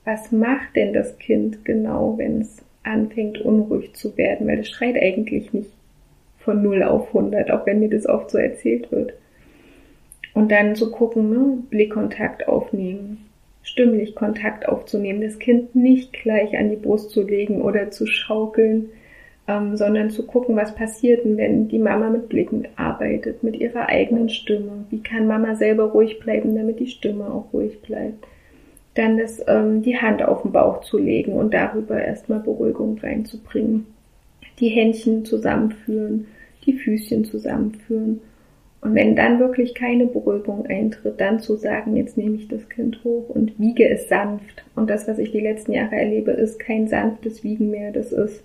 was 0.05 0.33
macht 0.33 0.77
denn 0.77 0.93
das 0.93 1.19
Kind 1.19 1.65
genau, 1.65 2.17
wenn 2.17 2.41
es 2.41 2.59
anfängt 2.85 3.41
unruhig 3.41 3.93
zu 3.95 4.17
werden, 4.17 4.47
weil 4.47 4.61
es 4.61 4.69
schreit 4.69 4.97
eigentlich 4.97 5.53
nicht 5.53 5.71
von 6.39 6.63
0 6.63 6.85
auf 6.85 7.09
100, 7.09 7.51
auch 7.51 7.67
wenn 7.67 7.81
mir 7.81 7.91
das 7.91 8.07
oft 8.07 8.31
so 8.31 8.39
erzählt 8.39 8.93
wird. 8.93 9.15
Und 10.33 10.53
dann 10.53 10.77
zu 10.77 10.93
gucken, 10.93 11.31
ne, 11.31 11.59
Blickkontakt 11.71 12.47
aufnehmen, 12.47 13.27
stimmlich 13.63 14.15
Kontakt 14.15 14.69
aufzunehmen, 14.69 15.23
das 15.23 15.41
Kind 15.41 15.75
nicht 15.75 16.13
gleich 16.13 16.57
an 16.57 16.71
die 16.71 16.77
Brust 16.77 17.11
zu 17.11 17.23
legen 17.23 17.63
oder 17.63 17.91
zu 17.91 18.07
schaukeln, 18.07 18.91
ähm, 19.49 19.77
sondern 19.77 20.11
zu 20.11 20.27
gucken, 20.27 20.57
was 20.57 20.75
passiert 20.75 21.21
wenn 21.25 21.69
die 21.69 21.79
Mama 21.79 22.11
mit 22.11 22.29
Blicken 22.29 22.67
arbeitet, 22.77 23.43
mit 23.43 23.57
ihrer 23.57 23.89
eigenen 23.89 24.29
Stimme. 24.29 24.85
Wie 24.91 25.01
kann 25.01 25.27
Mama 25.27 25.55
selber 25.55 25.85
ruhig 25.85 26.19
bleiben, 26.19 26.57
damit 26.57 26.81
die 26.81 26.89
Stimme 26.89 27.33
auch 27.33 27.53
ruhig 27.53 27.81
bleibt. 27.83 28.27
Dann 28.95 29.19
das, 29.19 29.43
ähm, 29.47 29.83
die 29.83 29.99
Hand 29.99 30.23
auf 30.23 30.43
den 30.43 30.53
Bauch 30.53 30.81
zu 30.81 30.99
legen 30.99 31.35
und 31.35 31.55
darüber 31.55 32.03
erstmal 32.03 32.41
Beruhigung 32.41 32.99
reinzubringen. 32.99 33.87
Die 34.59 34.69
Händchen 34.69 35.25
zusammenführen, 35.25 36.27
die 36.65 36.73
Füßchen 36.73 37.25
zusammenführen. 37.25 38.21
Und 38.81 38.95
wenn 38.95 39.17
dann 39.17 39.39
wirklich 39.39 39.75
keine 39.75 40.07
Beruhigung 40.07 40.67
eintritt, 40.67 41.21
dann 41.21 41.41
zu 41.41 41.57
sagen, 41.57 41.97
jetzt 41.97 42.17
nehme 42.17 42.37
ich 42.37 42.49
das 42.49 42.69
Kind 42.69 43.03
hoch 43.05 43.29
und 43.29 43.59
wiege 43.59 43.89
es 43.89 44.09
sanft. 44.09 44.65
Und 44.75 44.89
das, 44.89 45.07
was 45.07 45.19
ich 45.19 45.31
die 45.31 45.41
letzten 45.41 45.73
Jahre 45.73 45.97
erlebe, 45.97 46.31
ist 46.31 46.59
kein 46.59 46.89
sanftes 46.89 47.45
Wiegen 47.45 47.71
mehr. 47.71 47.93
Das 47.93 48.13
ist 48.13 48.45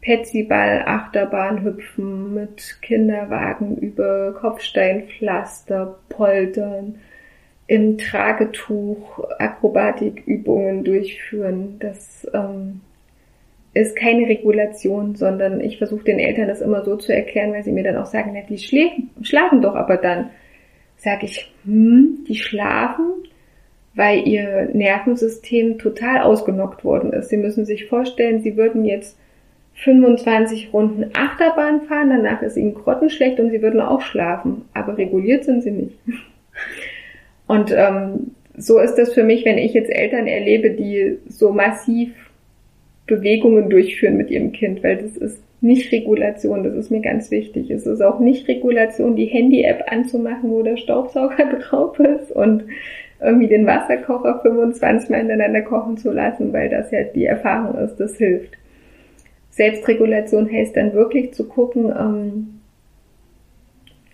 Petsyball, 0.00 0.82
Achterbahn 0.86 1.62
hüpfen, 1.62 2.34
mit 2.34 2.78
Kinderwagen 2.80 3.76
über 3.76 4.32
Kopfsteinpflaster 4.32 5.98
poltern, 6.08 6.96
im 7.66 7.98
Tragetuch 7.98 9.20
Akrobatikübungen 9.38 10.84
durchführen. 10.84 11.76
Das 11.78 12.26
ähm, 12.32 12.80
ist 13.74 13.94
keine 13.94 14.26
Regulation, 14.26 15.14
sondern 15.14 15.60
ich 15.60 15.78
versuche 15.78 16.04
den 16.04 16.18
Eltern 16.18 16.48
das 16.48 16.62
immer 16.62 16.82
so 16.84 16.96
zu 16.96 17.14
erklären, 17.14 17.52
weil 17.52 17.62
sie 17.62 17.72
mir 17.72 17.84
dann 17.84 17.96
auch 17.96 18.06
sagen, 18.06 18.32
na, 18.34 18.40
die 18.40 18.58
schlafen 18.58 19.62
doch 19.62 19.74
aber 19.74 19.96
dann. 19.96 20.30
Sag 20.96 21.22
ich, 21.22 21.50
hm, 21.64 22.24
die 22.28 22.34
schlafen, 22.34 23.24
weil 23.94 24.26
ihr 24.26 24.68
Nervensystem 24.72 25.78
total 25.78 26.22
ausgenockt 26.22 26.84
worden 26.84 27.12
ist. 27.12 27.30
Sie 27.30 27.38
müssen 27.38 27.64
sich 27.64 27.86
vorstellen, 27.86 28.42
sie 28.42 28.56
würden 28.56 28.84
jetzt 28.84 29.16
25 29.84 30.72
Runden 30.72 31.10
Achterbahn 31.14 31.82
fahren, 31.82 32.10
danach 32.10 32.42
ist 32.42 32.56
ihnen 32.56 32.74
grottenschlecht 32.74 33.40
und 33.40 33.50
sie 33.50 33.62
würden 33.62 33.80
auch 33.80 34.02
schlafen, 34.02 34.62
aber 34.74 34.98
reguliert 34.98 35.44
sind 35.44 35.62
sie 35.62 35.70
nicht. 35.70 35.98
Und 37.46 37.72
ähm, 37.72 38.32
so 38.56 38.78
ist 38.78 38.94
das 38.94 39.12
für 39.12 39.24
mich, 39.24 39.44
wenn 39.44 39.58
ich 39.58 39.72
jetzt 39.72 39.90
Eltern 39.90 40.28
erlebe, 40.28 40.70
die 40.70 41.18
so 41.28 41.50
massiv 41.50 42.10
Bewegungen 43.06 43.70
durchführen 43.70 44.16
mit 44.16 44.30
ihrem 44.30 44.52
Kind, 44.52 44.84
weil 44.84 44.98
das 44.98 45.16
ist 45.16 45.42
nicht 45.60 45.90
Regulation, 45.90 46.62
das 46.62 46.74
ist 46.74 46.90
mir 46.90 47.00
ganz 47.00 47.30
wichtig. 47.30 47.70
Es 47.70 47.86
ist 47.86 48.00
auch 48.02 48.20
nicht 48.20 48.46
Regulation, 48.46 49.16
die 49.16 49.26
Handy-App 49.26 49.84
anzumachen, 49.90 50.50
wo 50.50 50.62
der 50.62 50.76
Staubsauger 50.76 51.44
drauf 51.60 51.98
ist 51.98 52.30
und 52.30 52.64
irgendwie 53.20 53.48
den 53.48 53.66
Wasserkocher 53.66 54.40
25 54.42 55.10
Mal 55.10 55.18
hintereinander 55.18 55.62
kochen 55.62 55.96
zu 55.96 56.12
lassen, 56.12 56.52
weil 56.52 56.70
das 56.70 56.90
ja 56.90 57.02
die 57.02 57.24
Erfahrung 57.26 57.76
ist, 57.78 57.96
das 57.96 58.16
hilft. 58.16 58.59
Selbstregulation 59.50 60.50
heißt 60.50 60.76
dann 60.76 60.92
wirklich 60.92 61.34
zu 61.34 61.48
gucken, 61.48 61.92
ähm, 61.96 62.60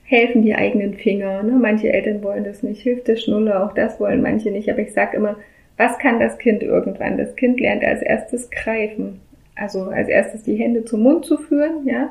helfen 0.05 0.43
die 0.43 0.55
eigenen 0.55 0.95
Finger. 0.95 1.43
Ne? 1.43 1.53
Manche 1.53 1.93
Eltern 1.93 2.22
wollen 2.22 2.45
das 2.45 2.62
nicht, 2.62 2.82
hilft 2.82 3.09
der 3.09 3.16
Schnuller, 3.16 3.64
auch 3.64 3.74
das 3.74 4.01
wollen 4.01 4.22
manche 4.22 4.51
nicht. 4.51 4.70
Aber 4.70 4.80
ich 4.80 4.93
sage 4.93 5.16
immer, 5.16 5.37
was 5.76 5.99
kann 5.99 6.20
das 6.20 6.39
Kind 6.39 6.62
irgendwann? 6.62 7.18
Das 7.18 7.37
Kind 7.37 7.61
lernt 7.61 7.84
als 7.84 8.03
erstes 8.03 8.51
greifen. 8.51 9.20
Also 9.55 9.84
als 9.84 10.09
erstes 10.09 10.43
die 10.43 10.57
Hände 10.57 10.84
zum 10.84 11.03
Mund 11.03 11.24
zu 11.24 11.39
führen, 11.39 11.87
ja. 11.87 12.11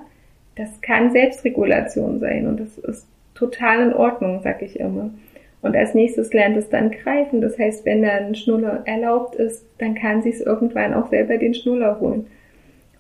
Das 0.56 0.82
kann 0.82 1.12
Selbstregulation 1.12 2.20
sein 2.20 2.48
und 2.48 2.60
das 2.62 2.78
ist 2.78 3.08
total 3.34 3.88
in 3.88 3.94
Ordnung, 3.94 4.40
sag 4.42 4.62
ich 4.62 4.80
immer. 4.80 5.12
Und 5.62 5.76
als 5.76 5.94
nächstes 5.94 6.32
lernt 6.32 6.56
es 6.58 6.70
dann 6.70 6.92
greifen. 6.92 7.42
Das 7.42 7.58
heißt, 7.58 7.86
wenn 7.86 8.04
da 8.04 8.10
ein 8.10 8.36
Schnuller 8.36 8.84
erlaubt 8.86 9.36
ist, 9.36 9.66
dann 9.80 9.96
kann 9.96 10.22
sie 10.22 10.30
es 10.30 10.40
irgendwann 10.40 10.94
auch 10.94 11.10
selber 11.10 11.38
den 11.38 11.54
Schnuller 11.54 12.00
holen. 12.00 12.28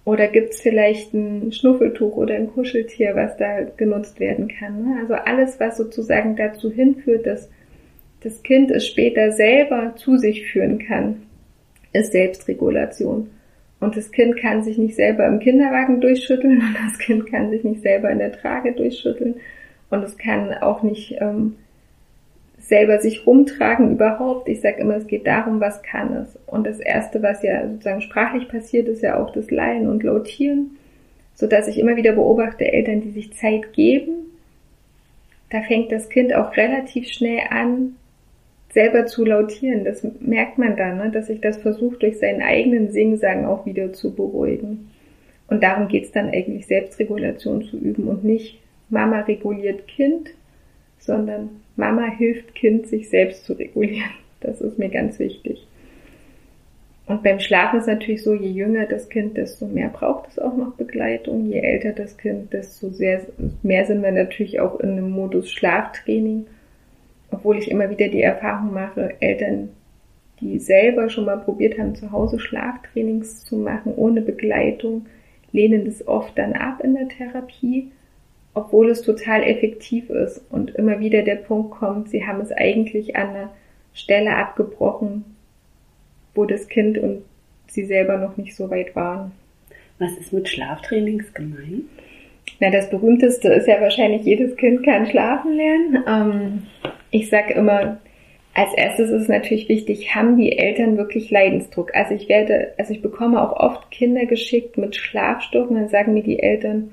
Oder 0.06 0.28
gibt 0.28 0.54
es 0.54 0.62
vielleicht 0.62 1.14
ein 1.14 1.52
Schnuffeltuch 1.52 2.16
oder 2.16 2.36
ein 2.36 2.54
Kuscheltier, 2.54 3.16
was 3.16 3.36
da 3.38 3.64
genutzt 3.64 4.20
werden 4.20 4.48
kann? 4.48 4.84
Ne? 4.84 4.98
Also 5.02 5.16
alles, 5.16 5.60
was 5.60 5.78
sozusagen 5.78 6.36
dazu 6.36 6.72
hinführt, 6.72 7.26
dass 7.26 7.50
das 8.22 8.44
Kind 8.44 8.70
es 8.70 8.88
später 8.88 9.32
selber 9.32 9.94
zu 9.96 10.18
sich 10.18 10.46
führen 10.46 10.78
kann, 10.78 11.24
ist 11.92 12.12
Selbstregulation. 12.12 13.32
Und 13.80 13.98
das 13.98 14.12
Kind 14.12 14.38
kann 14.38 14.64
sich 14.64 14.78
nicht 14.78 14.96
selber 14.96 15.26
im 15.26 15.40
Kinderwagen 15.40 16.02
durchschütteln 16.02 16.58
und 16.68 16.76
das 16.86 17.00
Kind 17.00 17.26
kann 17.26 17.50
sich 17.50 17.64
nicht 17.64 17.82
selber 17.82 18.12
in 18.12 18.20
der 18.20 18.32
Trage 18.32 18.74
durchschütteln 18.74 19.36
und 19.90 20.04
es 20.04 20.18
kann 20.18 20.54
auch 20.54 20.84
nicht 20.84 21.18
ähm, 21.20 21.56
selber 22.68 23.00
sich 23.00 23.28
rumtragen 23.28 23.92
überhaupt. 23.92 24.50
Ich 24.50 24.62
sage 24.62 24.82
immer, 24.82 24.96
es 24.96 25.06
geht 25.06 25.28
darum, 25.28 25.60
was 25.60 25.84
kann 25.84 26.14
es. 26.14 26.38
Und 26.48 26.66
das 26.66 26.80
Erste, 26.80 27.22
was 27.22 27.44
ja 27.44 27.68
sozusagen 27.68 28.02
sprachlich 28.02 28.48
passiert, 28.48 28.88
ist 28.88 29.04
ja 29.04 29.20
auch 29.20 29.32
das 29.32 29.52
Lallen 29.52 29.88
und 29.88 30.04
Lautieren, 30.04 30.72
so 31.36 31.46
dass 31.46 31.68
ich 31.68 31.80
immer 31.80 31.96
wieder 31.96 32.14
beobachte 32.14 32.72
Eltern, 32.72 33.02
die 33.02 33.12
sich 33.12 33.34
Zeit 33.34 33.74
geben. 33.74 34.14
Da 35.52 35.62
fängt 35.62 35.92
das 35.92 36.10
Kind 36.10 36.34
auch 36.34 36.58
relativ 36.58 37.08
schnell 37.08 37.42
an, 37.50 37.98
selber 38.74 39.06
zu 39.06 39.26
lautieren. 39.26 39.86
Das 39.86 40.06
merkt 40.20 40.58
man 40.58 40.76
dann, 40.76 40.98
ne? 40.98 41.12
dass 41.12 41.28
sich 41.28 41.42
das 41.42 41.58
versucht, 41.58 42.02
durch 42.02 42.18
seinen 42.18 42.42
eigenen 42.42 42.92
Singsang 42.92 43.46
auch 43.46 43.66
wieder 43.68 43.94
zu 43.94 44.16
beruhigen. 44.16 44.90
Und 45.48 45.62
darum 45.62 45.88
geht 45.88 46.06
es 46.06 46.12
dann 46.12 46.32
eigentlich, 46.32 46.66
Selbstregulation 46.66 47.64
zu 47.64 47.78
üben 47.78 48.08
und 48.08 48.24
nicht 48.24 48.60
Mama 48.90 49.22
reguliert 49.22 49.88
Kind, 49.88 50.32
sondern 50.98 51.62
Mama 51.76 52.06
hilft 52.06 52.56
Kind, 52.56 52.88
sich 52.88 53.10
selbst 53.10 53.46
zu 53.46 53.54
regulieren. 53.54 54.12
Das 54.42 54.62
ist 54.62 54.78
mir 54.78 54.90
ganz 54.90 55.20
wichtig. 55.20 55.66
Und 57.08 57.24
beim 57.24 57.40
Schlafen 57.40 57.80
ist 57.80 57.88
natürlich 57.88 58.24
so, 58.24 58.34
je 58.34 58.50
jünger 58.50 58.86
das 58.86 59.10
Kind, 59.10 59.38
desto 59.38 59.68
mehr 59.68 59.90
braucht 59.90 60.30
es 60.30 60.40
auch 60.40 60.56
noch 60.56 60.74
Begleitung. 60.74 61.46
Je 61.46 61.60
älter 61.60 61.92
das 61.92 62.18
Kind, 62.18 62.52
desto 62.54 62.90
sehr, 62.90 63.22
mehr 63.64 63.86
sind 63.86 64.02
wir 64.02 64.12
natürlich 64.12 64.60
auch 64.60 64.80
in 64.80 64.92
einem 64.92 65.12
Modus 65.12 65.52
Schlaftraining 65.52 66.46
obwohl 67.36 67.58
ich 67.58 67.70
immer 67.70 67.90
wieder 67.90 68.08
die 68.08 68.22
Erfahrung 68.22 68.74
mache, 68.74 69.16
Eltern, 69.20 69.70
die 70.40 70.60
selber 70.60 71.10
schon 71.10 71.26
mal 71.26 71.38
probiert 71.38 71.78
haben, 71.78 71.96
zu 71.96 72.12
Hause 72.12 72.40
Schlaftrainings 72.40 73.46
zu 73.46 73.58
machen, 73.58 73.94
ohne 73.96 74.22
Begleitung, 74.22 75.06
lehnen 75.52 75.86
das 75.86 76.08
oft 76.08 76.38
dann 76.38 76.54
ab 76.54 76.82
in 76.84 76.96
der 76.96 77.08
Therapie, 77.08 77.92
obwohl 78.56 78.90
es 78.90 79.02
total 79.02 79.44
effektiv 79.44 80.10
ist 80.10 80.42
und 80.50 80.72
immer 80.72 81.00
wieder 81.00 81.22
der 81.22 81.36
Punkt 81.36 81.72
kommt, 81.72 82.10
sie 82.10 82.26
haben 82.26 82.42
es 82.42 82.52
eigentlich 82.52 83.16
an 83.16 83.30
einer 83.30 83.54
Stelle 83.94 84.36
abgebrochen, 84.36 85.26
wo 86.34 86.46
das 86.46 86.68
Kind 86.68 86.98
und 86.98 87.22
sie 87.68 87.86
selber 87.86 88.18
noch 88.18 88.38
nicht 88.38 88.56
so 88.56 88.70
weit 88.70 88.96
waren. 88.96 89.34
Was 90.00 90.18
ist 90.18 90.34
mit 90.34 90.50
Schlaftrainings 90.50 91.34
gemeint? 91.34 91.84
Na, 92.60 92.70
das 92.70 92.90
berühmteste 92.90 93.50
ist 93.50 93.68
ja 93.68 93.82
wahrscheinlich, 93.82 94.24
jedes 94.24 94.56
Kind 94.56 94.84
kann 94.84 95.06
schlafen 95.06 95.54
lernen. 95.54 96.04
Ähm, 96.08 96.64
ich 97.12 97.30
sage 97.30 97.54
immer, 97.54 98.00
als 98.54 98.74
erstes 98.76 99.10
ist 99.10 99.24
es 99.24 99.28
natürlich 99.28 99.68
wichtig, 99.68 100.16
haben 100.16 100.38
die 100.38 100.58
Eltern 100.58 100.98
wirklich 100.98 101.30
Leidensdruck? 101.30 101.94
Also 101.94 102.14
ich 102.14 102.30
werde, 102.30 102.74
also 102.78 102.94
ich 102.94 103.02
bekomme 103.02 103.42
auch 103.42 103.58
oft 103.58 103.92
Kinder 103.92 104.26
geschickt 104.26 104.78
mit 104.78 104.96
Schlafstörungen, 104.96 105.82
dann 105.82 105.90
sagen 105.90 106.14
mir 106.14 106.24
die 106.24 106.40
Eltern, 106.40 106.92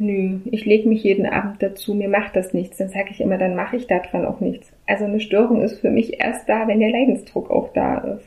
nö, 0.00 0.40
ich 0.50 0.64
lege 0.64 0.88
mich 0.88 1.04
jeden 1.04 1.26
Abend 1.26 1.62
dazu, 1.62 1.94
mir 1.94 2.08
macht 2.08 2.34
das 2.34 2.54
nichts. 2.54 2.78
Dann 2.78 2.88
sage 2.88 3.10
ich 3.10 3.20
immer, 3.20 3.38
dann 3.38 3.54
mache 3.54 3.76
ich 3.76 3.86
daran 3.86 4.24
auch 4.24 4.40
nichts. 4.40 4.72
Also 4.86 5.04
eine 5.04 5.20
Störung 5.20 5.62
ist 5.62 5.78
für 5.80 5.90
mich 5.90 6.20
erst 6.20 6.48
da, 6.48 6.66
wenn 6.66 6.80
der 6.80 6.90
Leidensdruck 6.90 7.50
auch 7.50 7.72
da 7.72 7.98
ist. 7.98 8.26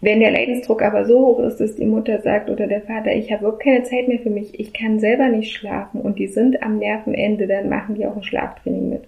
Wenn 0.00 0.20
der 0.20 0.32
Leidensdruck 0.32 0.82
aber 0.82 1.04
so 1.04 1.20
hoch 1.20 1.38
ist, 1.40 1.60
dass 1.60 1.76
die 1.76 1.86
Mutter 1.86 2.20
sagt 2.20 2.50
oder 2.50 2.66
der 2.66 2.82
Vater, 2.82 3.14
ich 3.14 3.32
habe 3.32 3.44
überhaupt 3.44 3.62
keine 3.62 3.84
Zeit 3.84 4.08
mehr 4.08 4.18
für 4.18 4.30
mich, 4.30 4.58
ich 4.58 4.72
kann 4.72 4.98
selber 4.98 5.28
nicht 5.28 5.52
schlafen 5.52 6.00
und 6.00 6.18
die 6.18 6.26
sind 6.26 6.62
am 6.62 6.78
Nervenende, 6.78 7.46
dann 7.46 7.68
machen 7.68 7.94
die 7.94 8.04
auch 8.04 8.16
ein 8.16 8.24
Schlaftraining 8.24 8.90
mit. 8.90 9.04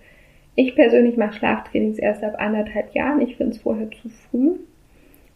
Ich 0.55 0.77
persönlich 0.77 1.17
mache 1.17 1.35
Schlaftrainings 1.35 1.99
erst 1.99 2.23
ab 2.23 2.37
anderthalb 2.39 2.95
Jahren. 2.95 3.21
Ich 3.21 3.37
finde 3.37 3.53
es 3.53 3.59
vorher 3.59 3.91
zu 3.91 4.09
früh. 4.09 4.53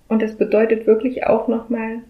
Und 0.08 0.22
das 0.22 0.36
bedeutet 0.36 0.86
wirklich 0.86 1.26
auch 1.26 1.48
nochmal 1.48 2.02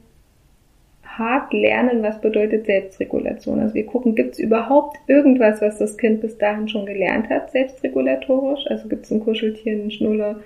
hart 1.19 1.53
lernen, 1.53 2.03
was 2.03 2.21
bedeutet 2.21 2.67
Selbstregulation. 2.67 3.61
Also 3.61 3.75
wir 3.75 3.87
gucken, 3.87 4.15
gibt 4.15 4.35
es 4.35 4.39
überhaupt 4.39 4.99
irgendwas, 5.07 5.61
was 5.61 5.79
das 5.79 5.97
Kind 5.97 6.21
bis 6.21 6.39
dahin 6.39 6.69
schon 6.69 6.87
gelernt 6.87 7.29
hat, 7.29 7.51
selbstregulatorisch? 7.51 8.67
Also 8.69 8.89
gibt 8.89 9.05
es 9.05 9.11
ein 9.11 9.21
Kuscheltier, 9.21 9.73
einen 9.73 9.91
Schnuller? 9.91 10.41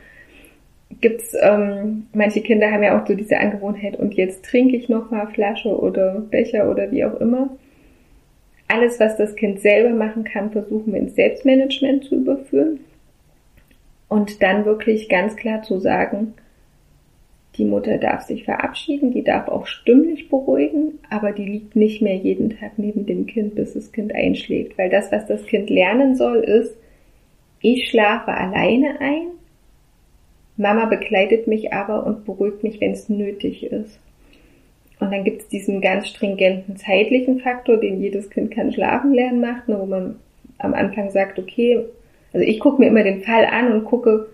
Gibt's, 1.00 1.34
ähm, 1.40 2.06
manche 2.12 2.42
Kinder 2.42 2.70
haben 2.70 2.82
ja 2.82 3.00
auch 3.00 3.06
so 3.06 3.14
diese 3.14 3.38
Angewohnheit, 3.38 3.96
und 3.96 4.14
jetzt 4.14 4.44
trinke 4.44 4.76
ich 4.76 4.88
nochmal 4.88 5.26
Flasche 5.28 5.68
oder 5.68 6.22
Becher 6.30 6.70
oder 6.70 6.90
wie 6.90 7.04
auch 7.04 7.18
immer 7.20 7.50
alles, 8.72 8.98
was 8.98 9.16
das 9.16 9.34
Kind 9.36 9.60
selber 9.60 9.94
machen 9.94 10.24
kann, 10.24 10.50
versuchen 10.50 10.92
wir 10.92 11.00
ins 11.00 11.14
Selbstmanagement 11.14 12.04
zu 12.04 12.16
überführen. 12.16 12.80
Und 14.08 14.42
dann 14.42 14.64
wirklich 14.64 15.08
ganz 15.08 15.36
klar 15.36 15.62
zu 15.62 15.78
sagen, 15.78 16.34
die 17.56 17.64
Mutter 17.64 17.98
darf 17.98 18.22
sich 18.22 18.44
verabschieden, 18.44 19.12
die 19.12 19.24
darf 19.24 19.48
auch 19.48 19.66
stimmlich 19.66 20.28
beruhigen, 20.28 20.98
aber 21.10 21.32
die 21.32 21.44
liegt 21.44 21.76
nicht 21.76 22.00
mehr 22.00 22.16
jeden 22.16 22.58
Tag 22.58 22.72
neben 22.78 23.04
dem 23.04 23.26
Kind, 23.26 23.54
bis 23.54 23.74
das 23.74 23.92
Kind 23.92 24.14
einschläft. 24.14 24.78
Weil 24.78 24.88
das, 24.88 25.12
was 25.12 25.26
das 25.26 25.44
Kind 25.44 25.68
lernen 25.68 26.16
soll, 26.16 26.38
ist, 26.38 26.74
ich 27.60 27.90
schlafe 27.90 28.32
alleine 28.32 29.00
ein, 29.00 29.28
Mama 30.56 30.86
begleitet 30.86 31.46
mich 31.46 31.72
aber 31.72 32.06
und 32.06 32.24
beruhigt 32.24 32.62
mich, 32.62 32.80
wenn 32.80 32.92
es 32.92 33.08
nötig 33.08 33.64
ist. 33.64 33.98
Und 35.00 35.10
dann 35.10 35.24
gibt 35.24 35.42
es 35.42 35.48
diesen 35.48 35.80
ganz 35.80 36.08
stringenten 36.08 36.76
zeitlichen 36.76 37.40
Faktor, 37.40 37.76
den 37.76 38.00
jedes 38.00 38.30
Kind 38.30 38.50
kann 38.50 38.72
schlafen 38.72 39.12
lernen 39.12 39.40
macht, 39.40 39.68
ne, 39.68 39.78
wo 39.78 39.86
man 39.86 40.16
am 40.58 40.74
Anfang 40.74 41.10
sagt, 41.10 41.38
okay, 41.38 41.84
also 42.32 42.46
ich 42.46 42.60
gucke 42.60 42.80
mir 42.80 42.88
immer 42.88 43.02
den 43.02 43.22
Fall 43.22 43.44
an 43.46 43.72
und 43.72 43.84
gucke, 43.84 44.28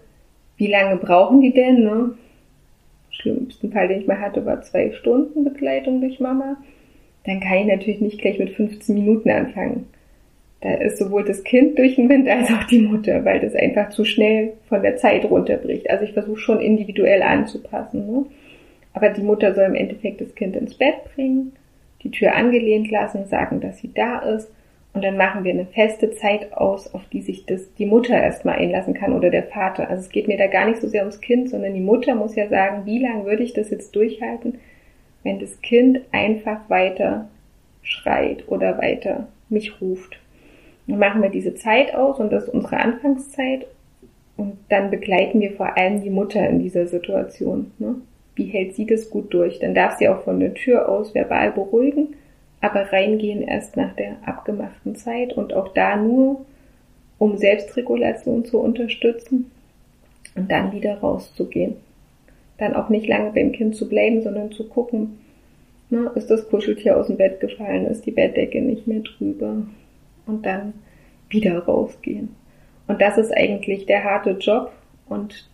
wie 0.56 0.66
lange 0.66 0.96
brauchen 0.96 1.40
die 1.40 1.52
denn, 1.52 1.82
ne? 1.82 2.10
Schlimmsten 3.10 3.72
Fall, 3.72 3.88
den 3.88 4.00
ich 4.00 4.06
mal 4.06 4.20
hatte, 4.20 4.44
war 4.44 4.62
zwei 4.62 4.92
Stunden 4.92 5.44
Begleitung 5.44 6.00
durch 6.00 6.20
Mama. 6.20 6.56
Dann 7.24 7.40
kann 7.40 7.58
ich 7.58 7.66
natürlich 7.66 8.00
nicht 8.00 8.20
gleich 8.20 8.38
mit 8.38 8.50
15 8.50 8.94
Minuten 8.94 9.30
anfangen. 9.30 9.86
Da 10.60 10.74
ist 10.74 10.98
sowohl 10.98 11.24
das 11.24 11.44
Kind 11.44 11.78
durch 11.78 11.96
den 11.96 12.08
Wind 12.08 12.28
als 12.28 12.50
auch 12.50 12.64
die 12.64 12.80
Mutter, 12.80 13.24
weil 13.24 13.40
das 13.40 13.54
einfach 13.54 13.90
zu 13.90 14.04
schnell 14.04 14.54
von 14.68 14.82
der 14.82 14.96
Zeit 14.96 15.24
runterbricht. 15.24 15.88
Also 15.88 16.04
ich 16.04 16.12
versuche 16.12 16.38
schon 16.38 16.60
individuell 16.60 17.22
anzupassen. 17.22 18.06
Ne? 18.06 18.26
Aber 18.92 19.10
die 19.10 19.22
Mutter 19.22 19.54
soll 19.54 19.66
im 19.66 19.74
Endeffekt 19.76 20.20
das 20.20 20.34
Kind 20.34 20.56
ins 20.56 20.74
Bett 20.74 20.96
bringen, 21.14 21.52
die 22.02 22.10
Tür 22.10 22.34
angelehnt 22.34 22.90
lassen, 22.90 23.26
sagen, 23.26 23.60
dass 23.60 23.78
sie 23.78 23.92
da 23.92 24.18
ist 24.20 24.50
und 24.98 25.04
dann 25.04 25.16
machen 25.16 25.44
wir 25.44 25.52
eine 25.52 25.66
feste 25.66 26.10
Zeit 26.10 26.52
aus, 26.52 26.92
auf 26.92 27.04
die 27.12 27.22
sich 27.22 27.46
das, 27.46 27.72
die 27.74 27.86
Mutter 27.86 28.20
erstmal 28.20 28.56
einlassen 28.56 28.94
kann 28.94 29.12
oder 29.12 29.30
der 29.30 29.44
Vater. 29.44 29.88
Also 29.88 30.02
es 30.02 30.08
geht 30.10 30.26
mir 30.26 30.36
da 30.36 30.48
gar 30.48 30.66
nicht 30.66 30.80
so 30.80 30.88
sehr 30.88 31.02
ums 31.02 31.20
Kind, 31.20 31.48
sondern 31.48 31.74
die 31.74 31.80
Mutter 31.80 32.16
muss 32.16 32.34
ja 32.34 32.48
sagen, 32.48 32.84
wie 32.84 32.98
lange 32.98 33.24
würde 33.24 33.44
ich 33.44 33.52
das 33.52 33.70
jetzt 33.70 33.94
durchhalten, 33.94 34.58
wenn 35.22 35.38
das 35.38 35.60
Kind 35.62 36.00
einfach 36.10 36.68
weiter 36.68 37.28
schreit 37.82 38.48
oder 38.48 38.76
weiter 38.78 39.28
mich 39.48 39.80
ruft. 39.80 40.18
Dann 40.88 40.98
machen 40.98 41.22
wir 41.22 41.30
diese 41.30 41.54
Zeit 41.54 41.94
aus 41.94 42.18
und 42.18 42.32
das 42.32 42.48
ist 42.48 42.54
unsere 42.54 42.78
Anfangszeit 42.78 43.68
und 44.36 44.58
dann 44.68 44.90
begleiten 44.90 45.40
wir 45.40 45.52
vor 45.52 45.78
allem 45.78 46.02
die 46.02 46.10
Mutter 46.10 46.44
in 46.48 46.58
dieser 46.58 46.88
Situation. 46.88 47.70
Ne? 47.78 47.94
wie 48.38 48.44
hält 48.44 48.76
sie 48.76 48.86
das 48.86 49.10
gut 49.10 49.34
durch. 49.34 49.58
Dann 49.58 49.74
darf 49.74 49.98
sie 49.98 50.08
auch 50.08 50.22
von 50.22 50.40
der 50.40 50.54
Tür 50.54 50.88
aus 50.88 51.14
verbal 51.14 51.50
beruhigen, 51.52 52.14
aber 52.60 52.92
reingehen 52.92 53.42
erst 53.42 53.76
nach 53.76 53.94
der 53.94 54.16
abgemachten 54.24 54.96
Zeit 54.96 55.32
und 55.32 55.52
auch 55.52 55.68
da 55.74 55.96
nur, 55.96 56.44
um 57.18 57.36
Selbstregulation 57.36 58.44
zu 58.44 58.58
unterstützen 58.58 59.50
und 60.34 60.50
dann 60.50 60.72
wieder 60.72 60.98
rauszugehen. 60.98 61.76
Dann 62.58 62.74
auch 62.74 62.88
nicht 62.88 63.06
lange 63.06 63.32
beim 63.32 63.52
Kind 63.52 63.76
zu 63.76 63.88
bleiben, 63.88 64.22
sondern 64.22 64.50
zu 64.52 64.68
gucken, 64.68 65.18
ne, 65.90 66.10
ist 66.14 66.30
das 66.30 66.48
Kuscheltier 66.48 66.96
aus 66.96 67.06
dem 67.06 67.16
Bett 67.16 67.40
gefallen, 67.40 67.86
ist 67.86 68.06
die 68.06 68.10
Bettdecke 68.10 68.60
nicht 68.60 68.86
mehr 68.86 69.00
drüber 69.00 69.62
und 70.26 70.46
dann 70.46 70.74
wieder 71.28 71.58
rausgehen. 71.58 72.34
Und 72.86 73.00
das 73.00 73.18
ist 73.18 73.36
eigentlich 73.36 73.86
der 73.86 74.04
harte 74.04 74.30
Job 74.30 74.72
und 75.08 75.48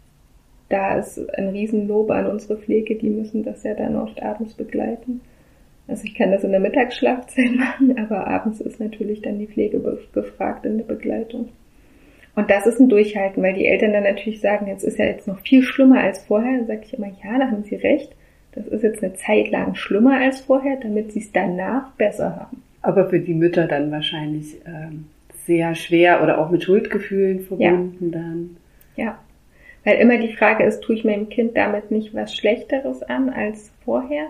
da 0.69 0.99
ist 0.99 1.19
ein 1.37 1.49
Riesenlob 1.49 2.11
an 2.11 2.27
unsere 2.27 2.57
Pflege, 2.57 2.97
die 2.97 3.11
müssen 3.11 3.45
das 3.45 3.63
ja 3.65 3.75
dann 3.75 3.97
oft 3.97 4.23
abends 4.23 4.55
begleiten. 4.55 5.21
Also 5.87 6.05
ich 6.05 6.15
kann 6.15 6.31
das 6.31 6.45
in 6.45 6.51
der 6.51 6.61
Mittagsschlafzeit 6.61 7.53
machen, 7.57 7.99
aber 7.99 8.27
abends 8.27 8.61
ist 8.61 8.81
natürlich 8.81 9.23
dann 9.23 9.39
die 9.39 9.47
Pflege 9.47 9.81
gefragt 10.13 10.65
in 10.65 10.79
der 10.79 10.85
Begleitung. 10.85 11.51
Und 12.37 12.51
das 12.51 12.67
ist 12.67 12.81
ein 12.81 12.89
Durchhalten, 12.89 13.43
weil 13.43 13.55
die 13.55 13.67
Eltern 13.67 13.93
dann 13.93 14.03
natürlich 14.03 14.41
sagen, 14.41 14.67
jetzt 14.67 14.83
ist 14.83 14.99
ja 14.99 15.05
jetzt 15.05 15.29
noch 15.29 15.39
viel 15.41 15.63
schlimmer 15.63 16.01
als 16.01 16.25
vorher. 16.25 16.59
Dann 16.59 16.67
sage 16.67 16.81
ich 16.85 16.95
immer, 16.95 17.07
ja, 17.07 17.39
da 17.39 17.51
haben 17.51 17.63
sie 17.63 17.77
recht. 17.77 18.11
Das 18.53 18.67
ist 18.67 18.83
jetzt 18.83 19.05
eine 19.05 19.15
Zeit 19.15 19.51
lang 19.51 19.75
schlimmer 19.75 20.19
als 20.21 20.41
vorher, 20.41 20.77
damit 20.81 21.13
sie 21.13 21.21
es 21.21 21.33
danach 21.33 21.93
besser 21.93 22.37
haben. 22.37 22.63
Aber 22.83 23.09
für 23.09 23.21
die 23.21 23.35
Mütter 23.35 23.67
dann 23.67 23.91
wahrscheinlich 23.91 24.57
ähm, 24.67 25.07
sehr 25.45 25.75
schwer 25.75 26.23
oder 26.23 26.39
auch 26.39 26.51
mit 26.51 26.65
Schuldgefühlen 26.65 27.41
verbunden 27.41 28.11
ja. 28.13 28.19
dann. 28.19 28.57
Ja, 28.97 29.19
weil 29.85 29.99
immer 29.99 30.19
die 30.19 30.33
Frage 30.33 30.65
ist, 30.65 30.81
tue 30.81 30.97
ich 30.97 31.05
meinem 31.05 31.29
Kind 31.29 31.57
damit 31.57 31.91
nicht 31.91 32.15
was 32.15 32.35
Schlechteres 32.35 33.03
an 33.03 33.29
als 33.29 33.71
vorher? 33.85 34.29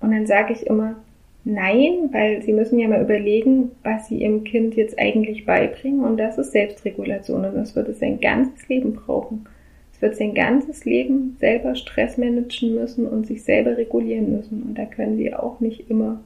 Und 0.00 0.12
dann 0.12 0.26
sage 0.26 0.52
ich 0.52 0.66
immer, 0.66 0.96
nein, 1.44 2.08
weil 2.12 2.42
sie 2.42 2.52
müssen 2.52 2.78
ja 2.78 2.88
mal 2.88 3.02
überlegen, 3.02 3.70
was 3.82 4.08
sie 4.08 4.22
ihrem 4.22 4.44
Kind 4.44 4.74
jetzt 4.74 4.98
eigentlich 4.98 5.46
beibringen. 5.46 6.04
Und 6.04 6.16
das 6.16 6.38
ist 6.38 6.52
Selbstregulation. 6.52 7.44
Und 7.44 7.54
das 7.54 7.76
wird 7.76 7.88
es 7.88 7.98
sein 7.98 8.20
ganzes 8.20 8.68
Leben 8.68 8.94
brauchen. 8.94 9.46
Es 9.92 10.02
wird 10.02 10.16
sein 10.16 10.34
ganzes 10.34 10.84
Leben 10.84 11.36
selber 11.38 11.74
Stress 11.74 12.16
managen 12.16 12.74
müssen 12.74 13.06
und 13.06 13.26
sich 13.26 13.42
selber 13.44 13.76
regulieren 13.76 14.32
müssen. 14.34 14.62
Und 14.62 14.78
da 14.78 14.86
können 14.86 15.18
sie 15.18 15.34
auch 15.34 15.60
nicht 15.60 15.90
immer 15.90 16.20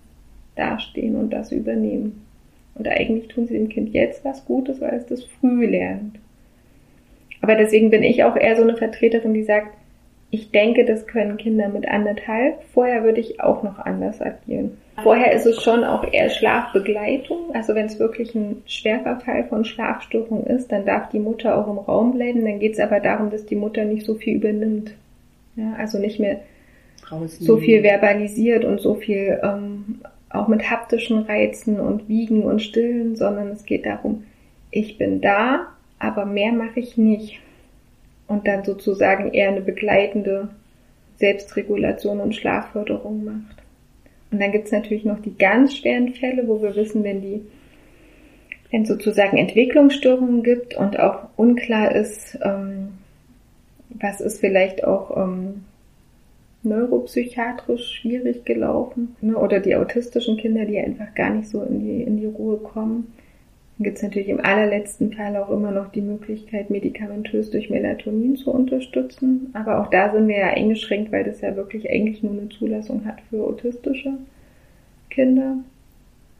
dastehen 0.54 1.16
und 1.16 1.32
das 1.32 1.50
übernehmen. 1.50 2.24
Und 2.76 2.88
eigentlich 2.88 3.28
tun 3.28 3.46
sie 3.46 3.54
dem 3.54 3.68
Kind 3.68 3.92
jetzt 3.92 4.24
was 4.24 4.44
Gutes, 4.44 4.80
weil 4.80 4.94
es 4.94 5.06
das 5.06 5.24
früh 5.24 5.66
lernt. 5.66 6.18
Aber 7.40 7.56
deswegen 7.56 7.90
bin 7.90 8.02
ich 8.02 8.24
auch 8.24 8.36
eher 8.36 8.56
so 8.56 8.62
eine 8.62 8.76
Vertreterin, 8.76 9.34
die 9.34 9.44
sagt, 9.44 9.76
ich 10.34 10.50
denke, 10.50 10.84
das 10.84 11.06
können 11.06 11.36
Kinder 11.36 11.68
mit 11.68 11.86
anderthalb. 11.86 12.60
Vorher 12.72 13.04
würde 13.04 13.20
ich 13.20 13.40
auch 13.40 13.62
noch 13.62 13.78
anders 13.78 14.20
agieren. 14.20 14.76
Vorher 15.00 15.32
ist 15.32 15.46
es 15.46 15.62
schon 15.62 15.84
auch 15.84 16.12
eher 16.12 16.28
Schlafbegleitung. 16.28 17.54
Also 17.54 17.76
wenn 17.76 17.86
es 17.86 18.00
wirklich 18.00 18.34
ein 18.34 18.60
schwerer 18.66 19.20
Fall 19.20 19.44
von 19.44 19.64
Schlafstörung 19.64 20.44
ist, 20.44 20.72
dann 20.72 20.86
darf 20.86 21.08
die 21.10 21.20
Mutter 21.20 21.56
auch 21.56 21.70
im 21.70 21.78
Raum 21.78 22.14
bleiben. 22.14 22.44
Dann 22.44 22.58
geht 22.58 22.72
es 22.72 22.80
aber 22.80 22.98
darum, 22.98 23.30
dass 23.30 23.46
die 23.46 23.54
Mutter 23.54 23.84
nicht 23.84 24.04
so 24.04 24.16
viel 24.16 24.34
übernimmt. 24.34 24.94
Ja, 25.54 25.74
also 25.78 26.00
nicht 26.00 26.18
mehr 26.18 26.40
Rausnehmen. 27.08 27.46
so 27.46 27.58
viel 27.58 27.82
verbalisiert 27.82 28.64
und 28.64 28.80
so 28.80 28.96
viel 28.96 29.38
ähm, 29.40 30.00
auch 30.30 30.48
mit 30.48 30.68
haptischen 30.68 31.20
Reizen 31.22 31.78
und 31.78 32.08
Wiegen 32.08 32.42
und 32.42 32.60
Stillen, 32.60 33.14
sondern 33.14 33.50
es 33.52 33.64
geht 33.64 33.86
darum, 33.86 34.24
ich 34.72 34.98
bin 34.98 35.20
da, 35.20 35.68
aber 36.00 36.26
mehr 36.26 36.52
mache 36.52 36.80
ich 36.80 36.96
nicht. 36.96 37.40
Und 38.26 38.46
dann 38.46 38.64
sozusagen 38.64 39.32
eher 39.32 39.48
eine 39.48 39.60
begleitende 39.60 40.48
Selbstregulation 41.16 42.20
und 42.20 42.34
Schlafförderung 42.34 43.24
macht. 43.24 43.62
Und 44.30 44.40
dann 44.40 44.50
gibt 44.50 44.66
es 44.66 44.72
natürlich 44.72 45.04
noch 45.04 45.20
die 45.20 45.36
ganz 45.36 45.76
schweren 45.76 46.14
Fälle, 46.14 46.48
wo 46.48 46.60
wir 46.60 46.74
wissen, 46.74 47.04
wenn 47.04 47.20
die 47.20 47.42
wenn 48.74 48.82
es 48.82 48.88
sozusagen 48.88 49.36
Entwicklungsstörungen 49.36 50.42
gibt 50.42 50.74
und 50.74 50.98
auch 50.98 51.28
unklar 51.36 51.94
ist, 51.94 52.36
ähm, 52.42 52.94
was 53.88 54.20
ist 54.20 54.40
vielleicht 54.40 54.82
auch 54.82 55.16
ähm, 55.16 55.62
neuropsychiatrisch 56.64 58.00
schwierig 58.00 58.44
gelaufen 58.44 59.14
ne? 59.20 59.36
oder 59.36 59.60
die 59.60 59.76
autistischen 59.76 60.38
Kinder, 60.38 60.64
die 60.64 60.80
einfach 60.80 61.14
gar 61.14 61.30
nicht 61.30 61.50
so 61.50 61.62
in 61.62 61.78
die, 61.78 62.02
in 62.02 62.16
die 62.16 62.26
Ruhe 62.26 62.56
kommen. 62.56 63.13
Dann 63.76 63.84
gibt 63.84 63.96
es 63.96 64.02
natürlich 64.04 64.28
im 64.28 64.40
allerletzten 64.40 65.12
Fall 65.12 65.36
auch 65.36 65.50
immer 65.50 65.72
noch 65.72 65.90
die 65.90 66.00
Möglichkeit, 66.00 66.70
medikamentös 66.70 67.50
durch 67.50 67.70
Melatonin 67.70 68.36
zu 68.36 68.52
unterstützen. 68.52 69.50
Aber 69.52 69.80
auch 69.80 69.90
da 69.90 70.12
sind 70.12 70.28
wir 70.28 70.38
ja 70.38 70.48
eingeschränkt, 70.48 71.10
weil 71.10 71.24
das 71.24 71.40
ja 71.40 71.56
wirklich 71.56 71.90
eigentlich 71.90 72.22
nur 72.22 72.32
eine 72.32 72.48
Zulassung 72.50 73.04
hat 73.04 73.20
für 73.30 73.42
autistische 73.42 74.12
Kinder. 75.10 75.56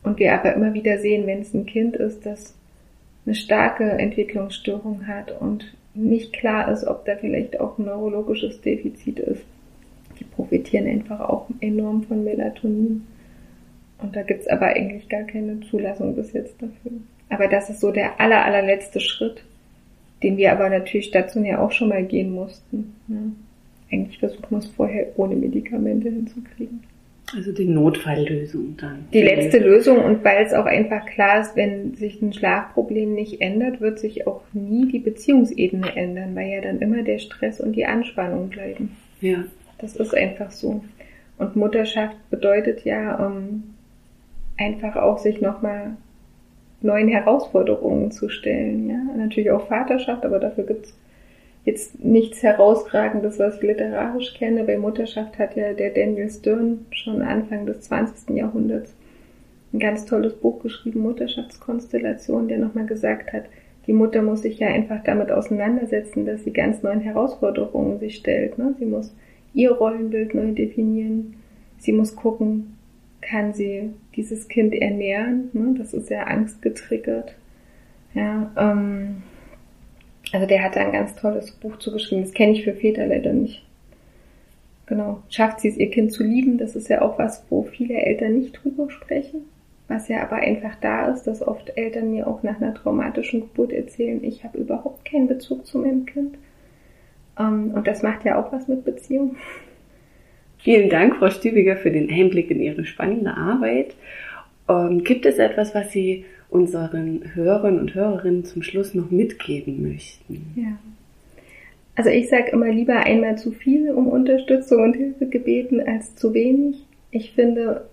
Und 0.05 0.19
wir 0.19 0.33
aber 0.35 0.55
immer 0.55 0.75
wieder 0.75 0.99
sehen, 0.99 1.27
wenn 1.27 1.41
es 1.41 1.55
ein 1.55 1.67
Kind 1.67 1.97
ist, 1.97 2.25
das 2.25 2.55
eine 3.27 3.35
starke 3.35 3.85
Entwicklungsstörung 3.85 5.07
hat 5.09 5.41
und 5.41 5.75
nicht 5.95 6.33
klar 6.35 6.71
ist, 6.71 6.85
ob 6.85 7.05
da 7.05 7.17
vielleicht 7.17 7.59
auch 7.59 7.79
ein 7.79 7.87
neurologisches 7.87 8.61
Defizit 8.61 9.19
ist. 9.19 9.45
Die 10.21 10.25
profitieren 10.25 10.87
einfach 10.87 11.21
auch 11.21 11.49
enorm 11.61 12.03
von 12.05 12.23
Melatonin. 12.23 13.07
Und 13.99 14.15
da 14.15 14.23
gibt's 14.23 14.47
aber 14.47 14.67
eigentlich 14.67 15.09
gar 15.09 15.23
keine 15.23 15.61
Zulassung 15.61 16.15
bis 16.15 16.33
jetzt 16.33 16.61
dafür. 16.61 16.93
Aber 17.29 17.49
das 17.49 17.71
ist 17.71 17.81
so 17.81 17.91
der 17.91 18.21
aller, 18.21 18.45
allerletzte 18.45 19.01
Schritt, 19.01 19.43
den 20.23 20.37
wir 20.37 20.53
aber 20.53 20.69
natürlich 20.69 21.07
stationär 21.07 21.63
auch 21.63 21.73
schon 21.73 21.89
mal 21.89 22.05
gehen 22.05 22.33
mussten. 22.33 22.95
Ne? 23.07 23.33
Eigentlich 23.91 24.19
versuchen 24.19 24.47
wir 24.51 24.59
es 24.59 24.67
vorher 24.67 25.07
ohne 25.17 25.37
Medikamente 25.37 26.09
hinzukriegen. 26.09 26.83
Also 27.35 27.53
die 27.53 27.65
Notfalllösung 27.65 28.77
dann. 28.77 29.07
Die 29.13 29.23
letzte 29.23 29.59
Lösung 29.59 29.99
und 29.99 30.23
weil 30.25 30.45
es 30.45 30.53
auch 30.53 30.67
einfach 30.67 31.07
klar 31.07 31.41
ist, 31.41 31.57
wenn 31.57 31.95
sich 31.95 32.21
ein 32.21 32.33
Schlafproblem 32.33 33.15
nicht 33.15 33.41
ändert, 33.41 33.81
wird 33.81 33.99
sich 33.99 34.27
auch 34.27 34.43
nie 34.53 34.91
die 34.91 34.99
Beziehungsebene 34.99 35.97
ändern, 35.97 36.37
weil 36.37 36.51
ja 36.51 36.61
dann 36.61 36.81
immer 36.81 37.03
der 37.03 37.19
Stress 37.19 37.61
und 37.61 37.73
die 37.73 37.87
Anspannung 37.87 38.51
bleiben. 38.51 38.97
Ja. 39.21 39.45
Das 39.79 39.97
ist 39.97 40.15
einfach 40.15 40.51
so. 40.51 40.85
Und 41.39 41.57
Mutterschaft 41.57 42.17
bedeutet 42.31 42.85
ja 42.85 43.17
um, 43.17 43.33
ähm, 43.33 43.63
einfach 44.57 44.97
auch 44.97 45.19
sich 45.19 45.41
nochmal 45.41 45.97
neuen 46.85 47.09
Herausforderungen 47.09 48.11
zu 48.11 48.29
stellen. 48.29 48.89
Ja, 48.89 48.99
natürlich 49.17 49.51
auch 49.51 49.67
Vaterschaft, 49.67 50.25
aber 50.25 50.39
dafür 50.39 50.65
gibt's 50.65 50.95
jetzt 51.65 52.05
nichts 52.05 52.43
herausragendes, 52.43 53.39
was 53.39 53.57
ich 53.57 53.63
literarisch 53.63 54.35
kenne. 54.35 54.65
Bei 54.65 54.77
Mutterschaft 54.77 55.39
hat 55.39 55.57
ja 55.57 55.73
der 55.73 55.91
Daniel 55.91 56.31
Stern 56.31 56.87
schon 56.91 57.23
Anfang 57.23 57.67
des 57.67 57.81
20. 57.83 58.37
Jahrhunderts 58.37 58.95
ein 59.73 59.81
ganz 59.81 60.05
tolles 60.05 60.35
Buch 60.35 60.63
geschrieben, 60.63 61.01
Mutterschaftskonstellation, 61.01 62.47
der 62.49 62.59
nochmal 62.59 62.87
gesagt 62.87 63.33
hat, 63.33 63.45
die 63.87 63.93
Mutter 63.93 64.23
muss 64.23 64.43
sich 64.43 64.61
ja 64.61 64.69
einfach 64.69 65.03
damit 65.05 65.31
auseinandersetzen, 65.31 66.25
dass 66.25 66.45
sie 66.45 66.53
ganz 66.53 66.83
neuen 66.83 67.01
Herausforderungen 67.01 67.99
sich 67.99 68.17
stellt. 68.17 68.57
Ne? 68.57 68.75
Sie 68.79 68.87
muss 68.87 69.15
ihr 69.53 69.73
Rollenbild 69.73 70.35
neu 70.35 70.53
definieren. 70.53 71.35
Sie 71.79 71.93
muss 71.93 72.17
gucken, 72.17 72.74
kann 73.25 73.53
sie 73.55 73.91
dieses 74.15 74.49
Kind 74.49 74.75
ernähren. 74.75 75.51
Ne? 75.53 75.75
Das 75.79 75.95
ist 75.95 76.11
ja 76.11 76.25
angstgetriggert. 76.25 77.35
Ja, 78.15 78.51
ähm, 78.57 79.23
also 80.33 80.47
der 80.47 80.63
hat 80.63 80.77
da 80.77 80.81
ein 80.81 80.93
ganz 80.93 81.15
tolles 81.17 81.51
Buch 81.53 81.79
zugeschrieben. 81.79 82.25
Das 82.25 82.35
kenne 82.35 82.53
ich 82.53 82.65
für 82.65 82.75
Väter 82.75 83.07
leider 83.07 83.33
nicht. 83.33 83.65
Genau. 84.87 85.23
Schafft 85.29 85.61
sie 85.61 85.69
es, 85.69 85.77
ihr 85.77 85.91
Kind 85.91 86.13
zu 86.13 86.23
lieben? 86.23 86.59
Das 86.59 86.77
ist 86.77 86.89
ja 86.89 87.03
auch 87.03 87.19
was, 87.19 87.45
wo 87.49 87.63
viele 87.63 87.95
Eltern 87.95 88.39
nicht 88.39 88.53
drüber 88.53 88.91
sprechen. 88.91 89.43
Was 89.89 90.09
ja 90.09 90.23
aber 90.23 90.37
einfach 90.37 90.77
da 90.81 91.09
ist, 91.09 91.25
dass 91.25 91.47
oft 91.47 91.77
Eltern 91.77 92.11
mir 92.11 92.27
auch 92.27 92.43
nach 92.43 92.61
einer 92.61 92.75
traumatischen 92.75 93.41
Geburt 93.41 93.73
erzählen, 93.73 94.25
ich 94.25 94.45
habe 94.45 94.59
überhaupt 94.59 95.05
keinen 95.05 95.29
Bezug 95.29 95.67
zu 95.67 95.79
meinem 95.79 96.07
Kind. 96.07 96.39
Ähm, 97.39 97.73
und 97.75 97.87
das 97.87 98.03
macht 98.03 98.25
ja 98.25 98.43
auch 98.43 98.53
was 98.53 98.69
mit 98.69 98.85
Beziehung. 98.85 99.37
Vielen 100.65 100.89
Dank, 100.89 101.17
Frau 101.17 101.29
Stübiger, 101.29 101.77
für 101.77 101.91
den 101.91 102.11
Einblick 102.11 102.51
in 102.51 102.59
Ihre 102.59 102.87
spannende 102.87 103.37
Arbeit. 103.37 103.95
Ähm, 104.67 105.05
gibt 105.05 105.27
es 105.27 105.37
etwas, 105.37 105.75
was 105.75 105.93
Sie 105.93 106.25
unseren 106.49 107.35
Hörern 107.35 107.79
und 107.79 107.95
Hörerinnen 107.95 108.47
zum 108.47 108.63
Schluss 108.63 108.95
noch 108.95 109.11
mitgeben 109.11 109.83
möchten? 109.83 110.55
Ja. 110.57 110.79
Also 111.97 112.09
ich 112.09 112.31
sage 112.31 112.51
immer 112.53 112.71
lieber 112.71 112.97
einmal 112.97 113.37
zu 113.37 113.53
viel 113.53 113.91
um 113.91 114.09
Unterstützung 114.09 114.83
und 114.83 114.97
Hilfe 114.97 115.27
gebeten 115.27 115.83
als 115.87 116.17
zu 116.17 116.33
wenig. 116.33 116.77
Ich 117.11 117.33
finde, 117.33 117.87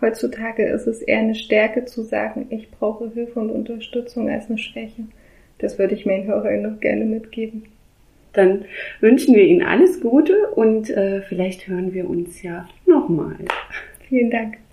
heutzutage 0.00 0.66
ist 0.66 0.86
es 0.86 1.02
eher 1.02 1.18
eine 1.18 1.34
Stärke 1.34 1.84
zu 1.84 2.02
sagen, 2.02 2.46
ich 2.50 2.70
brauche 2.70 3.10
Hilfe 3.10 3.40
und 3.40 3.50
Unterstützung 3.50 4.30
als 4.30 4.48
eine 4.48 4.58
Schwäche. 4.58 5.02
Das 5.58 5.80
würde 5.80 5.94
ich 5.94 6.06
meinen 6.06 6.28
Hörern 6.28 6.62
noch 6.62 6.78
gerne 6.78 7.06
mitgeben. 7.06 7.64
Dann 8.34 8.64
wünschen 9.00 9.34
wir 9.34 9.44
Ihnen 9.44 9.62
alles 9.62 10.00
Gute 10.00 10.48
und 10.50 10.90
äh, 10.90 11.22
vielleicht 11.22 11.68
hören 11.68 11.94
wir 11.94 12.08
uns 12.08 12.42
ja 12.42 12.68
nochmal. 12.86 13.36
Vielen 14.08 14.30
Dank. 14.30 14.58